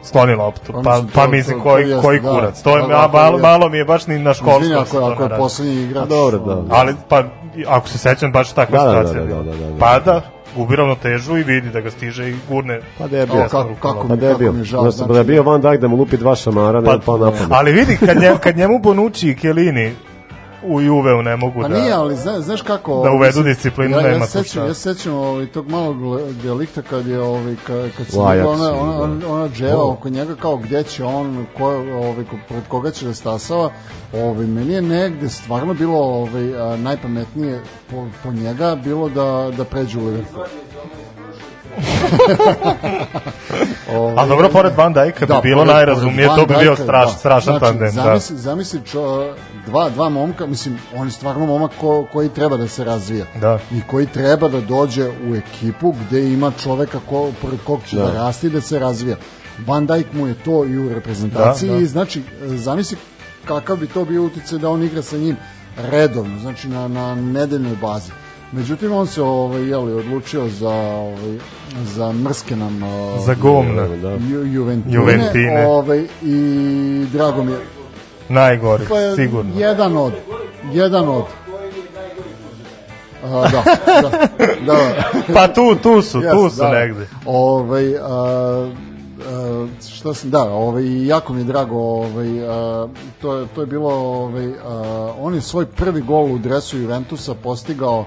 skloni 0.03 0.35
loptu. 0.35 0.73
Pa 0.73 0.81
Pa, 0.81 0.91
mislim, 0.91 1.09
pa 1.09 1.21
to- 1.21 1.31
mislim, 1.31 1.57
to- 1.57 1.63
koji, 1.63 1.83
to 1.83 1.89
jeste, 1.89 2.01
koji 2.01 2.19
da. 2.19 2.29
kurac. 2.29 2.61
To 2.61 2.77
je, 2.77 2.81
Da, 2.81 2.87
a, 2.87 3.01
da, 3.01 3.07
to 3.07 3.13
malo, 3.13 3.37
je- 3.37 3.41
malo 3.41 3.69
mi 3.69 3.77
je 3.77 3.85
baš 3.85 4.07
ni 4.07 4.19
na 4.19 4.33
školskom. 4.33 4.61
Izvini, 4.63 4.75
da 4.75 4.81
ako, 4.81 4.99
to 4.99 5.05
ako 5.05 5.23
ne 5.23 5.35
je 5.35 5.37
poslednji 5.37 5.73
igrač. 5.75 6.07
dobro, 6.07 6.37
da. 6.39 6.51
ovaj, 6.53 6.65
Ali, 6.71 6.95
pa, 7.09 7.23
ako 7.67 7.87
se 7.87 7.97
sećam, 7.97 8.31
baš 8.31 8.51
takva 8.51 8.79
Da, 8.79 8.85
da, 8.85 8.91
da, 8.93 9.07
situacija. 9.07 9.21
da, 9.21 9.41
bila. 9.41 9.43
da, 9.45 9.65
da, 9.65 9.71
da. 9.71 9.77
Pada, 9.79 10.21
gubi 10.55 10.75
ravnotežu 10.75 11.37
i 11.37 11.43
vidi 11.43 11.69
da 11.69 11.81
ga 11.81 11.91
stiže 11.91 12.29
i 12.29 12.35
gurne. 12.49 12.81
Pa 12.97 13.07
debil. 13.07 13.35
O, 13.35 13.43
kako- 13.43 13.75
kako 13.75 14.07
Pa 14.07 14.15
mi 14.15 14.23
je 14.23 14.63
žao, 14.63 14.81
Znači, 14.81 14.97
znači- 14.97 15.13
da 15.13 15.17
je 15.17 15.23
bio 15.23 15.43
Van 15.43 15.61
Dijk 15.61 15.77
da 15.77 15.87
mu 15.87 15.95
lupi 15.95 16.17
dva 16.17 16.35
šamara, 16.35 16.79
ne 16.79 16.85
Pa, 16.85 16.97
pa 16.97 17.11
na 17.13 17.31
pamet. 17.31 17.47
ali 17.49 17.71
vidi, 17.71 17.97
kad, 17.97 18.17
nje, 18.17 18.31
kad 18.39 18.57
njemu 18.57 18.79
Bonucci 18.79 19.29
i 19.29 19.35
Kelini 19.35 19.93
u 20.63 20.81
Juveu 20.81 21.21
ne 21.21 21.35
mogu 21.35 21.61
Pa 21.61 21.67
da... 21.67 21.79
nije, 21.79 21.93
ali 21.93 22.15
zna, 22.15 22.41
znaš 22.41 22.61
kako... 22.61 22.91
da 22.91 22.97
ovaj, 22.97 23.15
uvedu 23.15 23.37
mislim, 23.37 23.45
disciplinu, 23.53 23.97
ja, 23.97 24.01
nema 24.03 24.23
ja 24.23 24.27
sećam, 24.27 24.43
šta. 24.45 24.65
Ja 24.65 24.73
se 24.73 24.93
sećam 24.93 25.13
ovaj, 25.13 25.47
tog 25.47 25.69
malog 25.69 25.95
delikta 26.43 26.81
kad 26.81 27.07
je 27.07 27.21
ovaj, 27.21 27.55
kad, 27.67 27.91
kad 27.97 28.07
se 28.07 28.17
Ajaxu, 28.17 28.45
ona, 28.47 28.73
ona, 28.73 28.97
da. 28.97 29.03
ona, 29.03 29.27
ona 29.29 29.49
dževa 29.49 29.83
oko 29.85 30.09
njega 30.09 30.35
kao 30.35 30.57
gdje 30.57 30.83
će 30.83 31.03
on, 31.03 31.45
ko, 31.57 31.65
ovaj, 31.75 32.23
ko- 32.25 32.37
pred 32.47 32.63
koga 32.67 32.91
će 32.91 33.05
da 33.05 33.13
stasava, 33.13 33.69
ovaj, 34.13 34.45
meni 34.47 34.73
je 34.73 34.81
negde 34.81 35.29
stvarno 35.29 35.73
bilo 35.73 35.97
ovaj, 35.99 36.73
a, 36.73 36.77
najpametnije 36.77 37.61
po, 37.91 37.95
po 38.23 38.31
njega 38.31 38.75
bilo 38.75 39.09
da, 39.09 39.51
da 39.57 39.63
pređe 39.63 39.99
u 39.99 40.05
Liverpool. 40.05 40.45
Ovaj, 43.95 44.15
Ali 44.17 44.29
dobro, 44.29 44.49
pored 44.49 44.73
Van 44.77 44.93
Dijka 44.93 45.25
bi 45.25 45.33
bilo 45.43 45.65
najrazumnije, 45.65 46.27
pored 46.27 46.47
to 46.47 46.53
bi 46.53 46.59
bio 46.59 46.75
straš- 46.75 47.17
strašan 47.17 47.53
znači, 47.59 47.65
tandem, 47.65 47.95
da. 47.95 48.01
Zamisli, 48.01 48.37
zamisli 48.37 48.79
čo, 48.85 49.33
dva, 49.65 49.89
dva 49.89 50.09
momka, 50.09 50.45
mislim, 50.45 50.77
on 50.95 51.07
je 51.07 51.11
stvarno 51.11 51.45
momak 51.45 51.71
ko, 51.79 52.07
koji 52.11 52.29
treba 52.29 52.57
da 52.57 52.67
se 52.67 52.83
razvija. 52.83 53.25
Da. 53.41 53.59
I 53.71 53.81
koji 53.87 54.05
treba 54.05 54.49
da 54.49 54.61
dođe 54.61 55.09
u 55.09 55.35
ekipu 55.35 55.91
gde 55.91 56.33
ima 56.33 56.51
čoveka 56.63 56.99
ko, 57.09 57.31
pored 57.41 57.59
kog 57.65 57.79
će 57.89 57.95
da. 57.95 58.05
Da. 58.05 58.13
rasti 58.13 58.49
da 58.49 58.61
se 58.61 58.79
razvija. 58.79 59.15
Van 59.65 59.85
Dijk 59.85 60.13
mu 60.13 60.27
je 60.27 60.33
to 60.33 60.65
i 60.65 60.77
u 60.77 60.89
reprezentaciji 60.89 61.69
Da, 61.69 61.75
da. 61.75 61.81
i 61.81 61.85
znači, 61.85 62.21
zamisli 62.41 62.97
kakav 63.45 63.77
bi 63.77 63.87
to 63.87 64.05
bio 64.05 64.23
uticaj 64.23 64.59
da 64.59 64.69
on 64.69 64.83
igra 64.83 65.01
sa 65.01 65.17
njim 65.17 65.35
redovno, 65.77 66.39
znači 66.39 66.67
na, 66.67 66.87
na 66.87 67.15
nedeljnoj 67.15 67.75
bazi. 67.81 68.11
Međutim, 68.51 68.93
on 68.93 69.07
se 69.07 69.21
ovaj, 69.21 69.69
jeli, 69.69 69.93
odlučio 69.93 70.47
za, 70.47 70.69
ovaj, 70.69 71.37
za 71.83 72.11
mrske 72.11 72.55
nam 72.55 72.83
ovaj, 72.83 73.19
Za. 73.25 73.35
Da. 74.01 74.11
Ju, 74.11 74.45
Juventine, 74.45 74.95
Juventine. 74.95 75.65
Ovaj, 75.67 76.05
i 76.21 77.05
drago 77.13 77.43
mi 77.43 77.51
je 77.51 77.80
Najgori, 78.31 78.85
pa 78.89 79.15
sigurno. 79.15 79.51
jedan 79.59 79.97
od 79.97 80.13
jedan 80.73 81.09
od 81.09 81.23
A, 83.23 83.47
da, 83.51 83.63
da, 84.01 84.27
da, 84.65 85.03
Pa 85.33 85.47
tu, 85.47 85.75
tu 85.83 86.01
su, 86.01 86.19
tu 86.19 86.25
Jeste, 86.25 86.55
su 86.55 86.61
da. 86.61 86.71
negde. 86.71 87.07
Ovaj, 87.25 87.95
a, 87.97 88.01
a, 88.01 89.67
šta 89.89 90.13
sam, 90.13 90.29
da, 90.29 90.43
ovaj, 90.43 91.05
jako 91.05 91.33
mi 91.33 91.39
je 91.41 91.43
drago, 91.43 91.77
ovaj, 91.77 92.49
a, 92.49 92.87
to, 93.21 93.37
je, 93.37 93.47
to 93.55 93.61
je 93.61 93.67
bilo, 93.67 93.93
ovaj, 93.93 94.47
a, 94.65 95.13
on 95.19 95.35
je 95.35 95.41
svoj 95.41 95.65
prvi 95.65 96.01
gol 96.01 96.25
u 96.25 96.37
dresu 96.37 96.77
Juventusa 96.77 97.33
postigao 97.33 98.05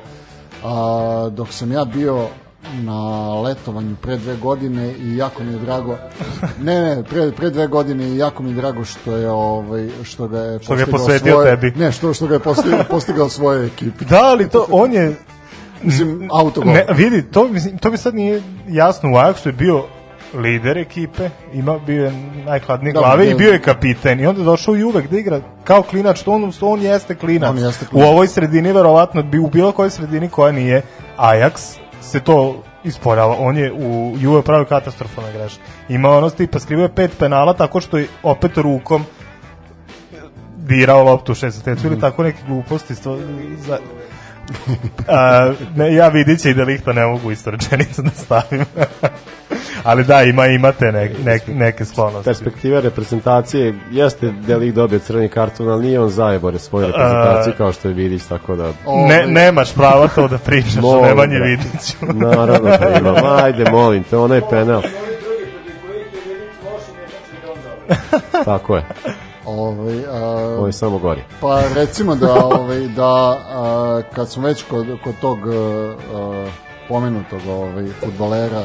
a, 0.65 1.29
dok 1.33 1.49
sam 1.53 1.73
ja 1.73 1.85
bio 1.85 2.27
na 2.75 2.99
letovanju 3.35 3.97
pre 3.97 4.17
dve 4.17 4.37
godine 4.37 4.95
i 4.95 5.17
jako 5.17 5.43
mi 5.43 5.53
je 5.53 5.59
drago 5.59 5.97
ne 6.61 6.81
ne 6.83 7.03
pre, 7.05 7.33
pre 7.33 7.51
dve 7.51 7.67
godine 7.67 8.05
i 8.05 8.17
jako 8.17 8.43
mi 8.43 8.51
je 8.51 8.55
drago 8.55 8.85
što 8.85 9.17
je 9.17 9.31
ovaj 9.31 9.89
što 10.05 10.29
ga 10.29 10.39
je 10.39 10.59
Što 10.59 10.75
ga 10.75 10.81
je 10.81 10.87
posvetio 10.87 11.33
svoje, 11.33 11.51
tebi. 11.51 11.73
ne 11.77 11.93
što 11.93 12.15
što 12.15 12.27
ga 12.27 12.35
je 12.35 12.41
postigao, 12.41 12.85
postigao 12.85 13.29
svoje 13.29 13.67
ekipi 13.67 14.05
Da, 14.05 14.21
ali 14.23 14.49
to, 14.49 14.67
on 14.71 14.93
je... 14.93 15.15
mislim 15.83 16.29
autogol 16.33 16.73
Ne, 16.73 16.87
vidi, 16.91 17.23
to, 17.23 17.49
mislim, 17.49 17.79
to 17.79 17.91
mi 17.91 17.97
sad 17.97 18.15
nije 18.15 18.43
jasno. 18.69 19.11
U 19.11 19.15
Ajaxu 19.15 19.47
je 19.47 19.53
bio 19.53 19.85
lider 20.35 20.79
ekipe, 20.79 21.29
ima 21.53 21.79
bio 21.79 22.05
je 22.05 22.13
najhladnije 22.47 22.93
Da, 22.93 22.99
glave 23.01 23.25
da. 23.25 23.31
i 23.31 23.35
bio 23.35 23.53
je 23.53 23.59
kapiten 23.61 24.21
i 24.21 24.27
onda 24.27 24.41
je 24.41 24.45
došao 24.45 24.73
u 24.73 24.77
Juve 24.77 25.03
gde 25.03 25.19
igra 25.19 25.41
kao 25.65 25.83
klinač, 25.83 26.21
što 26.21 26.33
on, 26.33 26.53
što 26.53 26.69
on 26.69 26.83
jeste 26.83 27.15
klinac. 27.15 27.51
On 27.51 27.59
jeste 27.59 27.85
U 27.85 27.91
klinac. 27.91 28.09
ovoj 28.09 28.29
sredini 28.29 28.73
verovatno 28.73 29.23
bi 29.23 29.39
u 29.39 29.47
bilo 29.49 29.73
kojoj 29.73 29.91
sredini 29.91 30.29
koja 30.29 30.53
nije 30.53 30.83
Ajax 31.19 31.77
se 32.05 32.21
to 32.21 32.63
isporava. 32.85 33.37
On 33.39 33.57
je 33.57 33.73
u 33.73 34.15
Juve 34.19 34.43
pravio 34.43 34.65
katastrofalne 34.65 35.33
greške. 35.33 35.61
Ima 35.89 36.11
ono 36.11 36.31
tipa 36.31 36.59
skrivio 36.59 36.89
pet 36.89 37.19
penala 37.19 37.55
tako 37.55 37.81
što 37.81 37.99
je 37.99 38.09
opet 38.23 38.57
rukom 38.57 39.05
dirao 40.57 41.05
loptu 41.05 41.33
u 41.33 41.35
60 41.35 41.79
Mhm. 41.79 41.87
ili 41.87 42.01
tako 42.01 42.23
neke 42.23 42.39
gluposti 42.47 42.95
stvo, 42.95 43.19
za, 43.59 43.79
a, 45.09 45.53
ne, 45.77 45.95
ja 45.95 46.09
vidit 46.09 46.41
će 46.41 46.51
i 46.51 46.55
da 46.55 46.65
lihta 46.65 46.93
ne 46.93 47.07
mogu 47.07 47.31
isto 47.31 47.51
rečenicu 47.51 48.03
da 48.03 48.11
stavim 48.11 48.65
ali 49.85 50.05
da 50.05 50.23
ima 50.23 50.47
imate 50.47 50.93
ne, 50.93 51.11
ne, 51.25 51.39
neke 51.47 51.85
sklonosti 51.85 52.25
Perspektiva 52.25 52.81
reprezentacije 52.81 53.75
jeste 53.91 54.33
da 54.47 54.57
lik 54.57 54.75
dobio 54.75 54.99
crveni 54.99 55.29
karton, 55.29 55.69
ali 55.69 55.87
nije 55.87 56.01
on 56.01 56.11
zajebore 56.11 56.59
svoju 56.59 56.87
reprezentaciju 56.87 57.53
kao 57.59 57.73
što 57.73 57.89
je 57.89 57.95
Vidić, 57.95 58.23
tako 58.23 58.57
da... 58.57 58.73
ne, 59.09 59.27
nemaš 59.27 59.75
prava 59.75 60.09
to 60.09 60.29
da 60.29 60.39
pričaš 60.39 60.77
o 60.83 61.01
brate. 61.01 61.39
Vidiću 61.45 61.97
Naravno 62.29 62.71
da 62.71 62.99
imam. 63.01 63.15
Ajde, 63.45 63.71
molim 63.71 64.05
te, 64.05 64.17
onaj 64.17 64.41
penal. 64.51 64.83
Tako 68.45 68.77
je. 68.77 68.85
ovaj, 69.47 69.99
a, 70.11 70.57
Ovo 70.59 70.67
je 70.67 70.73
samo 70.73 70.99
gori. 70.99 71.23
Pa 71.41 71.63
recimo 71.75 72.15
da 72.15 72.45
ovaj 72.45 72.81
da 72.81 73.05
a, 73.05 74.03
kad 74.15 74.31
smo 74.31 74.47
već 74.47 74.65
kod 74.71 74.87
kod 75.05 75.15
tog 75.21 75.39
a, 75.49 75.95
a, 76.15 76.47
pomenutog 76.89 77.41
ovaj 77.49 77.87
fudbalera 78.05 78.63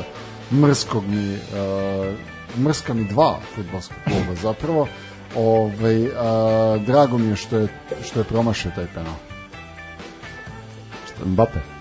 mrskog 0.52 1.04
mi 1.08 1.36
a, 1.36 2.14
mrska 2.58 2.94
mi 2.94 3.04
dva 3.04 3.40
fudbalska 3.56 3.96
kluba 4.04 4.36
zapravo 4.42 4.88
ovaj 5.36 6.06
a, 6.18 6.78
drago 6.86 7.18
mi 7.18 7.28
je 7.28 7.36
što 7.36 7.58
je 7.58 7.68
što 8.04 8.20
je 8.20 8.24
promašio 8.24 8.72
taj 8.76 8.88
penal. 8.94 9.16
Mbappe. 11.26 11.79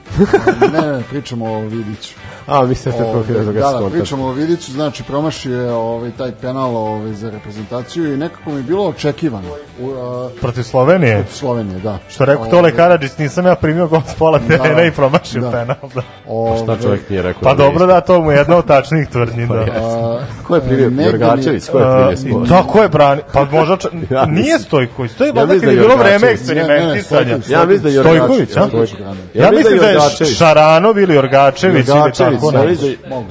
Ne, 0.73 0.93
ne, 0.93 1.03
pričamo 1.11 1.53
o 1.53 1.61
Vidiću. 1.61 2.15
A, 2.47 2.63
mislim 2.67 2.95
da 2.95 2.99
ste 2.99 3.13
to 3.13 3.45
da 3.45 3.53
Da, 3.53 3.81
da, 3.81 3.91
pričamo 3.91 4.25
o 4.25 4.33
Vidiću, 4.33 4.73
znači 4.73 5.03
promašio 5.03 5.63
je 5.63 5.73
ovaj, 5.73 6.11
taj 6.19 6.33
penal 6.33 6.77
ovaj, 6.77 7.13
za 7.13 7.31
reprezentaciju 7.31 8.15
i 8.15 8.17
nekako 8.17 8.51
mi 8.51 8.57
je 8.57 8.63
bilo 8.63 8.89
očekivano. 8.89 9.49
U, 9.81 9.91
a, 9.91 10.31
protiv 10.41 10.63
Slovenije 10.63 11.15
Protiv 11.15 11.35
Slovenije, 11.35 11.79
da. 11.79 11.99
što 12.09 12.25
rekao 12.25 12.41
Ovaj, 12.41 12.51
Tole 12.51 12.77
Karadžić 12.77 13.19
nisam 13.19 13.47
ja 13.47 13.55
primio 13.55 13.89
gol 13.89 14.01
s 14.09 14.15
pola 14.15 14.39
terena 14.49 14.75
Da, 14.75 14.85
i 14.85 14.91
promašio 14.91 15.41
da. 15.41 15.51
penal 15.51 15.77
da. 15.95 16.03
ovaj, 16.29 16.63
Šta 16.63 16.77
čovjek 16.83 17.11
nije 17.11 17.23
rekao? 17.23 17.43
pa 17.43 17.55
da 17.55 17.65
dobro 17.65 17.87
da 17.87 18.01
to 18.01 18.23
mu 18.23 18.31
je 18.31 18.37
jedna 18.39 18.57
od 18.57 18.67
tačnijih 18.67 19.09
tvrdnji 19.09 19.47
da. 19.47 19.55
a, 19.55 20.21
Ko 20.47 20.55
je 20.55 20.61
primio? 20.61 21.07
Jorgačević? 21.07 21.69
Ko 21.69 21.79
je 21.79 22.17
primio 22.17 22.41
da, 22.41 22.63
ko 22.63 22.83
je 22.83 22.89
brani? 22.89 23.23
Pa 23.33 23.45
možda 23.45 23.77
ča... 23.77 23.89
Ja 24.11 24.27
nije 24.27 24.59
Stojković. 24.59 25.13
To 25.13 25.25
je 25.25 25.29
Ja 25.29 25.35
valjda 25.35 25.53
mislim 25.53 25.69
kad 25.69 25.77
je 25.77 25.83
da 25.83 25.87
bilo 25.87 25.97
vreme 25.97 26.27
eksperimentisanja. 26.27 27.39
Ja 27.49 27.65
mislim 27.65 27.83
da 27.83 27.89
je 27.89 27.95
Jorgačević. 27.95 28.51
Stojković. 28.51 28.91
Ja, 29.35 29.51
mislim 29.51 29.79
da 29.79 29.87
je 29.87 29.98
Jorgačević. 30.03 30.37
Šaranov 30.39 30.99
ili 30.99 31.19
Orgačević 31.19 31.89
ili 31.89 31.97
Jorgačević, 31.99 32.41
tako 32.41 32.67
nešto. 32.67 32.87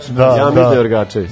da-. 0.09 0.25
Da, 0.27 0.37
Ja 0.37 0.45
mislim 0.45 0.55
da 0.55 0.61
je 0.61 0.69
da. 0.69 0.75
Jorgačević. 0.75 1.31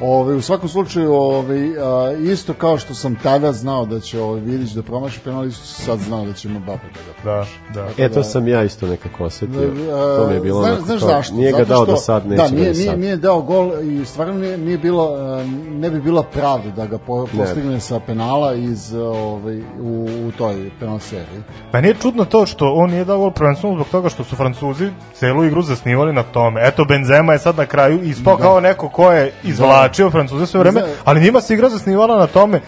Ovaj, 0.00 0.36
u 0.36 0.42
svakom 0.42 0.68
slučaju 0.68 1.12
ovaj, 1.12 1.58
a, 1.78 2.12
isto 2.12 2.52
kao 2.54 2.78
što 2.78 2.94
sam 2.94 3.16
tada 3.16 3.52
znao 3.52 3.86
da 3.86 4.00
će 4.00 4.20
ovaj, 4.20 4.40
Vidić 4.40 4.70
da 4.70 4.82
promaši 4.82 5.20
penal, 5.20 5.46
isto 5.46 5.66
sam 5.66 5.84
sad 5.86 5.98
znao 5.98 6.24
da 6.24 6.32
će 6.32 6.48
Mbappe 6.48 6.86
da 6.86 7.00
ga 7.00 7.12
Da, 7.16 7.22
promaši. 7.22 7.58
da. 7.96 8.04
E, 8.04 8.08
to 8.08 8.22
sam 8.22 8.48
ja 8.48 8.62
isto 8.62 8.86
nekako 8.86 9.24
osetio. 9.24 9.60
Da, 9.60 10.16
To 10.16 10.26
mi 10.28 10.34
je 10.34 10.40
bilo 10.40 10.60
Zna, 10.60 10.68
onako 10.68 10.84
znaš 10.84 11.00
kao, 11.00 11.08
zašto? 11.08 11.34
Nije 11.34 11.52
ga 11.52 11.64
dao 11.64 11.84
što- 11.84 11.92
do 11.92 11.96
sad, 11.96 12.26
neće 12.26 12.42
da, 12.42 12.48
ga 12.48 12.54
nije, 12.54 12.70
ni 12.70 12.76
nije, 12.76 12.86
sad. 12.86 12.98
nije 13.00 13.16
dao 13.16 13.42
gol 13.42 13.70
i 13.82 14.04
stvarno 14.04 14.34
nije, 14.34 14.58
nije 14.58 14.78
bilo, 14.78 15.16
e, 15.40 15.46
ne 15.70 15.90
bi 15.90 16.00
bila 16.00 16.22
pravda 16.22 16.70
da 16.70 16.86
ga 16.86 16.98
po, 16.98 17.26
postigne 17.38 17.80
sa 17.80 18.00
penala 18.00 18.54
iz, 18.54 18.94
e, 18.94 19.00
ovaj, 19.00 19.58
u, 19.60 20.06
u 20.28 20.32
toj 20.32 20.70
penal 20.80 20.98
seriji. 20.98 21.42
Meni 21.72 21.88
je 21.88 21.94
čudno 21.94 22.24
to 22.24 22.46
što 22.46 22.74
on 22.74 22.90
nije 22.90 23.04
dao 23.04 23.18
gol 23.18 23.30
prvenstveno 23.30 23.74
zbog 23.74 23.86
toga 23.88 24.08
što 24.08 24.24
su 24.24 24.36
Francuzi 24.36 24.88
celu 25.14 25.44
igru 25.44 25.62
zasnivali 25.62 26.12
na 26.12 26.22
tome. 26.22 26.60
Eto, 26.64 26.84
Benzema 26.84 27.32
je 27.32 27.38
sad 27.38 27.56
na 27.56 27.66
kraju 27.66 28.02
ispao 28.02 28.36
kao 28.36 28.60
neko 28.60 28.88
ko 28.88 29.12
je 29.12 29.32
izvlačio 29.44 29.87
Francuze 30.10 30.46
sve 30.46 30.60
vreme, 30.60 30.80
Da. 30.80 30.86
ali 31.04 31.20
njima 31.20 31.40
se 31.40 31.54
igra 31.54 31.68
zasnivala 31.68 32.18
na 32.18 32.26
tome 32.26 32.60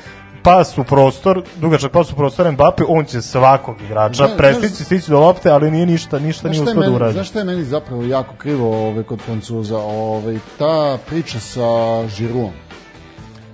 pas 0.42 0.78
u 0.78 0.84
prostor, 0.84 1.42
dugačak 1.56 1.92
pas 1.92 2.12
u 2.12 2.14
prostor 2.16 2.52
Mbappe, 2.52 2.82
on 2.88 3.04
će 3.04 3.22
svakog 3.22 3.76
igrača 3.82 4.28
prestići, 4.36 4.84
stići 4.84 5.10
do 5.10 5.20
lopte, 5.20 5.50
ali 5.50 5.70
nije 5.70 5.86
ništa, 5.86 6.18
ništa 6.18 6.48
nije 6.48 6.62
uspio 6.62 6.82
da 6.82 6.90
uradi. 6.90 7.12
znaš 7.12 7.28
šta 7.28 7.38
je 7.38 7.44
meni 7.44 7.64
zapravo 7.64 8.02
jako 8.04 8.34
krivo 8.38 8.88
ovaj, 8.88 9.02
kod 9.02 9.20
Francuza? 9.20 9.78
Ovaj, 9.78 10.38
ta 10.58 10.98
priča 11.08 11.40
sa 11.40 11.62
Žiruom 12.08 12.50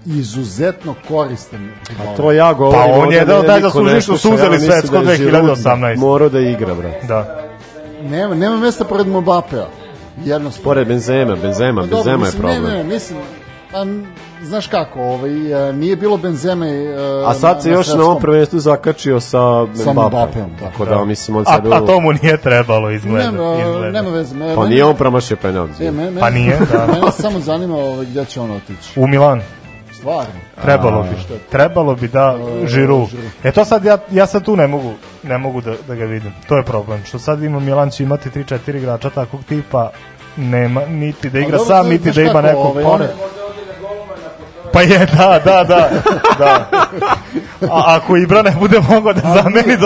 izuzetno 0.06 0.94
koristan. 1.08 1.68
A 2.00 2.16
to 2.16 2.32
ja 2.32 2.52
govorim. 2.52 2.80
Pa 2.80 3.00
on 3.00 3.12
je 3.12 3.22
od 3.22 3.28
mene 3.28 3.48
najzaslužnijih 3.48 3.94
niko 3.94 4.02
što 4.02 4.16
su 4.18 4.34
uzeli 4.34 4.60
svetsko 4.60 4.98
da 4.98 5.12
je 5.12 5.18
Giroud 5.18 5.44
2018. 5.58 5.96
Morao 5.96 6.28
da 6.28 6.40
igra, 6.40 6.74
brate. 6.74 7.06
Da. 7.06 7.42
Nema, 8.02 8.34
nema 8.34 8.56
mesta 8.56 8.84
pored 8.84 9.06
Mbappea. 9.06 9.66
Jednostavno. 10.24 10.64
Pored 10.64 10.88
Benzema, 10.88 11.36
Benzema, 11.36 11.80
Pa 11.82 11.86
Benzema 11.86 12.26
je 12.26 12.32
problem. 12.32 12.62
Ne, 12.64 12.70
ne, 12.74 12.84
mislim, 12.84 13.18
pa, 13.72 13.80
m, 13.82 14.06
znaš 14.42 14.66
kako, 14.66 15.00
ovaj, 15.02 15.68
e, 15.68 15.72
nije 15.72 15.96
bilo 15.96 16.16
Benzeme 16.16 16.68
e, 16.68 16.94
A 17.26 17.34
sad 17.34 17.62
se 17.62 17.68
na, 17.68 17.74
još 17.74 17.88
na 17.88 18.04
ovom 18.04 18.20
prvenstvu 18.20 18.58
zakačio 18.58 19.20
sa 19.20 19.66
Sa 19.84 19.92
Mbappem. 19.92 20.56
Da. 20.60 20.66
Tako 20.66 20.84
da, 20.84 21.04
mislim, 21.04 21.36
on 21.36 21.42
A, 21.46 21.52
sad... 21.52 21.72
a 21.72 21.86
to 21.86 22.00
mu 22.00 22.12
nije 22.12 22.36
trebalo 22.36 22.90
izgleda. 22.90 23.30
Nema, 23.30 23.56
izgleda. 23.58 23.90
nema 23.90 24.10
veze. 24.10 24.34
Me, 24.34 24.54
Pa 24.54 24.60
mene- 24.60 24.70
nije 24.70 24.84
on 24.84 24.96
promašio 24.96 25.36
penal. 25.36 25.68
E, 25.80 25.90
me, 25.90 26.10
me, 26.10 26.20
Pa 26.20 26.30
nije, 26.30 26.58
da. 26.72 26.86
Mene 26.94 27.12
samo 27.12 27.40
zanima 27.40 27.76
ovaj, 27.76 28.06
gdje 28.06 28.24
će 28.24 28.40
on 28.40 28.50
otići. 28.50 29.00
U 29.00 29.06
Milan. 29.06 29.42
Stvarno. 29.94 30.32
Trebalo 30.62 31.00
A, 31.00 31.02
bi. 31.02 31.20
što 31.24 31.32
je? 31.32 31.38
Trebalo 31.50 31.94
bi 31.94 32.08
da 32.08 32.36
Žiru. 32.66 33.06
Žiru. 33.10 33.22
E 33.44 33.52
to 33.52 33.64
sad 33.64 33.84
ja, 33.84 33.98
ja 34.10 34.26
sad 34.26 34.44
tu 34.44 34.56
ne 34.56 34.66
mogu, 34.66 34.92
ne 35.22 35.38
mogu 35.38 35.60
da, 35.60 35.74
da 35.88 35.94
ga 35.94 36.04
vidim. 36.04 36.32
To 36.48 36.56
je 36.56 36.62
problem. 36.62 37.04
Što 37.04 37.18
sad 37.18 37.42
ima 37.42 37.60
Milan 37.60 37.90
će 37.90 38.02
imati 38.02 38.30
3-4 38.30 38.76
igrača 38.76 39.10
takvog 39.10 39.44
tipa 39.44 39.90
nema 40.36 40.86
niti 40.86 41.30
da 41.30 41.38
igra 41.38 41.58
dobro, 41.58 41.74
sam, 41.74 41.88
niti 41.88 42.10
da 42.12 42.22
ima 42.22 42.40
nekog 42.42 42.66
ovaj, 42.66 42.84
pored. 42.84 43.10
Pa 44.72 44.82
je, 44.82 45.06
da, 45.06 45.40
da, 45.44 45.64
da. 45.64 45.90
da. 46.38 46.68
A 47.70 47.96
ako 47.96 48.16
Ibra 48.16 48.42
ne 48.42 48.56
bude 48.60 48.80
mogao 48.90 49.12
da 49.12 49.20
zameni 49.20 49.76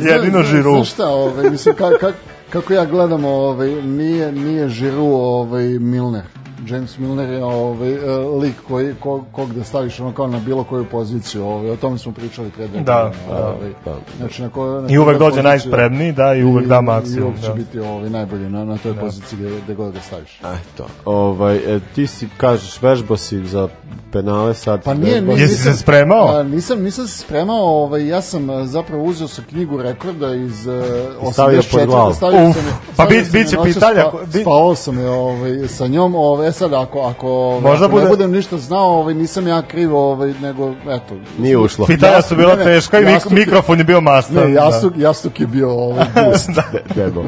znaš- 0.00 0.12
jedino 0.12 0.42
Žiru. 0.42 0.74
Znaš 0.74 0.90
šta, 0.90 1.08
ovaj, 1.08 1.50
mislim, 1.50 1.74
ka, 1.74 1.90
ka, 2.00 2.12
kako 2.50 2.72
ja 2.72 2.84
gledam, 2.84 3.24
ovaj, 3.24 3.68
nije, 3.82 4.32
nije 4.32 4.68
Žiru 4.68 5.04
ovaj, 5.04 5.64
Milner. 5.64 6.22
James 6.66 6.98
Milner 6.98 7.30
je 7.30 7.44
ovaj, 7.44 7.92
e, 7.92 7.98
lik 8.18 8.54
koji, 8.68 8.94
ko, 8.94 9.24
kog 9.32 9.54
da 9.54 9.64
staviš 9.64 10.00
ono 10.00 10.12
kao 10.12 10.26
na 10.26 10.38
bilo 10.38 10.64
koju 10.64 10.84
poziciju. 10.84 11.44
Ovaj, 11.44 11.70
o 11.70 11.76
tome 11.76 11.98
smo 11.98 12.12
pričali 12.12 12.50
pre 12.50 12.68
dve 12.68 12.80
Da, 12.80 13.02
godine, 13.04 13.24
da, 13.30 13.46
ovaj, 13.46 13.70
da. 13.84 13.94
Znači, 14.18 14.42
na 14.42 14.48
ko, 14.48 14.80
na 14.80 14.88
I 14.90 14.98
uvek 14.98 15.18
dođe 15.18 15.30
poziciju- 15.30 15.42
najspremniji, 15.42 16.12
da, 16.12 16.34
i 16.34 16.44
uvek 16.44 16.66
da 16.66 16.80
maksimum, 16.80 17.18
I 17.18 17.22
uvek 17.22 17.40
će 17.40 17.48
da. 17.48 17.54
biti 17.54 17.80
ovaj, 17.80 18.10
najbolji 18.10 18.48
na, 18.48 18.64
na 18.64 18.76
toj 18.76 18.94
poziciji 18.94 19.38
gde, 19.38 19.60
gde 19.60 19.74
god 19.74 19.92
ga 19.92 20.00
staviš. 20.00 20.40
Eto, 20.40 20.86
ovaj, 21.04 21.56
e, 21.56 21.80
ti 21.94 22.06
si, 22.06 22.28
kažeš, 22.36 22.82
vežbo 22.82 23.16
si 23.16 23.38
za 23.40 23.68
penale 24.12 24.54
sad. 24.54 24.82
Pa 24.82 24.94
nije, 24.94 25.22
nije 25.22 25.40
Jesi 25.40 25.56
se 25.56 25.72
spremao? 25.74 26.28
A, 26.28 26.42
nisam, 26.42 26.82
nisam 26.82 27.06
se 27.06 27.18
spremao, 27.18 27.56
ovaj, 27.82 28.08
ja 28.08 28.22
sam 28.22 28.50
a, 28.50 28.66
zapravo 28.66 29.04
uzeo 29.04 29.28
sa 29.28 29.42
knjigu 29.44 29.76
rekorda 29.78 30.34
iz 30.34 30.66
uh, 30.66 30.74
I 31.22 31.32
stavio 31.32 31.62
pod 31.62 31.80
84. 31.80 31.86
glavu. 31.86 32.14
Stavio 32.14 32.48
Uf, 32.48 32.56
sam 32.56 32.64
pa 32.96 33.04
bit- 33.04 33.32
bit 33.32 33.48
će 33.48 33.56
pitanja, 33.64 34.04
spa- 34.10 34.40
spavao 34.40 34.74
sam 34.74 34.98
je 34.98 35.08
ovaj, 35.08 35.68
sa 35.68 35.86
njom, 35.86 36.14
ovaj, 36.14 36.48
e 36.48 36.52
sad 36.54 36.74
ako, 36.74 37.00
ako, 37.00 37.28
ovaj, 37.28 37.60
Možda 37.62 37.86
ako 37.86 37.94
ne 37.94 38.00
bude- 38.00 38.10
budem 38.10 38.32
ništa 38.32 38.58
znao, 38.58 38.86
ovaj, 38.90 39.14
nisam 39.14 39.46
ja 39.46 39.62
kriv, 39.62 39.96
ovaj, 39.96 40.32
nego, 40.32 40.70
eto. 40.82 41.14
Nije 41.38 41.58
ušlo. 41.58 41.86
Pitanja 41.86 42.22
su 42.22 42.36
bila 42.36 42.50
Ne, 42.50 42.56
ne, 42.56 42.64
teška 42.64 43.00
i 43.00 43.04
jastuk 43.04 43.32
je- 43.32 43.36
mikrofon 43.36 43.78
je 43.78 43.84
bio 43.84 44.00
mastan. 44.00 44.36
Ne, 44.36 44.52
jastuk, 44.52 44.92
jastuk 44.96 45.40
je 45.40 45.46
bio 45.46 45.70
ovaj, 45.70 46.06
boost. 46.16 46.50
da. 46.50 46.62
Debo. 46.94 47.24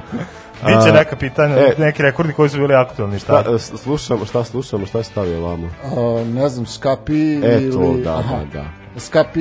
Biće 0.59 0.93
neka 0.93 1.17
pitanja, 1.17 1.55
e, 1.57 1.75
neki 1.79 2.03
rekordi 2.03 2.33
koji 2.33 2.49
su 2.49 2.59
bili 2.59 2.75
aktualni, 2.75 3.19
šta? 3.19 3.41
Šta, 3.43 3.53
e, 3.53 3.59
s- 3.59 3.73
slušamo, 3.77 4.25
šta 4.25 4.45
slušamo, 4.45 4.87
šta 4.87 4.99
je 4.99 5.05
stavio 5.05 5.41
vamo? 5.41 5.69
A, 5.85 6.25
ne 6.27 6.49
znam, 6.49 6.67
Skapi 6.67 7.35
E, 7.35 7.59
ili... 7.59 7.73
to, 7.73 7.95
da, 8.05 8.13
aha, 8.13 8.37
da, 8.45 8.61
da. 8.95 9.01
Skapi... 9.01 9.41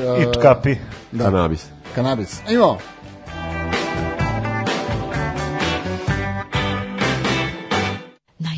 a, 0.00 0.16
I 0.18 0.32
tkapi. 0.32 0.76
Da. 1.12 1.24
Kanabis. 1.24 1.66
Kanabis. 1.94 2.40
Imamo. 2.50 2.78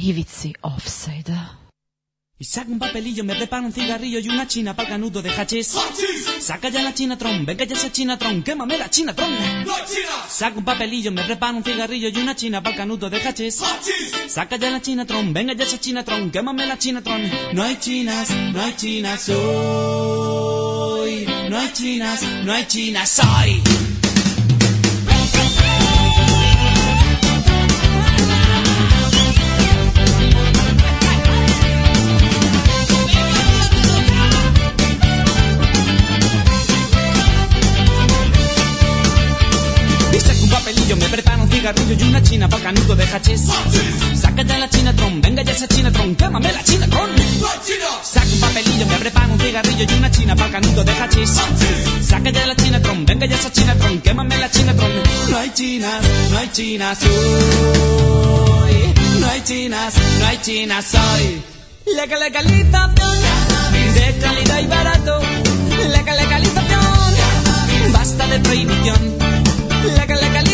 Ivici 0.08 0.54
offside 0.60 1.34
Y 2.38 2.44
saca 2.44 2.70
un 2.70 2.78
papelillo, 2.78 3.24
me 3.24 3.34
prepara 3.34 3.62
un 3.62 3.72
cigarrillo 3.72 4.18
y 4.18 4.28
una 4.28 4.46
china 4.46 4.76
canudo 4.76 5.22
de 5.22 5.30
hachís. 5.30 5.78
Saca 6.40 6.68
ya 6.68 6.82
la 6.82 6.92
chinatron, 6.92 7.46
venga 7.46 7.64
ya 7.64 7.74
esa 7.74 7.90
chinatron, 7.90 8.42
quémame 8.42 8.76
la 8.76 8.90
chinatron. 8.90 9.30
Saca 10.28 10.58
un 10.58 10.64
papelillo, 10.64 11.10
me 11.10 11.22
prepara 11.22 11.52
un 11.52 11.64
cigarrillo 11.64 12.08
y 12.08 12.16
una 12.18 12.36
china 12.36 12.62
pa'l 12.62 12.76
canudo 12.76 13.08
de 13.08 13.16
hachís. 13.22 13.62
Saca 14.28 14.56
ya 14.56 14.70
la 14.70 14.82
chinatron, 14.82 15.32
venga 15.32 15.54
ya 15.54 15.64
esa 15.64 15.80
chinatron, 15.80 16.30
quémame 16.30 16.66
la 16.66 16.76
chinatron. 16.76 17.22
No 17.54 17.62
hay 17.62 17.76
chinas, 17.76 18.28
no 18.30 18.60
hay 18.60 18.76
chinas 18.76 19.28
hoy. 19.30 21.24
No 21.48 21.58
hay 21.58 21.72
chinas, 21.72 22.22
no 22.44 22.52
hay 22.52 22.66
chinas 22.66 23.20
hoy. 23.20 23.83
Cigarrillo 41.64 41.94
y 41.94 42.08
una 42.08 42.22
china 42.22 42.48
pa'l 42.48 42.62
canudo 42.62 42.94
de 42.94 43.04
hachís. 43.04 43.42
Saca 44.20 44.42
ya 44.42 44.58
la 44.58 44.68
chinatron, 44.68 45.20
venga 45.22 45.42
ya 45.42 45.52
esa 45.52 45.66
chinatron, 45.66 46.14
quémame 46.14 46.52
la 46.52 46.62
chinatron. 46.62 47.10
Saca 48.02 48.26
un 48.26 48.40
papelillo, 48.40 48.86
me 48.86 48.96
prepara 48.98 49.28
un 49.28 49.40
cigarrillo 49.40 49.84
y 49.88 49.94
una 49.94 50.10
china 50.10 50.36
pa'l 50.36 50.50
canudo 50.50 50.84
de 50.84 50.92
hachís. 50.92 51.30
Saca 52.02 52.30
ya 52.30 52.46
la 52.46 52.54
chinatron, 52.54 53.06
venga 53.06 53.26
ya 53.26 53.36
esa 53.36 53.50
chinatron, 53.50 53.98
quémame 54.02 54.36
la 54.36 54.50
chinatron. 54.50 54.92
No 55.30 55.38
hay 55.38 55.50
chinas, 55.54 56.02
no 56.30 56.38
hay 56.38 56.48
chinas 56.52 56.98
hoy. 57.02 58.94
No 59.20 59.26
hay 59.30 59.42
chinas, 59.42 59.94
no 60.18 60.26
hay 60.26 60.38
chinas 60.42 60.94
hoy. 60.94 61.42
Legal 61.96 62.20
legalización 62.20 62.94
de 63.94 64.18
calidad 64.20 64.60
y 64.60 64.66
barato. 64.66 65.20
Legal 65.92 66.16
legalización, 66.18 67.92
basta 67.92 68.26
de 68.26 68.40
prohibición. 68.40 69.18
Legal 69.96 70.20
legalización 70.20 70.53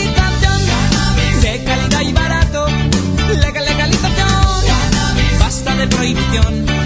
de 5.80 5.86
prohibición. 5.86 6.79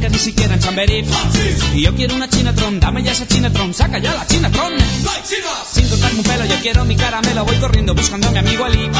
Molina, 0.00 0.08
ni 0.08 0.18
siquiera 0.18 0.54
en 0.54 0.60
Chamberí. 0.60 1.04
Y 1.74 1.82
yo 1.82 1.94
quiero 1.94 2.14
una 2.14 2.28
Chinatron, 2.28 2.80
dame 2.80 3.02
ya 3.02 3.12
esa 3.12 3.26
Chinatron, 3.26 3.74
saca 3.74 3.98
ya 3.98 4.14
la 4.14 4.26
Chinatron. 4.26 4.72
Sin 5.72 5.88
cortarme 5.88 6.18
un 6.18 6.24
pelo, 6.24 6.44
yo 6.46 6.56
quiero 6.62 6.84
mi 6.84 6.96
caramelo, 6.96 7.44
voy 7.44 7.56
corriendo 7.56 7.94
buscando 7.94 8.28
a 8.28 8.30
mi 8.30 8.38
amigo 8.38 8.64
Ali. 8.64 8.90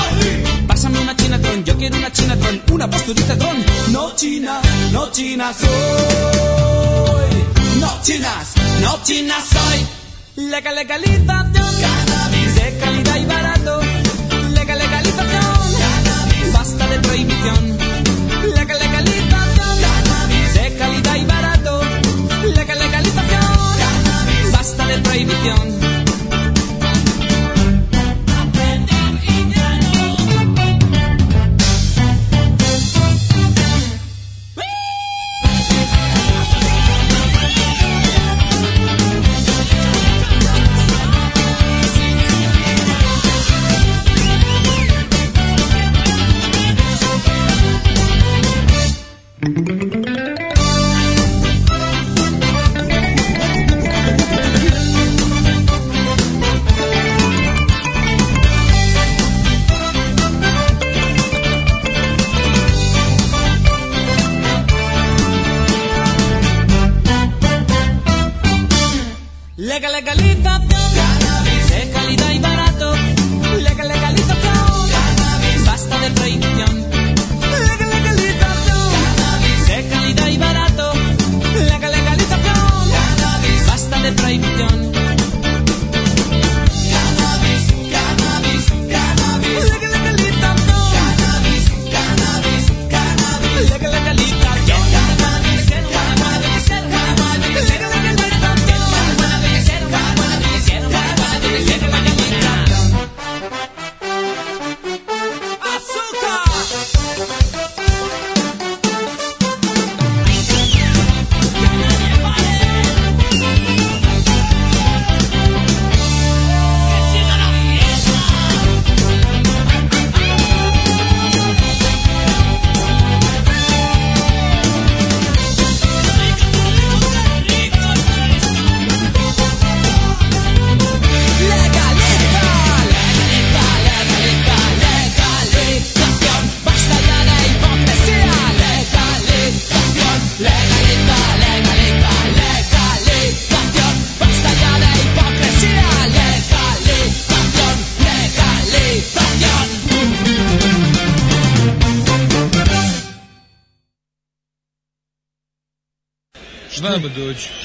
Pásame 0.67 0.99
una 1.01 1.17
Chinatron, 1.17 1.65
yo 1.65 1.77
quiero 1.77 1.97
una 1.97 2.13
Chinatron, 2.13 2.63
una 2.73 2.91
posturita 2.91 3.37
tron. 3.39 3.65
No 3.93 4.15
chinas, 4.15 4.63
no 4.93 5.11
chinas 5.11 5.57
soy. 5.57 5.71
No 7.81 8.03
chinas, 8.03 8.55
no 8.83 8.99
chinas 9.03 9.45
soy. 9.45 9.87
Legal 10.51 10.75
legalización, 10.75 11.81
cannabis 11.81 12.55
de 12.55 12.79
calidad 12.79 13.17
y 13.17 13.25
barato. 13.25 13.50
bendición 25.31 25.70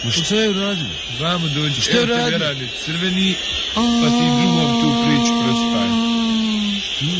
Ma 0.06 0.12
šta 0.12 0.36
je 0.36 0.50
uradio? 0.50 0.86
Vamo 1.20 1.48
dođi. 1.48 1.82
Šta 1.82 1.92
je 1.92 1.98
Evo 1.98 2.06
te 2.06 2.14
uradio? 2.14 2.38
radi 2.38 2.68
crveni, 2.86 3.36
pa 3.74 3.82
ti 4.18 4.26
drugom 4.40 4.82
tu 4.82 4.88
priču 5.06 5.34
prospaj. 5.44 5.90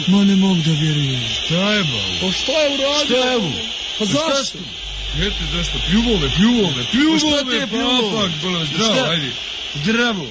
Ma 0.08 0.24
ne 0.24 0.36
mogu 0.36 0.62
da 0.66 0.72
vjerujem. 0.72 1.22
Šta 1.46 1.74
je 1.74 1.84
ba? 1.84 2.00
Pa 2.22 2.32
šta 2.32 2.52
je 2.52 2.68
uradio? 2.74 3.06
Šta 3.06 3.30
je 3.30 3.36
ovo? 3.38 3.52
Pa 4.00 4.06
zašto? 4.06 4.58
Eto 5.22 5.42
zašto? 5.56 5.78
Pljuvo 5.90 6.18
me, 6.18 6.28
pljuvo 6.36 6.68
me, 6.76 6.84
pljuvo 6.92 7.18
Pa 7.38 7.44
me, 7.52 7.60
papak, 7.60 8.32
bolo, 8.42 8.60
Pa 8.60 8.66
zdravo, 8.66 9.10
ajde. 9.12 9.32
Zdravo. 9.84 10.28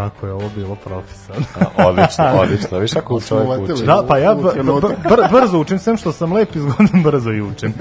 Kako 0.00 0.26
je 0.26 0.32
ovo 0.32 0.50
bilo 0.50 0.74
profesionalno. 0.76 1.46
odlično, 1.78 2.24
odlično. 2.34 2.78
Viš 2.78 2.92
kako 2.92 3.20
čovjek 3.20 3.60
uči. 3.64 3.84
Da, 3.84 4.02
pa 4.08 4.18
ja 4.18 4.34
br- 4.34 5.30
brzo 5.32 5.58
učim, 5.58 5.78
sem 5.78 5.96
što 5.96 6.12
sam 6.12 6.32
lep 6.32 6.56
i 6.56 6.60
zgodan, 6.60 7.02
brzo 7.04 7.30
i 7.30 7.40
učim. 7.42 7.74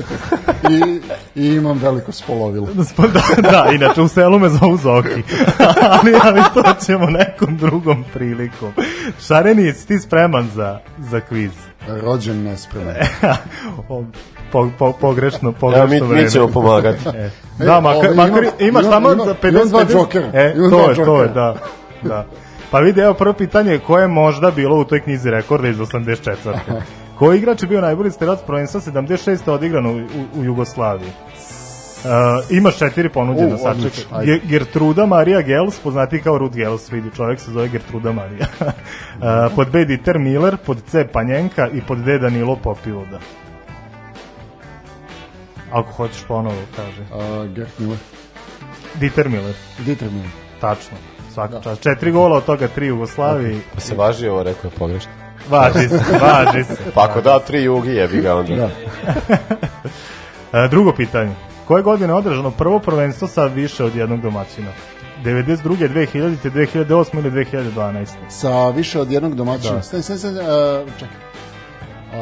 I, 0.70 1.00
I 1.38 1.48
imam 1.48 1.78
veliko 1.78 2.12
spolovilo. 2.12 2.68
da, 2.98 3.42
da, 3.42 3.70
inače 3.72 4.02
u 4.02 4.08
selu 4.08 4.40
me 4.40 4.50
zovu 4.50 4.78
Zoki. 4.78 5.10
ali, 5.92 6.14
ali 6.24 6.42
to 6.54 6.64
ćemo 6.78 7.06
nekom 7.08 7.58
drugom 7.58 8.06
prilikom. 8.14 8.72
Šareni, 9.20 9.64
jesi 9.64 9.88
ti 9.88 10.00
spreman 10.00 10.48
za, 10.48 10.80
za 11.00 11.20
kviz? 11.20 11.52
Rođen 11.88 12.44
nespreman. 12.44 12.96
Po, 14.52 14.68
po, 14.80 14.92
pogrešno, 14.92 15.52
pogrešno 15.52 15.84
Evo, 15.86 15.94
mi- 15.96 16.02
mi 16.04 16.08
vreme. 16.08 16.30
ćemo 16.30 16.48
pomagati. 16.48 17.10
E, 17.10 17.30
E, 17.60 17.66
da, 17.66 17.80
makar, 17.80 17.98
ovaj, 17.98 18.16
makar 18.18 18.44
imam- 18.44 18.54
imaš 18.60 18.84
imam- 18.84 18.92
samo 18.92 19.12
imam- 19.12 19.26
za 19.26 19.34
50 19.34 19.50
imam 19.50 19.68
dva 19.70 19.80
50 19.80 19.92
džokera. 19.92 20.28
E, 20.34 20.56
to 20.70 20.90
je, 20.90 20.96
to 20.96 21.22
je, 21.22 21.28
da. 21.30 21.56
Da. 22.04 22.26
Pa 22.72 22.80
vidi, 22.80 23.02
evo 23.02 23.14
prvo 23.14 23.34
pitanje, 23.34 23.80
koje 23.80 24.02
je 24.02 24.08
možda 24.08 24.52
bilo 24.52 24.80
u 24.80 24.84
toj 24.84 25.02
knjizi 25.02 25.30
rekorda 25.32 25.68
iz 25.68 25.78
84. 25.78 26.56
Koji 27.16 27.38
igrač 27.38 27.62
je 27.62 27.68
bio 27.68 27.82
najbolji 27.82 28.12
strelac 28.12 28.40
prvenstva 28.42 28.82
76. 28.82 29.52
odigrano 29.52 29.92
u, 29.92 29.96
u, 29.96 30.00
u 30.36 30.44
Jugoslaviji? 30.44 31.10
Uh, 31.10 32.12
imaš 32.50 32.78
četiri 32.78 33.10
ponuđena, 33.10 33.56
U, 33.56 33.58
sad 33.58 33.72
odlično, 33.72 34.04
čekaj. 34.04 34.20
ajde. 34.20 34.32
Ge- 34.34 34.48
Gertruda 34.48 35.06
Marija 35.06 35.42
Gels, 35.42 35.80
poznati 35.80 36.22
kao 36.22 36.38
Ruth 36.38 36.56
Gels, 36.56 36.92
vidi, 36.92 37.10
čovjek 37.16 37.40
se 37.40 37.52
zove 37.52 37.68
Gertruda 37.68 38.12
Marija. 38.12 38.46
uh, 38.62 38.72
pod 39.56 39.72
B 39.72 39.86
Dieter 39.86 40.20
Miller, 40.20 40.58
pod 40.58 40.78
C 40.88 41.08
Panjenka 41.08 41.68
i 41.68 41.82
pod 41.82 41.98
D 41.98 42.18
Danilo 42.20 42.56
Popiluda. 42.56 43.20
Ako 45.72 45.92
hoćeš 45.92 46.24
ponovo, 46.28 46.56
kaže. 46.76 47.02
Uh, 47.02 47.56
Gert 47.56 47.80
Miller. 47.80 47.98
Dieter 48.96 49.30
Miller. 49.30 49.56
Dieter 49.80 50.12
Miller. 50.12 50.30
Tačno. 50.62 50.98
Svaka 51.34 51.62
čast. 51.62 51.82
Četiri 51.84 52.12
gola, 52.12 52.38
od 52.38 52.46
toga 52.46 52.68
tri 52.68 52.88
Jugoslaviji. 52.88 53.62
Pa 53.74 53.80
se 53.80 53.96
važi 53.96 54.28
ovo, 54.28 54.44
rekao 54.44 54.68
je 54.68 54.72
pogrešno. 54.78 55.12
Važi 55.50 55.90
se, 55.90 56.00
važi 56.26 56.64
se. 56.64 56.78
Pa 56.94 57.04
ako 57.04 57.22
da 57.22 57.40
tri 57.40 57.64
jugi, 57.64 57.92
jebi 57.92 58.22
ga 58.22 58.36
onda. 58.36 58.56
Da. 58.56 58.70
E, 60.54 60.68
drugo 60.68 60.94
pitanje. 60.94 61.32
Koje 61.66 61.84
godine 61.84 62.14
je 62.14 62.18
održano 62.18 62.52
prvo 62.52 62.80
prvenstvo 62.80 63.28
sa 63.28 63.46
više 63.46 63.84
od 63.84 63.96
jednog 63.96 64.22
domaćina? 64.22 64.72
92. 65.24 65.90
2000. 65.90 66.38
2008. 66.52 67.18
ili 67.20 67.46
2012. 67.46 68.06
Sa 68.30 68.70
više 68.70 69.00
od 69.00 69.12
jednog 69.12 69.36
domaćina. 69.36 69.76
Da. 69.76 69.82
Stani, 69.82 70.04
stani, 70.04 70.20
stani, 70.20 70.40
uh, 70.40 70.90
čekaj. 71.00 71.18
Uh, 72.12 72.20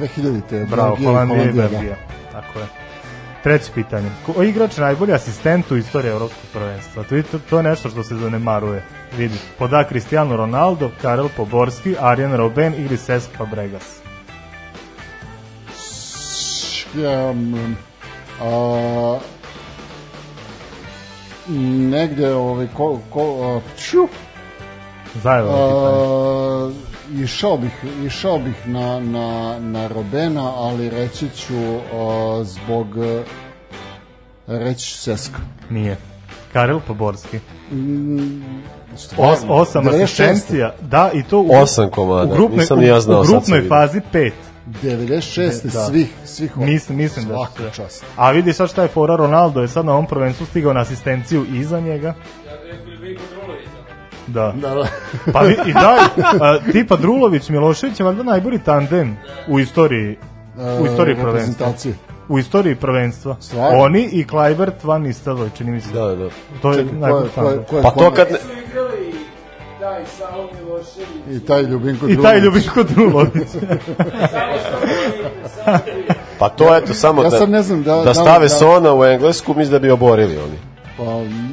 2000. 0.00 0.66
Bravo, 0.66 0.96
Holandija 1.04 1.42
i 1.42 1.52
da. 1.52 1.52
Belgija. 1.52 1.96
Tako 2.32 2.58
je. 2.58 2.66
Treće 3.42 3.72
pitanje. 3.74 4.08
Ko 4.26 4.42
igrač 4.42 4.76
najbolji 4.76 5.12
asistent 5.12 5.70
u 5.70 5.76
istoriji 5.76 6.10
evropskog 6.10 6.44
prvenstva? 6.52 7.02
To, 7.04 7.14
je- 7.14 7.22
to, 7.22 7.38
to 7.50 7.56
je 7.56 7.62
nešto 7.62 7.88
što 7.90 8.02
se 8.02 8.14
zanemaruje. 8.16 8.82
Vidi. 9.16 9.34
Pod 9.58 9.74
A. 9.74 9.84
Cristiano 9.84 10.36
Ronaldo, 10.36 10.90
Karel 11.02 11.28
Poborski, 11.36 11.96
Arjen 12.00 12.36
Robben 12.36 12.74
ili 12.74 12.96
Cesc 12.96 13.30
Fabregas. 13.38 13.98
Um, 16.94 17.76
a, 18.42 19.18
negde 21.90 22.34
ovaj 22.34 22.66
ko, 22.76 23.00
ko 23.10 23.22
a, 23.42 23.80
ču, 23.80 24.08
Zajedno 25.14 25.52
pitanje. 25.52 26.91
Išao 27.20 27.56
bih 27.56 27.72
išao 28.06 28.38
bih 28.38 28.66
na, 28.66 29.00
na, 29.00 29.58
na 29.60 29.88
Robena 29.88 30.52
ali 30.56 30.90
reći 30.90 31.28
ću 31.36 31.78
a, 31.94 32.44
zbog 32.44 32.86
a, 32.98 33.22
reći 34.46 34.86
ću 34.86 34.98
Seska 34.98 35.38
Nije. 35.70 35.96
Karel 36.52 36.80
Poborski. 36.86 37.38
Mm, 37.72 38.42
Os, 39.16 39.38
osam 39.48 39.84
96. 39.84 40.02
asistencija, 40.02 40.74
da, 40.80 41.10
i 41.14 41.22
to 41.22 41.38
u, 41.38 41.48
Osam 41.52 41.90
komada, 41.90 42.32
u 42.32 42.36
grupnoj, 42.36 42.58
nisam 42.58 42.78
ni 42.78 42.86
ja 42.86 43.00
znao, 43.00 43.20
u 43.20 43.24
grupnoj 43.24 43.68
fazi 43.68 44.00
pet. 44.12 44.34
96. 44.82 45.62
Da. 45.62 45.70
svih 45.70 46.08
svih 46.24 46.56
ovih. 46.56 46.68
Mislim, 46.68 46.98
mislim 46.98 47.28
da 47.28 47.34
Svaka 47.34 47.70
čast. 47.70 48.04
A 48.16 48.30
vidi 48.30 48.52
sad 48.52 48.70
šta 48.70 48.82
je 48.82 48.88
fora 48.88 49.16
Ronaldo 49.16 49.60
je 49.60 49.68
sad 49.68 49.86
na 49.86 49.92
ovom 49.92 50.06
prvenstvu 50.06 50.46
stigao 50.46 50.72
na 50.72 50.80
asistenciju 50.80 51.46
iza 51.54 51.80
njega. 51.80 52.14
Da. 54.32 54.52
Da, 54.52 54.68
da. 54.70 54.86
Pa 55.32 55.40
vi, 55.40 55.56
i 55.66 55.72
daj, 55.72 55.98
a, 56.40 56.58
tipa 56.72 56.96
Drulović 56.96 57.48
Milošević 57.48 58.00
je 58.00 58.04
valjda 58.04 58.22
najbolji 58.22 58.58
tandem 58.58 59.16
u 59.48 59.58
istoriji 59.58 60.16
u 60.80 60.86
istoriji 60.86 61.14
E, 61.14 61.20
prvenstva. 61.20 61.66
U 62.28 62.38
istoriji 62.38 62.74
prvenstva. 62.74 63.36
Stvarno? 63.40 63.78
Oni 63.78 64.02
i 64.02 64.26
Kluivert 64.26 64.84
Van 64.84 65.02
Nistelrooy, 65.02 65.48
čini 65.54 65.70
mi 65.70 65.80
se. 65.80 65.92
Da, 65.92 66.06
da. 66.06 66.28
To 66.62 66.70
je 66.70 66.76
Čekaj, 66.76 66.98
najbolji 66.98 67.24
je- 67.24 67.30
ko 67.30 67.40
je- 67.40 67.46
tandem. 67.46 67.64
ko 67.64 67.76
je 67.76 67.82
Pa 67.82 67.90
to 67.90 68.10
kad 68.10 68.28
ne... 68.30 68.38
I 71.28 71.40
taj 71.40 71.62
Ljubinko 71.62 72.08
I 72.08 72.22
taj 72.22 72.38
Ljubinko 72.38 72.82
Drulović. 72.84 73.32
Pa 76.38 76.48
to 76.48 76.76
eto 76.76 76.94
samo 76.94 77.22
Ja 77.22 77.30
da, 77.30 77.46
ne 77.46 77.62
znam 77.62 77.82
da- 77.82 77.96
da, 77.96 78.02
da- 78.02 78.14
stave 78.14 78.44
da- 78.44 78.48
Sona 78.48 78.94
u 78.94 79.04
englesku, 79.04 79.54
mislim 79.54 79.72
da 79.72 79.78
bi 79.78 79.90
oborili 79.90 80.36
oni. 80.38 80.58
Pa, 80.96 81.04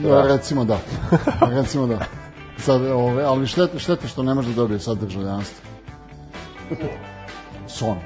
da. 0.09 0.27
recimo 0.27 0.65
da. 0.65 0.77
recimo 1.57 1.87
da. 1.87 1.97
Sad, 2.59 2.81
ove, 2.81 3.23
ali 3.23 3.47
štete, 3.47 3.79
štete 3.79 4.07
što 4.07 4.23
ne 4.23 4.33
može 4.33 4.49
da 4.49 4.55
dobije 4.55 4.79
sad 4.79 4.97
državljanstvo. 4.97 5.69
Son. 7.67 7.97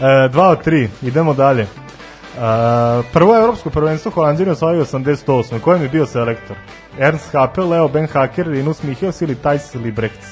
E, 0.00 0.28
dva 0.28 0.48
od 0.48 0.62
tri, 0.62 0.90
idemo 1.02 1.34
dalje. 1.34 1.62
E, 1.62 1.68
prvo 3.12 3.36
evropsko 3.36 3.70
prvenstvo 3.70 4.10
Holandjani 4.10 4.50
osvojio 4.50 4.84
88. 4.84 5.60
Kojem 5.60 5.82
je 5.82 5.88
bio 5.88 6.06
selektor? 6.06 6.56
Ernst 6.98 7.32
Happel, 7.32 7.68
Leo 7.68 7.88
Ben 7.88 8.06
Hacker, 8.06 8.46
Rinus 8.46 8.82
Michels 8.82 9.22
ili 9.22 9.34
Thijs 9.34 9.74
Librechts? 9.74 10.26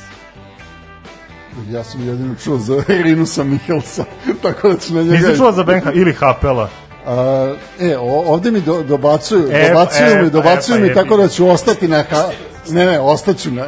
Ja 1.71 1.85
sam 1.85 2.09
jedino 2.09 2.35
čuo 2.35 2.59
za 2.59 2.83
Rinusa 3.05 3.45
Mihelsa, 3.45 4.05
tako 4.43 4.69
da 4.69 4.79
ću 4.79 4.95
na 4.95 5.03
njega... 5.03 5.29
Nisi 5.29 5.37
čuo 5.37 5.53
za 5.53 5.65
Ben 5.65 5.83
ili 5.95 6.13
Happela? 6.13 6.69
A, 7.07 7.55
e, 7.81 7.97
o, 7.97 8.33
ovde 8.33 8.51
mi 8.51 8.61
do, 8.61 8.83
dobacuju, 8.83 9.49
E, 9.53 9.69
dobacuju 9.69 10.07
e, 10.09 10.23
mi, 10.23 10.31
dobacuju 10.31 10.75
e, 10.75 10.79
pa 10.79 10.83
mi 10.83 10.89
jebi 10.89 10.95
tako 10.95 11.17
da 11.17 11.29
ću 11.29 11.49
ostati 11.49 11.89
na... 11.89 12.05
Ne, 12.71 12.87
ne, 12.87 13.01
ostaću 13.01 13.51
na... 13.51 13.65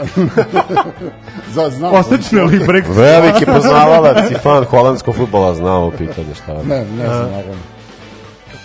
za, 1.54 1.70
znam. 1.70 1.94
Ostaću 1.94 2.36
na 2.36 2.42
Librechts. 2.42 2.96
Veliki 2.96 3.46
poznavalac 3.46 4.30
i 4.30 4.34
fan 4.34 4.64
holandskog 4.64 5.14
futbola 5.16 5.54
zna 5.54 5.72
ovo 5.76 5.90
pitanje 5.90 6.34
šta 6.42 6.52
je. 6.52 6.64
Ne, 6.64 6.78
ne 6.78 7.06
znam, 7.06 7.30
naravno. 7.30 7.54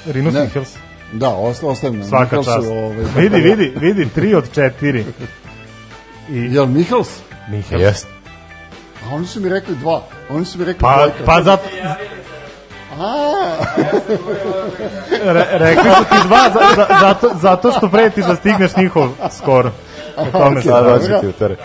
Rinus. 0.05 0.34
Michels. 0.34 0.76
Da, 1.13 1.30
osta, 1.30 1.67
ostajem 1.67 1.99
na 1.99 2.05
Svaka 2.05 2.38
Michelsu, 2.38 2.51
čast. 2.51 2.67
ovaj, 2.67 2.95
Vidi, 3.24 3.38
vidi, 3.41 3.74
vidi, 3.80 4.09
tri 4.09 4.36
od 4.36 4.51
četiri. 4.53 5.05
I, 6.30 6.38
Jel 6.53 6.65
Michels? 6.65 7.09
Michels. 7.49 7.82
Jest. 7.82 8.07
A 9.05 9.15
oni 9.15 9.28
su 9.28 9.39
mi 9.41 9.49
rekli 9.49 9.76
dva. 9.76 10.03
Oni 10.30 10.45
su 10.45 10.59
mi 10.59 10.65
rekli 10.65 10.80
Pa, 10.82 10.95
dvojka. 10.95 11.26
pa 11.26 11.41
zato, 11.43 11.63
A, 13.00 13.56
re, 15.34 15.45
rekli 15.52 15.89
su 15.97 16.04
ti 16.04 16.28
dva, 16.28 16.50
za, 16.54 16.60
za, 16.76 16.88
zato, 17.02 17.30
zato 17.41 17.72
što 17.72 17.89
preti 17.89 18.22
da 18.22 18.36
stigneš 18.36 18.76
njihov 18.76 19.10
skor. 19.32 19.70
O 20.18 20.26
tome 20.32 20.62
se 20.62 20.70
ti 21.22 21.28
u 21.28 21.32
tere. 21.32 21.56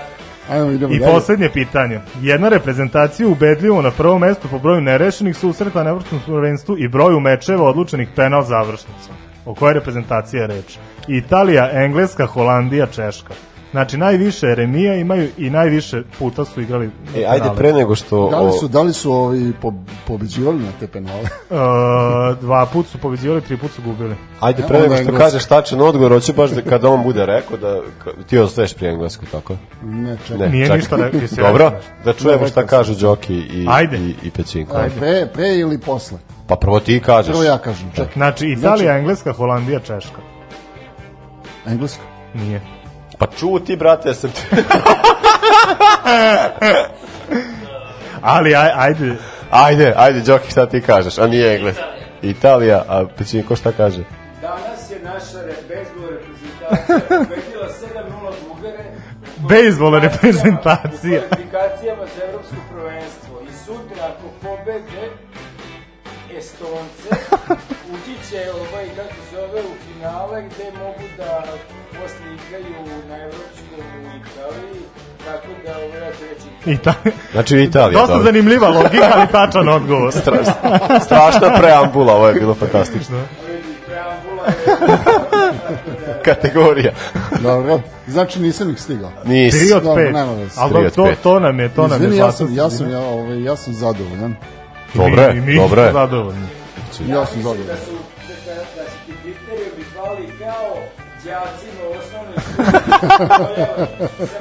ajmo, 0.51 0.71
idemo 0.71 0.95
I 0.95 0.99
dalje. 0.99 1.13
poslednje 1.13 1.49
pitanje. 1.49 2.01
Jedna 2.21 2.49
reprezentacija 2.49 3.29
ubedljivo 3.29 3.83
na 3.83 3.91
prvom 3.91 4.21
mestu 4.21 4.49
po 4.49 4.59
broju 4.59 4.81
nerešenih 4.81 5.37
susreta 5.37 5.83
na 5.83 5.91
evropskom 5.91 6.21
prvenstvu 6.27 6.79
i 6.79 6.89
broju 6.89 7.21
mečeva 7.21 7.69
odlučenih 7.69 8.09
penal 8.17 8.43
završnicom. 8.43 9.15
O 9.45 9.55
kojoj 9.55 9.75
reprezentaciji 9.75 10.39
je 10.41 10.47
reč? 10.47 10.79
Italija, 11.09 11.71
Engleska, 11.73 12.27
Holandija, 12.27 12.87
Češka. 12.87 13.35
Znači, 13.75 13.97
najviše 13.97 14.55
remija 14.55 14.95
imaju 14.95 15.29
i 15.39 15.51
najviše 15.51 16.03
puta 16.19 16.45
su 16.45 16.61
igrali 16.61 16.91
E, 17.17 17.25
ajde 17.25 17.41
penale. 17.41 17.57
pre 17.57 17.73
nego 17.73 17.95
što... 17.95 18.29
Da 18.31 18.41
li 18.41 18.53
su, 18.53 18.69
da 18.69 18.83
li 18.83 18.93
su 18.93 19.13
ovi 19.13 19.53
po, 19.63 19.73
pobeđivali 20.07 20.59
na 20.59 20.71
te 20.81 20.87
penale? 20.87 21.21
Uh, 21.21 22.39
dva 22.45 22.67
put 22.67 22.87
su 22.87 22.99
pobeđivali, 22.99 23.41
tri 23.41 23.57
put 23.57 23.71
su 23.71 23.83
gubili. 23.83 24.15
Ajde, 24.41 24.63
pre 24.69 24.81
nego 24.81 24.97
što 24.97 25.19
kažeš 25.19 25.45
tačan 25.45 25.81
odgovor, 25.81 26.13
hoću 26.13 26.33
baš 26.33 26.51
da 26.51 26.63
kada 26.63 26.89
on 26.89 27.03
bude 27.03 27.27
rekao 27.27 27.57
da 27.57 27.81
ti 28.27 28.39
ostaješ 28.39 28.75
pri 28.75 28.87
englesku, 28.89 29.25
tako? 29.33 29.57
Ne, 29.83 30.17
čekaj. 30.27 30.39
Ne, 30.39 30.49
Nije 30.49 30.65
čekaj. 30.67 30.79
ništa 30.79 30.97
jesi 31.23 31.37
Dobro, 31.37 31.73
da 32.05 32.13
čujemo 32.13 32.47
šta 32.49 32.67
kažu 32.67 32.95
Đoki 32.95 33.35
i, 33.35 33.67
Ajde. 33.69 33.99
i, 33.99 34.15
i 34.23 34.31
Pećinko. 34.31 34.77
A, 34.77 34.87
pre, 34.99 35.27
pre 35.35 35.57
ili 35.57 35.79
posle? 35.79 36.19
Pa 36.47 36.57
prvo 36.57 36.81
ti 36.81 37.01
kažeš. 37.01 37.33
Prvo 37.33 37.45
ja 37.45 37.59
kažem, 37.59 37.91
čekaj. 37.91 38.13
Znači, 38.15 38.47
Italija, 38.47 38.99
Engleska, 38.99 39.33
Holandija, 39.33 39.81
Češka. 39.81 40.21
Engleska? 41.67 42.03
Nije. 42.35 42.61
Pa 43.25 43.31
čuo 43.39 43.61
ti, 43.61 43.77
brate, 43.77 44.09
ja 44.09 44.15
sam 44.15 44.31
ti... 44.31 44.41
Ali 48.23 48.55
aj, 48.55 48.71
ajde, 48.77 49.17
Ajde, 49.51 49.95
ajde, 49.97 50.21
Đoki, 50.21 50.51
šta 50.51 50.67
ti 50.67 50.81
kažeš? 50.81 51.19
A 51.19 51.27
nije 51.27 51.57
Englez. 51.57 51.77
Italija, 52.23 52.85
a 52.89 53.05
Pećinko 53.19 53.57
šta 53.57 53.73
kaže? 53.73 54.05
Danas 54.43 54.91
je 54.91 55.01
naša 55.05 55.41
re, 55.47 55.55
bezbol 55.69 56.09
reprezentacija 56.11 57.01
pobedila 57.09 57.69
7-0 57.69 58.33
Bugare 58.49 58.85
bejsbol 59.49 59.99
reprezentacija. 59.99 61.21
u 61.21 61.29
kvalifikacijama 61.29 62.05
za 62.17 62.25
evropsko 62.25 62.57
prvenstvo. 62.73 63.41
I 63.49 63.53
sutra 63.65 64.05
ako 64.11 64.27
pobede 64.43 65.05
Estonce, 66.39 67.09
ući 67.95 68.15
će 68.31 68.51
ovaj, 68.53 68.87
kako 68.97 69.15
se 69.15 69.37
zove, 69.37 69.61
u 69.61 69.75
finale 69.87 70.43
gde 70.43 70.79
mogu 70.79 71.05
da 71.17 71.45
posle 72.05 72.27
igraju 72.37 72.75
na 73.09 73.17
evropskom 73.17 73.81
u 73.97 74.17
Italiji, 74.19 74.81
tako 75.25 75.49
da 75.67 75.73
ovaj 75.79 76.01
ja 76.01 76.13
ću 76.13 76.25
reći 76.25 76.71
Ita- 76.73 77.11
Znači 77.33 77.59
Italija, 77.59 77.93
Dosta 77.93 78.13
dobro. 78.13 78.25
zanimljiva 78.25 78.69
logika, 78.71 79.11
ali 79.13 79.27
tačan 79.29 79.69
odgovor. 79.69 80.13
Stra, 80.21 80.37
strašna 81.01 81.55
preambula, 81.59 82.15
ovo 82.15 82.29
je 82.29 82.35
bilo 82.35 82.55
fantastično. 82.55 83.17
preambula 83.87 84.45
je 84.47 84.99
Kategorija. 86.25 86.93
Dobro, 87.41 87.81
znači 88.07 88.41
nisam 88.41 88.71
ih 88.71 88.81
stigao. 88.81 89.11
Nisi. 89.25 89.59
Tri 89.59 89.73
od 89.73 89.83
Dobro, 89.83 90.05
pet. 90.05 90.13
nema 90.13 90.33
veze. 90.33 90.51
Ali 90.57 90.73
Tri 90.73 90.87
od 90.87 90.95
to, 90.95 91.09
to 91.23 91.41
nam 91.41 91.61
je, 91.61 91.69
to 91.69 91.83
nam 91.83 91.91
je 91.93 91.97
Izvini, 91.99 92.17
ja 92.19 92.33
sam, 92.33 92.55
ja 92.55 92.71
sam, 92.71 92.91
ja, 92.91 92.99
ovaj, 93.01 93.43
ja 93.43 93.57
sam 93.57 93.75
zadovoljan. 93.75 94.35
Dobro 94.95 95.23
je, 95.23 95.37
I 95.37 95.41
mi 95.41 95.57
dobro 95.57 95.75
smo 95.75 95.83
je. 95.83 95.93
zadovoljni. 95.93 96.47
Ja 97.09 97.27
sam 97.27 97.43
zadovoljan. 97.43 97.77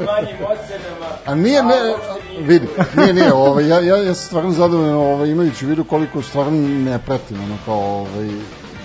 Manjim 0.05 0.37
ocenama. 0.45 1.05
A 1.25 1.35
nije, 1.35 1.63
ne, 1.63 1.75
vidi, 2.39 2.67
nije, 2.97 3.13
nije, 3.13 3.33
ovaj, 3.33 3.67
ja, 3.67 3.79
ja, 3.79 3.97
ja 3.97 4.13
sam 4.13 4.25
stvarno 4.25 4.51
zadovoljan 4.51 4.95
ovaj, 4.95 5.29
imajući 5.29 5.65
vidu 5.65 5.83
koliko 5.83 6.21
stvarno 6.21 6.67
ne 6.67 6.99
pratim, 7.05 7.43
ono 7.43 7.57
kao, 7.65 7.79
ovaj, 7.79 8.29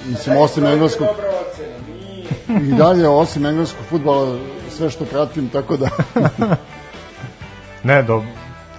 mislim, 0.06 0.36
osim 0.36 0.66
engleskog, 0.66 1.06
ocena, 1.09 2.62
i 2.69 2.73
dalje 2.73 3.09
osim 3.09 3.47
engleskog 3.47 3.85
futbala, 3.90 4.39
sve 4.77 4.90
što 4.90 5.05
pratim, 5.05 5.48
tako 5.48 5.77
da, 5.77 5.89
Ne, 7.82 8.02
do, 8.02 8.24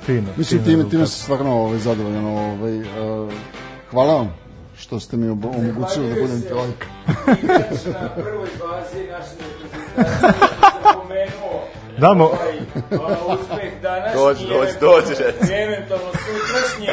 fino. 0.06 0.27
mislim, 0.38 0.64
fino 0.64 0.77
time, 0.77 0.90
time 0.90 1.06
sam 1.07 1.23
stvarno 1.23 1.53
ovaj, 1.61 1.80
zadovoljan, 1.80 2.26
ovaj, 2.26 2.80
uh, 2.80 3.34
hvala 3.91 4.14
vam 4.14 4.34
što 4.80 4.99
ste 4.99 5.18
mi 5.18 5.30
omogućili 5.30 6.10
da 6.10 6.22
budem 6.22 6.41
trojka. 6.41 6.88
Igrač 7.44 7.86
na 7.86 8.10
prvoj 8.15 8.48
bazi 8.60 9.07
naše 9.11 9.31
reprezentacije 9.40 10.48
sam 11.10 11.18
pomenuo 11.40 11.61
Damo, 11.98 12.23
ovaj, 12.26 12.57
a, 12.91 13.34
uspeh 13.34 13.81
današnji, 13.81 14.19
Dođi, 14.19 14.45
dođi, 14.45 14.53
eventualno- 14.56 15.02
dođi, 15.02 15.23
reci. 15.23 15.53
eventualno 15.53 16.06
sutrašnji, 16.06 16.88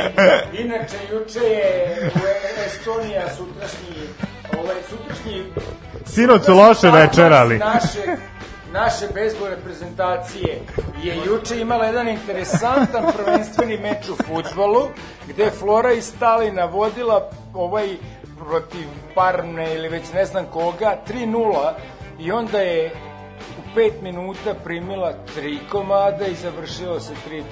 inače 0.54 0.96
juče 1.12 1.38
je 1.40 1.96
u 2.14 2.18
Estonija 2.66 3.22
sutrašnji, 3.28 3.96
ovaj, 4.58 4.76
sutrašnji 4.90 5.42
sinoć 6.06 6.44
su 6.44 6.54
loše 6.54 6.90
večerali. 6.90 7.58
Naše, 7.58 8.16
naše 8.72 9.06
bezbol 9.14 9.48
reprezentacije 9.48 10.58
je 11.02 11.16
juče 11.26 11.60
imala 11.60 11.84
jedan 11.84 12.08
interesantan 12.08 13.04
prvenstveni 13.16 13.78
meč 13.78 14.08
u 14.08 14.16
futbolu, 14.16 14.88
gde 15.28 15.42
je 15.44 15.50
Flora 15.50 15.92
iz 15.92 16.04
Stalina 16.06 16.64
vodila 16.64 17.30
ovaj 17.54 17.88
protiv 18.38 18.84
Parne 19.14 19.74
ili 19.74 19.88
već 19.88 20.12
ne 20.14 20.24
znam 20.24 20.46
koga, 20.46 20.96
3-0 21.08 21.72
i 22.18 22.32
onda 22.32 22.58
je 22.58 22.90
5 23.76 24.02
minuta 24.02 24.54
primila 24.64 25.12
tri 25.34 25.58
komada 25.70 26.26
i 26.26 26.34
završilo 26.34 27.00
se 27.00 27.12
3-3. 27.30 27.42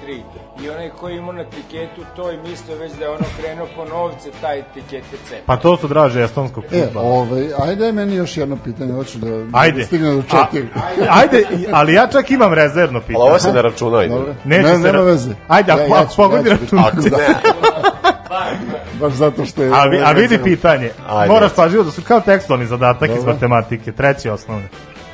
I 0.61 0.69
onaj 0.69 0.89
koji 0.89 1.13
je 1.13 1.17
imao 1.17 1.31
na 1.33 1.43
tiketu 1.45 2.01
to 2.15 2.31
i 2.31 2.37
mislio 2.39 2.77
već 2.77 2.91
da 2.93 3.05
je 3.05 3.09
ono 3.09 3.25
krenuo 3.39 3.67
po 3.75 3.85
novce, 3.85 4.29
taj 4.41 4.63
tikete 4.73 5.17
cepa. 5.25 5.41
Pa 5.45 5.57
to 5.57 5.77
su 5.77 5.87
draže 5.87 6.23
estonskog 6.23 6.63
E, 6.65 6.81
futbala. 6.81 7.07
ovaj, 7.09 7.47
ajde 7.59 7.91
meni 7.91 8.15
još 8.15 8.37
jedno 8.37 8.57
pitanje, 8.57 8.93
hoću 8.93 9.17
da, 9.17 9.27
Ajde. 9.53 9.79
da 9.79 9.85
stigne 9.85 10.11
do 10.11 10.19
A, 10.31 10.45
četiri. 10.45 10.67
ajde, 11.09 11.43
ali 11.71 11.93
ja 11.93 12.07
čak 12.07 12.31
imam 12.31 12.53
rezervno 12.53 12.99
pitanje. 12.99 13.17
Ali 13.19 13.29
ovo 13.29 13.39
se 13.39 13.53
ne 13.53 13.61
računa, 13.61 13.97
ajde. 13.97 14.15
Neće 14.45 14.61
ne, 14.63 14.69
se 14.69 14.77
nema 14.77 14.93
ra- 14.93 15.01
veze. 15.01 15.31
Ajde, 15.47 15.71
Ja- 15.71 15.75
ako 15.75 15.95
ja 15.95 16.05
pogodi 16.17 16.49
računati. 16.49 17.09
Baš 18.99 19.13
zato 19.13 19.45
što 19.45 19.63
je... 19.63 19.71
A, 19.71 19.85
vi, 19.85 19.99
a 19.99 20.11
vidi 20.11 20.39
pitanje. 20.39 20.89
Ajde. 21.09 21.33
Moraš 21.33 21.51
pažljivo 21.55 21.83
da 21.83 21.91
su 21.91 22.01
kao 22.01 22.19
tekstualni 22.21 22.65
zadatak 22.65 23.09
iz 23.09 23.15
Dobro. 23.15 23.33
matematike, 23.33 23.91
treći 23.91 24.29
osnovni. 24.29 24.67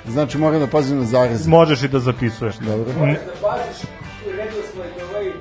Znači 0.08 0.38
moram 0.38 0.60
da 0.60 0.68
pazim 0.68 0.98
na 0.98 1.06
zarez. 1.06 1.48
Možeš 1.48 1.84
i 1.84 1.88
da 1.88 2.00
zapisuješ. 2.00 2.56
Dobro. 2.56 2.94
Moraš 3.00 3.16
da 3.16 3.48
paziš 3.48 3.82
redosled 4.38 4.92
ovaj, 5.12 5.32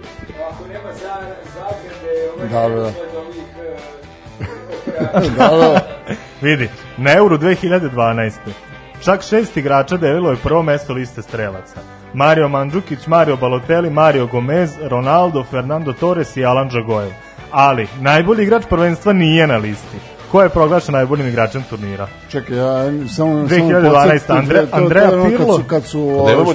ako 0.51 0.66
nema 0.66 0.93
za, 0.93 1.15
zagrade, 1.55 2.31
ovaj 2.37 2.49
Da, 2.49 2.61
da. 2.61 2.85
redosled 2.85 3.11
ovih 3.16 3.41
da, 5.39 5.49
da. 5.49 5.81
Vidi, 6.41 6.69
na 6.97 7.12
Euro 7.12 7.39
2012. 7.39 8.32
Čak 9.05 9.23
šest 9.23 9.57
igrača 9.57 9.97
delilo 9.97 10.31
je 10.31 10.37
prvo 10.37 10.62
mesto 10.62 10.93
liste 10.93 11.23
strelaca. 11.23 11.81
Mario 12.15 12.49
Mandžukić, 12.49 13.07
Mario 13.07 13.37
Balotelli, 13.37 13.91
Mario 13.91 14.27
Gomez, 14.27 14.70
Ronaldo, 14.82 15.45
Fernando 15.51 15.93
Torres 15.93 16.37
i 16.37 16.45
Alan 16.45 16.70
Džagojev. 16.70 17.11
Ali, 17.51 17.89
najbolji 18.01 18.43
igrač 18.43 18.62
prvenstva 18.69 19.12
nije 19.12 19.47
na 19.47 19.57
listi. 19.57 20.19
Ko 20.31 20.43
je 20.43 20.48
proglašen 20.48 20.93
najboljim 20.93 21.28
igračem 21.28 21.62
turnira? 21.62 22.07
Čekaj, 22.28 22.57
ja 22.57 22.85
samo... 23.09 23.35
2012. 23.35 24.19
samo 24.19 24.39
Andre- 24.40 24.66
Andrea 24.73 25.09
ono 25.09 25.23
kad 25.23 25.31
Pirlo. 25.31 25.57
su- 25.57 25.65
Kad 25.65 25.85
su 25.85 26.24
Pa 26.24 26.31
ćemo 26.31 26.55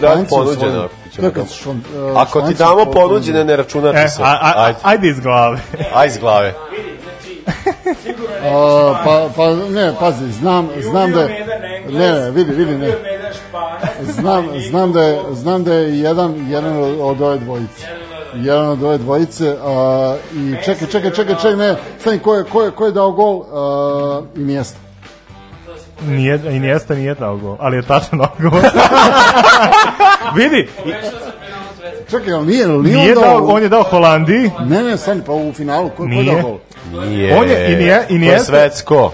To 1.16 1.26
je 1.26 1.32
kad 1.32 1.44
da- 1.44 1.46
su 1.46 1.64
špan- 1.64 1.82
eh, 2.10 2.14
Ako 2.16 2.42
ti 2.42 2.54
damo 2.54 2.86
ponuđene, 2.86 3.44
ne 3.44 3.56
računati 3.56 3.98
E, 3.98 4.08
se. 4.08 4.22
a, 4.24 4.38
a, 4.42 4.54
Ajde, 4.58 4.80
ajde 4.84 5.08
iz 5.08 5.20
glave. 5.20 5.58
aj 5.96 6.08
iz 6.08 6.18
glave. 6.18 6.54
A, 8.44 8.94
pa, 9.06 9.30
pa 9.36 9.46
ne, 9.56 9.94
pazi, 10.00 10.32
znam, 10.32 10.70
znam 10.82 11.12
da 11.12 11.22
je... 11.22 11.46
Ne, 11.90 12.12
ne, 12.14 12.32
vidi, 12.32 12.52
vidi, 12.54 12.78
ne. 12.78 12.88
Španac, 12.88 14.12
Znam, 14.12 14.46
znam 14.62 14.92
da 14.92 15.02
je, 15.02 15.20
znam 15.32 15.64
da 15.64 15.74
je 15.74 16.00
jedan, 16.00 16.46
jedan 16.50 16.78
od, 16.78 16.98
od 17.02 17.22
ove 17.22 17.38
dvojice. 17.38 17.86
Jedan 18.36 18.68
od 18.68 18.84
ove 18.84 18.98
dvojice. 18.98 19.56
A, 19.64 20.16
I 20.34 20.56
čekaj, 20.66 20.88
čekaj, 20.88 21.12
čekaj, 21.12 21.36
čekaj, 21.36 21.56
ne. 21.56 21.76
Stani, 22.00 22.20
ko 22.20 22.36
je, 22.36 22.44
ko 22.44 22.62
je, 22.62 22.72
ko 22.72 22.86
je 22.86 22.92
dao 22.92 23.12
gol? 23.12 23.44
A, 23.54 24.22
I 24.36 24.40
mjesto. 24.40 24.78
Nije, 26.02 26.40
I 26.48 26.60
Nijesta 26.60 26.96
nije 26.96 27.14
dao 27.16 27.38
gol, 27.38 27.56
ali 27.60 27.78
je 27.78 27.82
tačan 27.84 28.22
odgovor. 28.22 28.62
Vidi, 30.36 30.68
Čekaj, 32.10 32.34
ali 32.34 32.46
nije, 32.46 32.66
ali 32.66 32.84
nije, 32.84 32.96
nije 32.96 33.18
on 33.18 33.24
dao, 33.24 33.46
on 33.46 33.64
je 33.64 33.70
dao 33.70 33.84
Holandiji, 33.84 34.52
Ne, 34.62 34.84
ne, 34.84 34.98
stani, 34.98 35.22
pa 35.26 35.32
u 35.32 35.54
finalu, 35.54 35.90
ko, 35.90 35.96
ko 35.96 36.04
je 36.04 36.10
Nije. 36.10 36.34
dao 36.34 36.42
gol? 36.42 36.58
Nije. 37.02 37.38
On 37.38 37.50
je- 37.50 37.74
i 37.74 37.76
nije- 37.76 38.04
i 38.04 38.08
To 38.08 38.14
nije- 38.16 38.32
je 38.32 38.40
svetsko. 38.40 39.12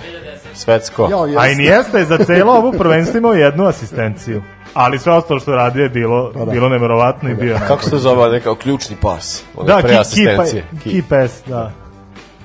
Svetsko. 0.54 1.08
Jao, 1.12 1.24
a 1.24 1.28
i 1.28 1.32
jeste. 1.32 1.56
Nijesta 1.56 1.98
je 1.98 2.06
za 2.06 2.18
celo 2.18 2.54
ovu 2.54 2.72
prvenstvo 2.72 3.18
imao 3.18 3.34
jednu 3.34 3.66
asistenciju. 3.66 4.42
Ali 4.74 5.00
sve 5.00 5.14
ostalo 5.14 5.40
što 5.40 5.52
radio 5.52 5.84
je 5.84 5.90
bilo, 5.90 6.32
Pa 6.34 6.40
da. 6.40 6.52
bilo 6.52 6.70
neverovatno 6.70 7.30
i 7.30 7.36
bio 7.36 7.54
je 7.54 7.60
Kako 7.68 7.84
se 7.84 7.98
zove, 7.98 8.30
neka 8.30 8.56
ključni 8.56 8.96
pas? 8.96 9.44
Da, 9.58 9.78
pre 9.78 9.82
ki, 9.84 9.88
ki, 9.90 10.00
asistencije. 10.00 10.66
pa, 10.74 10.80
ki 10.82 11.04
pass, 11.10 11.34
da. 11.48 11.72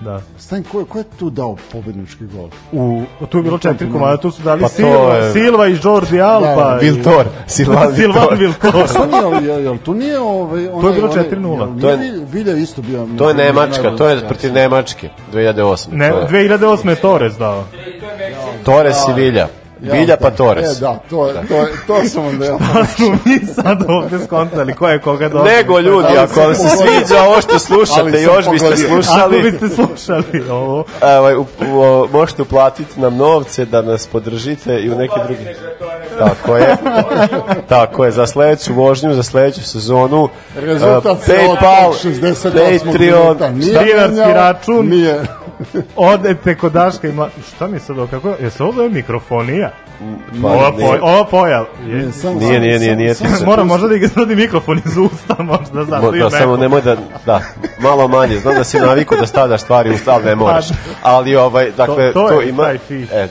Da. 0.00 0.20
Stani, 0.38 0.64
ko, 0.64 0.84
ko 0.84 0.98
je 0.98 1.04
tu 1.18 1.30
dao 1.30 1.56
pobednički 1.72 2.24
gol? 2.26 2.48
U, 2.72 3.02
tu 3.28 3.38
je 3.38 3.42
bilo 3.42 3.58
četiri 3.58 3.92
komada, 3.92 4.16
tu 4.16 4.30
su 4.30 4.42
dali 4.42 4.62
Pa 4.62 4.68
Silva, 4.68 5.14
je- 5.14 5.32
Silva 5.32 5.68
i 5.68 5.76
Jordi 5.84 6.20
Alba. 6.20 6.54
Da, 6.64 6.78
i- 6.82 6.84
Viltor, 6.84 7.26
Silvan 7.46 7.94
Silvan 7.94 8.26
Viltor. 8.30 8.38
Viltor. 8.64 8.88
Stani, 8.88 9.12
jel, 9.42 9.60
jel, 9.60 9.76
tu 9.78 9.94
nije 9.94 10.18
ovaj... 10.20 10.68
Onaj, 10.68 10.80
To 10.82 10.88
je 10.88 10.94
bilo 10.94 11.08
onaj- 11.08 11.24
4:0. 11.24 11.58
jel 11.60 11.80
To 11.80 11.90
je- 11.92 12.24
Vilja 12.24 12.52
isto 12.54 12.82
bio... 12.82 13.06
To 13.18 13.28
je 13.28 13.34
Nemačka, 13.36 13.90
to 13.90 14.08
je 14.08 14.20
protiv 14.20 14.52
Nemačke, 14.52 15.08
2008. 15.32 15.86
Ne, 15.92 16.10
To 16.10 16.18
je 16.36 16.48
2008. 16.48 16.88
je 16.88 16.94
Torres 16.96 17.34
dao. 17.34 17.64
Torres 18.64 18.96
i 19.08 19.12
Vilja. 19.14 19.48
Ja, 19.82 19.92
Vilja 19.92 20.16
pa 20.16 20.30
da. 20.30 20.36
Torres. 20.36 20.76
E, 20.76 20.80
da, 20.80 21.00
to, 21.10 21.32
to, 21.48 21.66
to 21.86 22.08
sam 22.08 22.26
onda 22.26 22.44
ja... 22.44 22.58
Pa 22.72 22.84
smo 22.84 23.18
mi 23.24 23.46
sad 23.54 23.84
ovde 23.88 24.18
skontali 24.24 24.74
ko 24.74 24.88
je 24.88 24.98
koga 25.00 25.28
dobio. 25.28 25.52
Nego 25.52 25.80
ljudi, 25.80 26.06
Ali 26.08 26.18
ako 26.18 26.40
vam 26.40 26.54
se 26.54 26.68
sviđa 26.68 27.22
ovo 27.22 27.40
što 27.40 27.58
slušate, 27.58 28.22
još 28.22 28.50
biste 28.50 28.68
pogodio. 28.68 28.86
Ako 28.86 29.02
slušali, 29.02 29.42
biste 29.42 29.68
slušali 29.68 30.50
ovo. 30.50 30.84
Evo, 31.02 31.40
u, 31.40 31.66
u, 31.78 32.08
možete 32.12 32.42
uplatiti 32.42 33.00
nam 33.00 33.16
novce 33.16 33.64
da 33.64 33.82
nas 33.82 34.06
podržite 34.06 34.78
i 34.78 34.90
u 34.90 34.94
neke 34.94 35.14
druge. 35.26 35.54
Tako 36.18 36.56
je. 36.56 36.76
Tako 37.68 38.04
je, 38.04 38.10
za 38.10 38.26
sledeću 38.26 38.74
vožnju, 38.74 39.14
za 39.14 39.22
sledeću 39.22 39.62
sezonu. 39.62 40.28
Rezultat 40.56 41.22
se 41.22 41.32
PayPal, 41.32 41.90
od 41.90 42.04
68. 42.04 42.86
Patreon, 42.86 43.22
minuta 43.22 43.50
nije 43.50 43.84
dinarski 43.84 44.32
račun. 44.32 44.88
Nije. 44.88 45.22
Odete 45.96 46.54
kod 46.54 46.72
Daška 46.72 47.08
ima... 47.08 47.28
Šta 47.48 47.66
mi 47.66 47.78
sad 47.78 47.98
ovo, 47.98 48.06
kako... 48.06 48.34
Je 48.40 48.50
se 48.50 48.62
ovo 48.62 48.72
zove 48.72 48.88
mikrofonija? 48.88 49.72
Pa, 50.42 50.48
ova, 50.48 50.70
nije. 50.70 50.88
poj, 50.88 50.98
ova 51.02 51.24
pojava. 51.24 51.66
Je, 51.80 51.94
Nije, 51.94 52.12
samo- 52.12 52.40
Nije, 52.40 52.60
nije, 52.60 52.78
nije, 52.78 52.96
nije. 52.96 53.14
ti- 53.14 53.24
Moram 53.46 53.66
možda 53.66 53.88
da 53.88 53.96
izrodi 53.96 54.36
mikrofon 54.36 54.78
iz 54.78 54.96
usta, 54.96 55.36
možda 55.40 55.84
zato 55.84 56.02
Mo- 56.02 56.16
i 56.16 56.20
da, 56.20 56.30
samo 56.30 56.56
nemoj 56.56 56.80
da, 56.82 56.96
da, 57.26 57.40
malo 57.80 58.08
manje. 58.08 58.36
Znam 58.36 58.54
da 58.54 58.64
si 58.64 58.78
naviku 58.78 59.16
da 59.16 59.26
stavljaš 59.26 59.60
stvari 59.60 59.90
u 59.90 59.98
stav, 59.98 60.24
ne 60.24 60.34
moraš. 60.34 60.66
Ali, 61.02 61.36
ovaj, 61.36 61.70
dakle, 61.70 62.12
To- 62.12 62.20
to, 62.22 62.28
to 62.28 62.40
je 62.40 62.48
ima... 62.48 62.68
E, 62.70 62.78
e, 63.12 63.28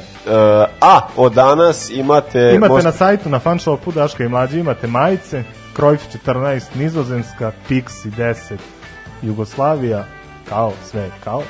a, 0.82 1.02
od 1.16 1.34
danas 1.34 1.90
imate... 1.90 2.52
Imate 2.52 2.70
možete- 2.70 2.86
na 2.86 2.92
sajtu, 2.92 3.30
na 3.30 3.40
fanshopu 3.40 3.92
Daška 3.92 4.24
i 4.24 4.30
Mlađe, 4.30 4.60
imate 4.60 4.88
majice, 4.88 5.44
Krojf 5.74 6.02
14, 6.26 6.62
Nizozemska, 6.76 7.52
Pixi 7.70 8.10
10, 8.10 8.36
Jugoslavija, 9.22 10.06
kao, 10.50 10.74
sve 10.84 11.10
kao, 11.24 11.44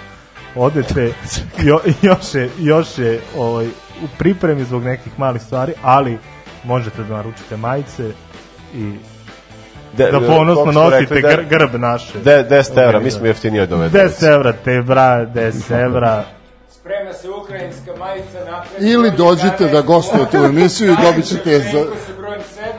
odete, 0.56 1.14
jo, 1.60 1.80
još 2.02 2.34
je, 2.36 2.50
još 2.60 2.98
je 2.98 3.22
ovaj, 3.38 3.66
u 4.04 4.08
pripremi 4.18 4.64
zbog 4.64 4.84
nekih 4.84 5.20
malih 5.20 5.42
stvari, 5.42 5.74
ali 5.82 6.18
možete 6.64 7.04
da 7.04 7.16
naručite 7.16 7.58
majice 7.58 8.12
i 8.74 8.94
De- 9.94 10.12
da 10.12 10.20
ponosno 10.20 10.72
nosite 10.74 11.14
rekli, 11.16 11.22
de- 11.22 11.36
gr, 11.36 11.44
grb 11.50 11.76
naše. 11.76 12.20
De- 12.20 12.46
10 12.46 12.78
evra, 12.78 13.00
mi 13.00 13.12
smo 13.12 13.26
jeftiniji 13.26 13.62
od 13.62 13.72
ove 13.72 13.90
10 13.90 14.24
evra, 14.26 14.54
te 14.54 14.82
bra, 14.82 15.26
10 15.26 15.72
evra. 15.86 16.24
Sprema 16.72 17.14
se 17.14 17.30
ukrajinska 17.32 17.92
majica 18.00 18.52
napred. 18.52 18.84
Ili 18.84 19.12
dođite 19.12 19.68
da 19.68 19.82
gostujete 19.82 20.42
u 20.42 20.46
emisiju 20.46 20.92
i 20.94 21.04
dobit 21.04 21.26
ćete 21.26 21.60
za... 21.62 21.84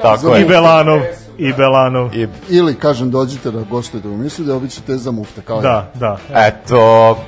Tako 0.02 0.18
za 0.18 0.34
je. 0.34 0.42
I. 0.42 0.44
Belanov, 0.44 1.00
i 1.38 1.52
Belanov. 1.52 2.14
I, 2.14 2.28
Ili, 2.48 2.74
kažem, 2.74 3.10
dođite 3.10 3.50
da 3.50 3.60
gostujete 3.60 4.08
u 4.08 4.12
emisiju 4.12 4.44
i 4.44 4.48
dobit 4.48 4.70
ćete 4.70 4.96
za 4.96 5.10
mufte. 5.10 5.40
Kao 5.42 5.60
Da, 5.60 5.90
da. 5.94 6.18
eto, 6.34 7.18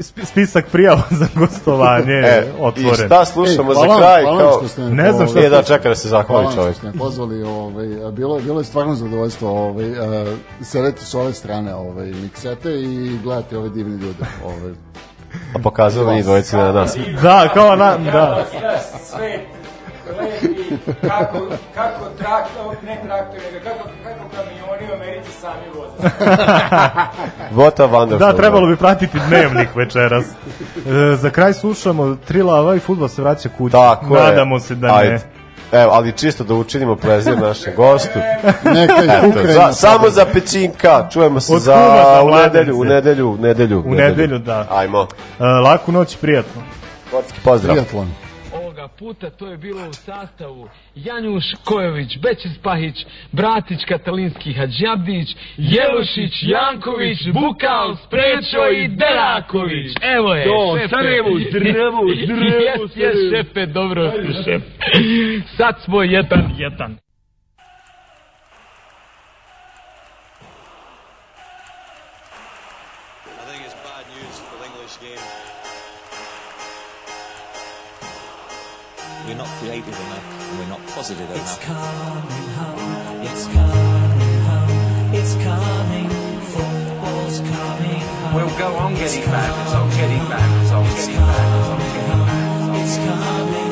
spisak 0.00 0.66
prijava 0.66 1.02
za 1.20 1.26
gostovanje 1.34 2.12
je 2.12 2.28
e, 2.28 2.46
i 2.46 2.60
otvoren. 2.60 3.06
šta 3.06 3.24
slušamo 3.24 3.70
Ej, 3.70 3.74
za 3.74 3.80
hvala 3.80 3.88
vam, 3.88 3.98
kraj? 3.98 4.22
hvala 4.22 4.38
Kao, 4.40 4.68
što 4.68 4.82
Ne 4.82 5.12
znam 5.12 5.28
šta 5.28 5.38
Nije 5.38 5.50
da 5.50 5.56
slušamo. 5.56 5.78
čeka 5.78 5.88
da 5.88 5.94
se 5.94 6.08
Hvala 6.08 6.22
zahvali 6.22 6.54
čovjek. 6.54 6.76
ste 6.76 6.86
me 6.86 6.92
pozvali, 6.92 7.42
ovaj, 7.42 7.86
bilo, 8.12 8.38
bilo 8.38 8.60
je 8.60 8.64
stvarno 8.64 8.94
zadovoljstvo 8.94 9.50
ovaj, 9.50 9.90
uh, 9.90 9.96
sedeti 10.62 11.04
s 11.04 11.14
ove 11.14 11.32
strane 11.32 11.74
ovaj, 11.74 12.06
miksete 12.06 12.72
i 12.72 13.18
gledati 13.18 13.56
ove 13.56 13.68
divne 13.68 13.96
ljude. 13.96 14.24
Ovaj. 14.44 14.72
A 15.54 15.58
pokazuje 15.58 16.06
njih 16.06 16.24
dvojice 16.24 16.56
na 16.56 16.72
nas. 16.72 16.96
Da, 17.22 17.48
kao 17.54 17.76
na, 17.76 17.96
da. 17.98 18.44
Svet, 19.04 19.40
kako, 21.00 21.38
kako 21.74 22.04
traktor, 22.18 22.76
ne 22.84 23.00
traktor, 23.06 23.40
nego 23.52 23.64
kako, 23.64 23.88
kako 24.04 24.28
kamioni 24.34 24.92
u 24.92 24.94
Americi 24.94 25.32
sami 25.32 25.66
voze. 25.74 26.14
What 27.56 27.82
a 27.82 27.86
wonderful. 27.86 28.18
Da, 28.18 28.32
trebalo 28.32 28.66
bi 28.66 28.76
pratiti 28.76 29.18
dnevnik 29.28 29.68
večeras. 29.74 30.24
E, 30.24 31.16
za 31.16 31.30
kraj 31.30 31.52
slušamo 31.52 32.16
Tri 32.26 32.42
lava 32.42 32.76
i 32.76 32.78
futbol 32.78 33.08
se 33.08 33.22
vraća 33.22 33.48
kući. 33.58 33.72
Tako 33.72 34.16
je. 34.16 34.22
Nadamo 34.22 34.60
se 34.60 34.74
da 34.74 34.94
Ajde. 34.94 35.12
ne. 35.12 35.20
Evo, 35.72 35.90
ali 35.92 36.12
čisto 36.12 36.44
da 36.44 36.54
učinimo 36.54 36.96
prezir 36.96 37.38
našem 37.38 37.72
gostu. 37.76 38.18
Neka 38.74 39.04
ih 39.04 39.10
Eto, 39.18 39.28
Ukrajina 39.28 39.52
za, 39.52 39.72
samo 39.72 40.10
za 40.10 40.26
pećinka. 40.32 41.08
Čujemo 41.12 41.40
se 41.40 41.54
Od 41.54 41.62
za 41.62 42.20
u 42.24 42.30
nedelju, 42.30 42.80
u 42.80 42.84
nedelju, 42.84 43.30
u 43.30 43.36
nedelju. 43.36 43.82
U 43.86 43.94
nedelju, 43.94 44.38
da. 44.38 44.66
Ajmo. 44.70 45.06
E, 45.40 45.44
laku 45.44 45.92
noć, 45.92 46.16
prijatno. 46.16 46.62
Sportski 47.08 47.40
pozdrav. 47.44 47.76
Triatlon. 47.76 48.25
Puta 48.98 49.30
to 49.30 49.46
je 49.46 49.56
bilo 49.56 49.88
u 49.88 49.92
sastavu 49.92 50.68
Janjuš 50.94 51.44
Kojović, 51.64 52.18
Bećis 52.18 52.58
Pahić, 52.62 53.06
Bratić 53.32 53.84
Katalinski 53.84 54.52
Hadžabdić, 54.52 55.36
Jelušić, 55.56 56.32
Janković, 56.42 57.18
Bukal, 57.32 57.96
Sprečo 57.96 58.70
i 58.72 58.88
Deraković. 58.88 59.92
Evo 60.02 60.34
je, 60.34 60.44
Do, 60.44 60.78
šefe. 60.78 60.88
Sarajevo, 60.88 61.30
zdravo, 61.50 62.02
zdravo, 62.24 62.82
Jes, 62.82 62.96
jes, 62.96 63.16
šefe, 63.30 63.66
dobro 63.66 64.12
šef. 64.44 64.62
Sad 65.56 65.80
smo 65.84 66.02
jedan, 66.02 66.54
jedan. 66.58 67.05
We're 79.36 79.42
not 79.42 79.52
creative 79.58 79.88
enough, 79.88 80.48
and 80.48 80.58
we're 80.58 80.68
not 80.68 80.80
positive 80.86 81.30
enough. 81.30 81.44
It's 81.44 81.58
coming 81.62 82.48
home, 82.56 83.20
it's 83.20 83.44
coming 83.44 84.40
home, 84.48 85.12
it's 85.12 85.34
coming, 85.44 86.08
football's 86.40 87.40
coming 87.40 88.00
home. 88.00 88.34
We'll 88.34 88.56
go 88.58 88.74
on 88.76 88.94
getting 88.94 89.26
back, 89.26 89.68
so 89.68 89.84
getting 89.94 90.26
back, 90.32 90.48
so 90.68 90.82
getting 90.96 91.20
back, 91.20 91.64
so 91.68 91.76
getting 91.76 92.24
back. 92.24 92.80
It's 92.80 92.96
coming, 92.96 93.65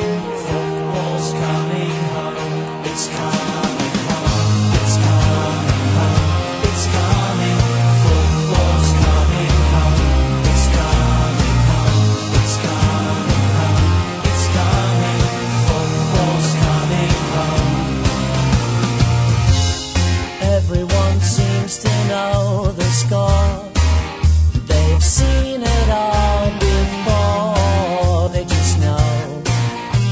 They've 24.67 25.03
seen 25.03 25.61
it 25.61 25.89
all 25.89 26.49
before. 26.59 28.29
They 28.29 28.45
just 28.45 28.79
know 28.79 29.43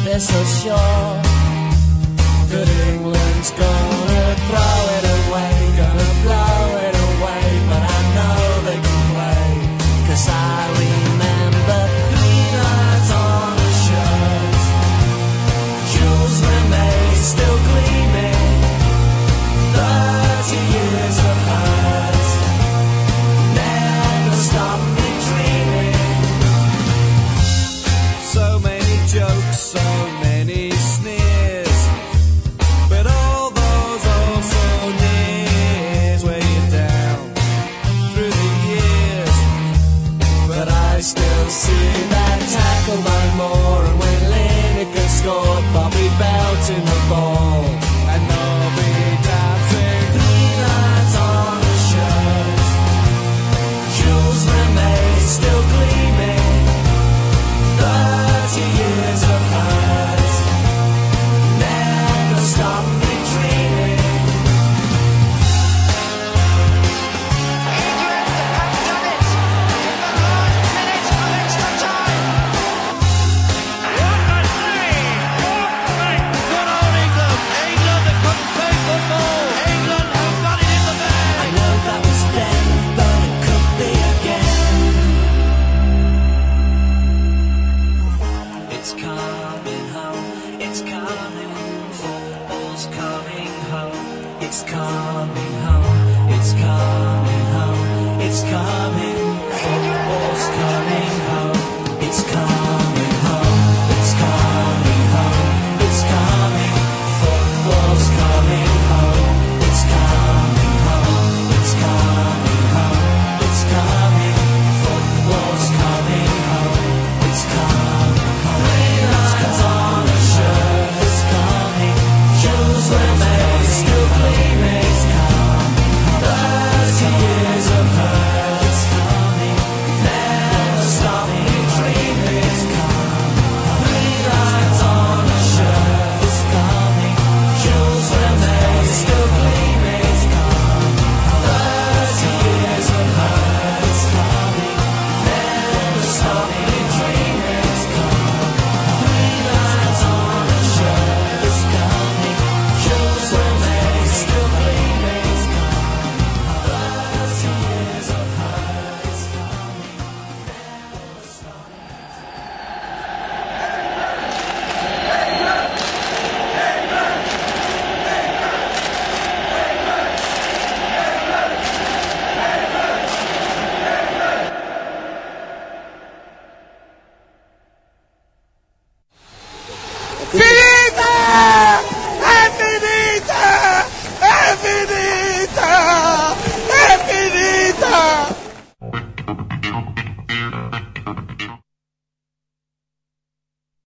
they're 0.03 0.19
so 0.19 0.43
sure 0.43 1.21
that 2.49 2.67
England's 2.89 3.49
gonna 3.51 3.92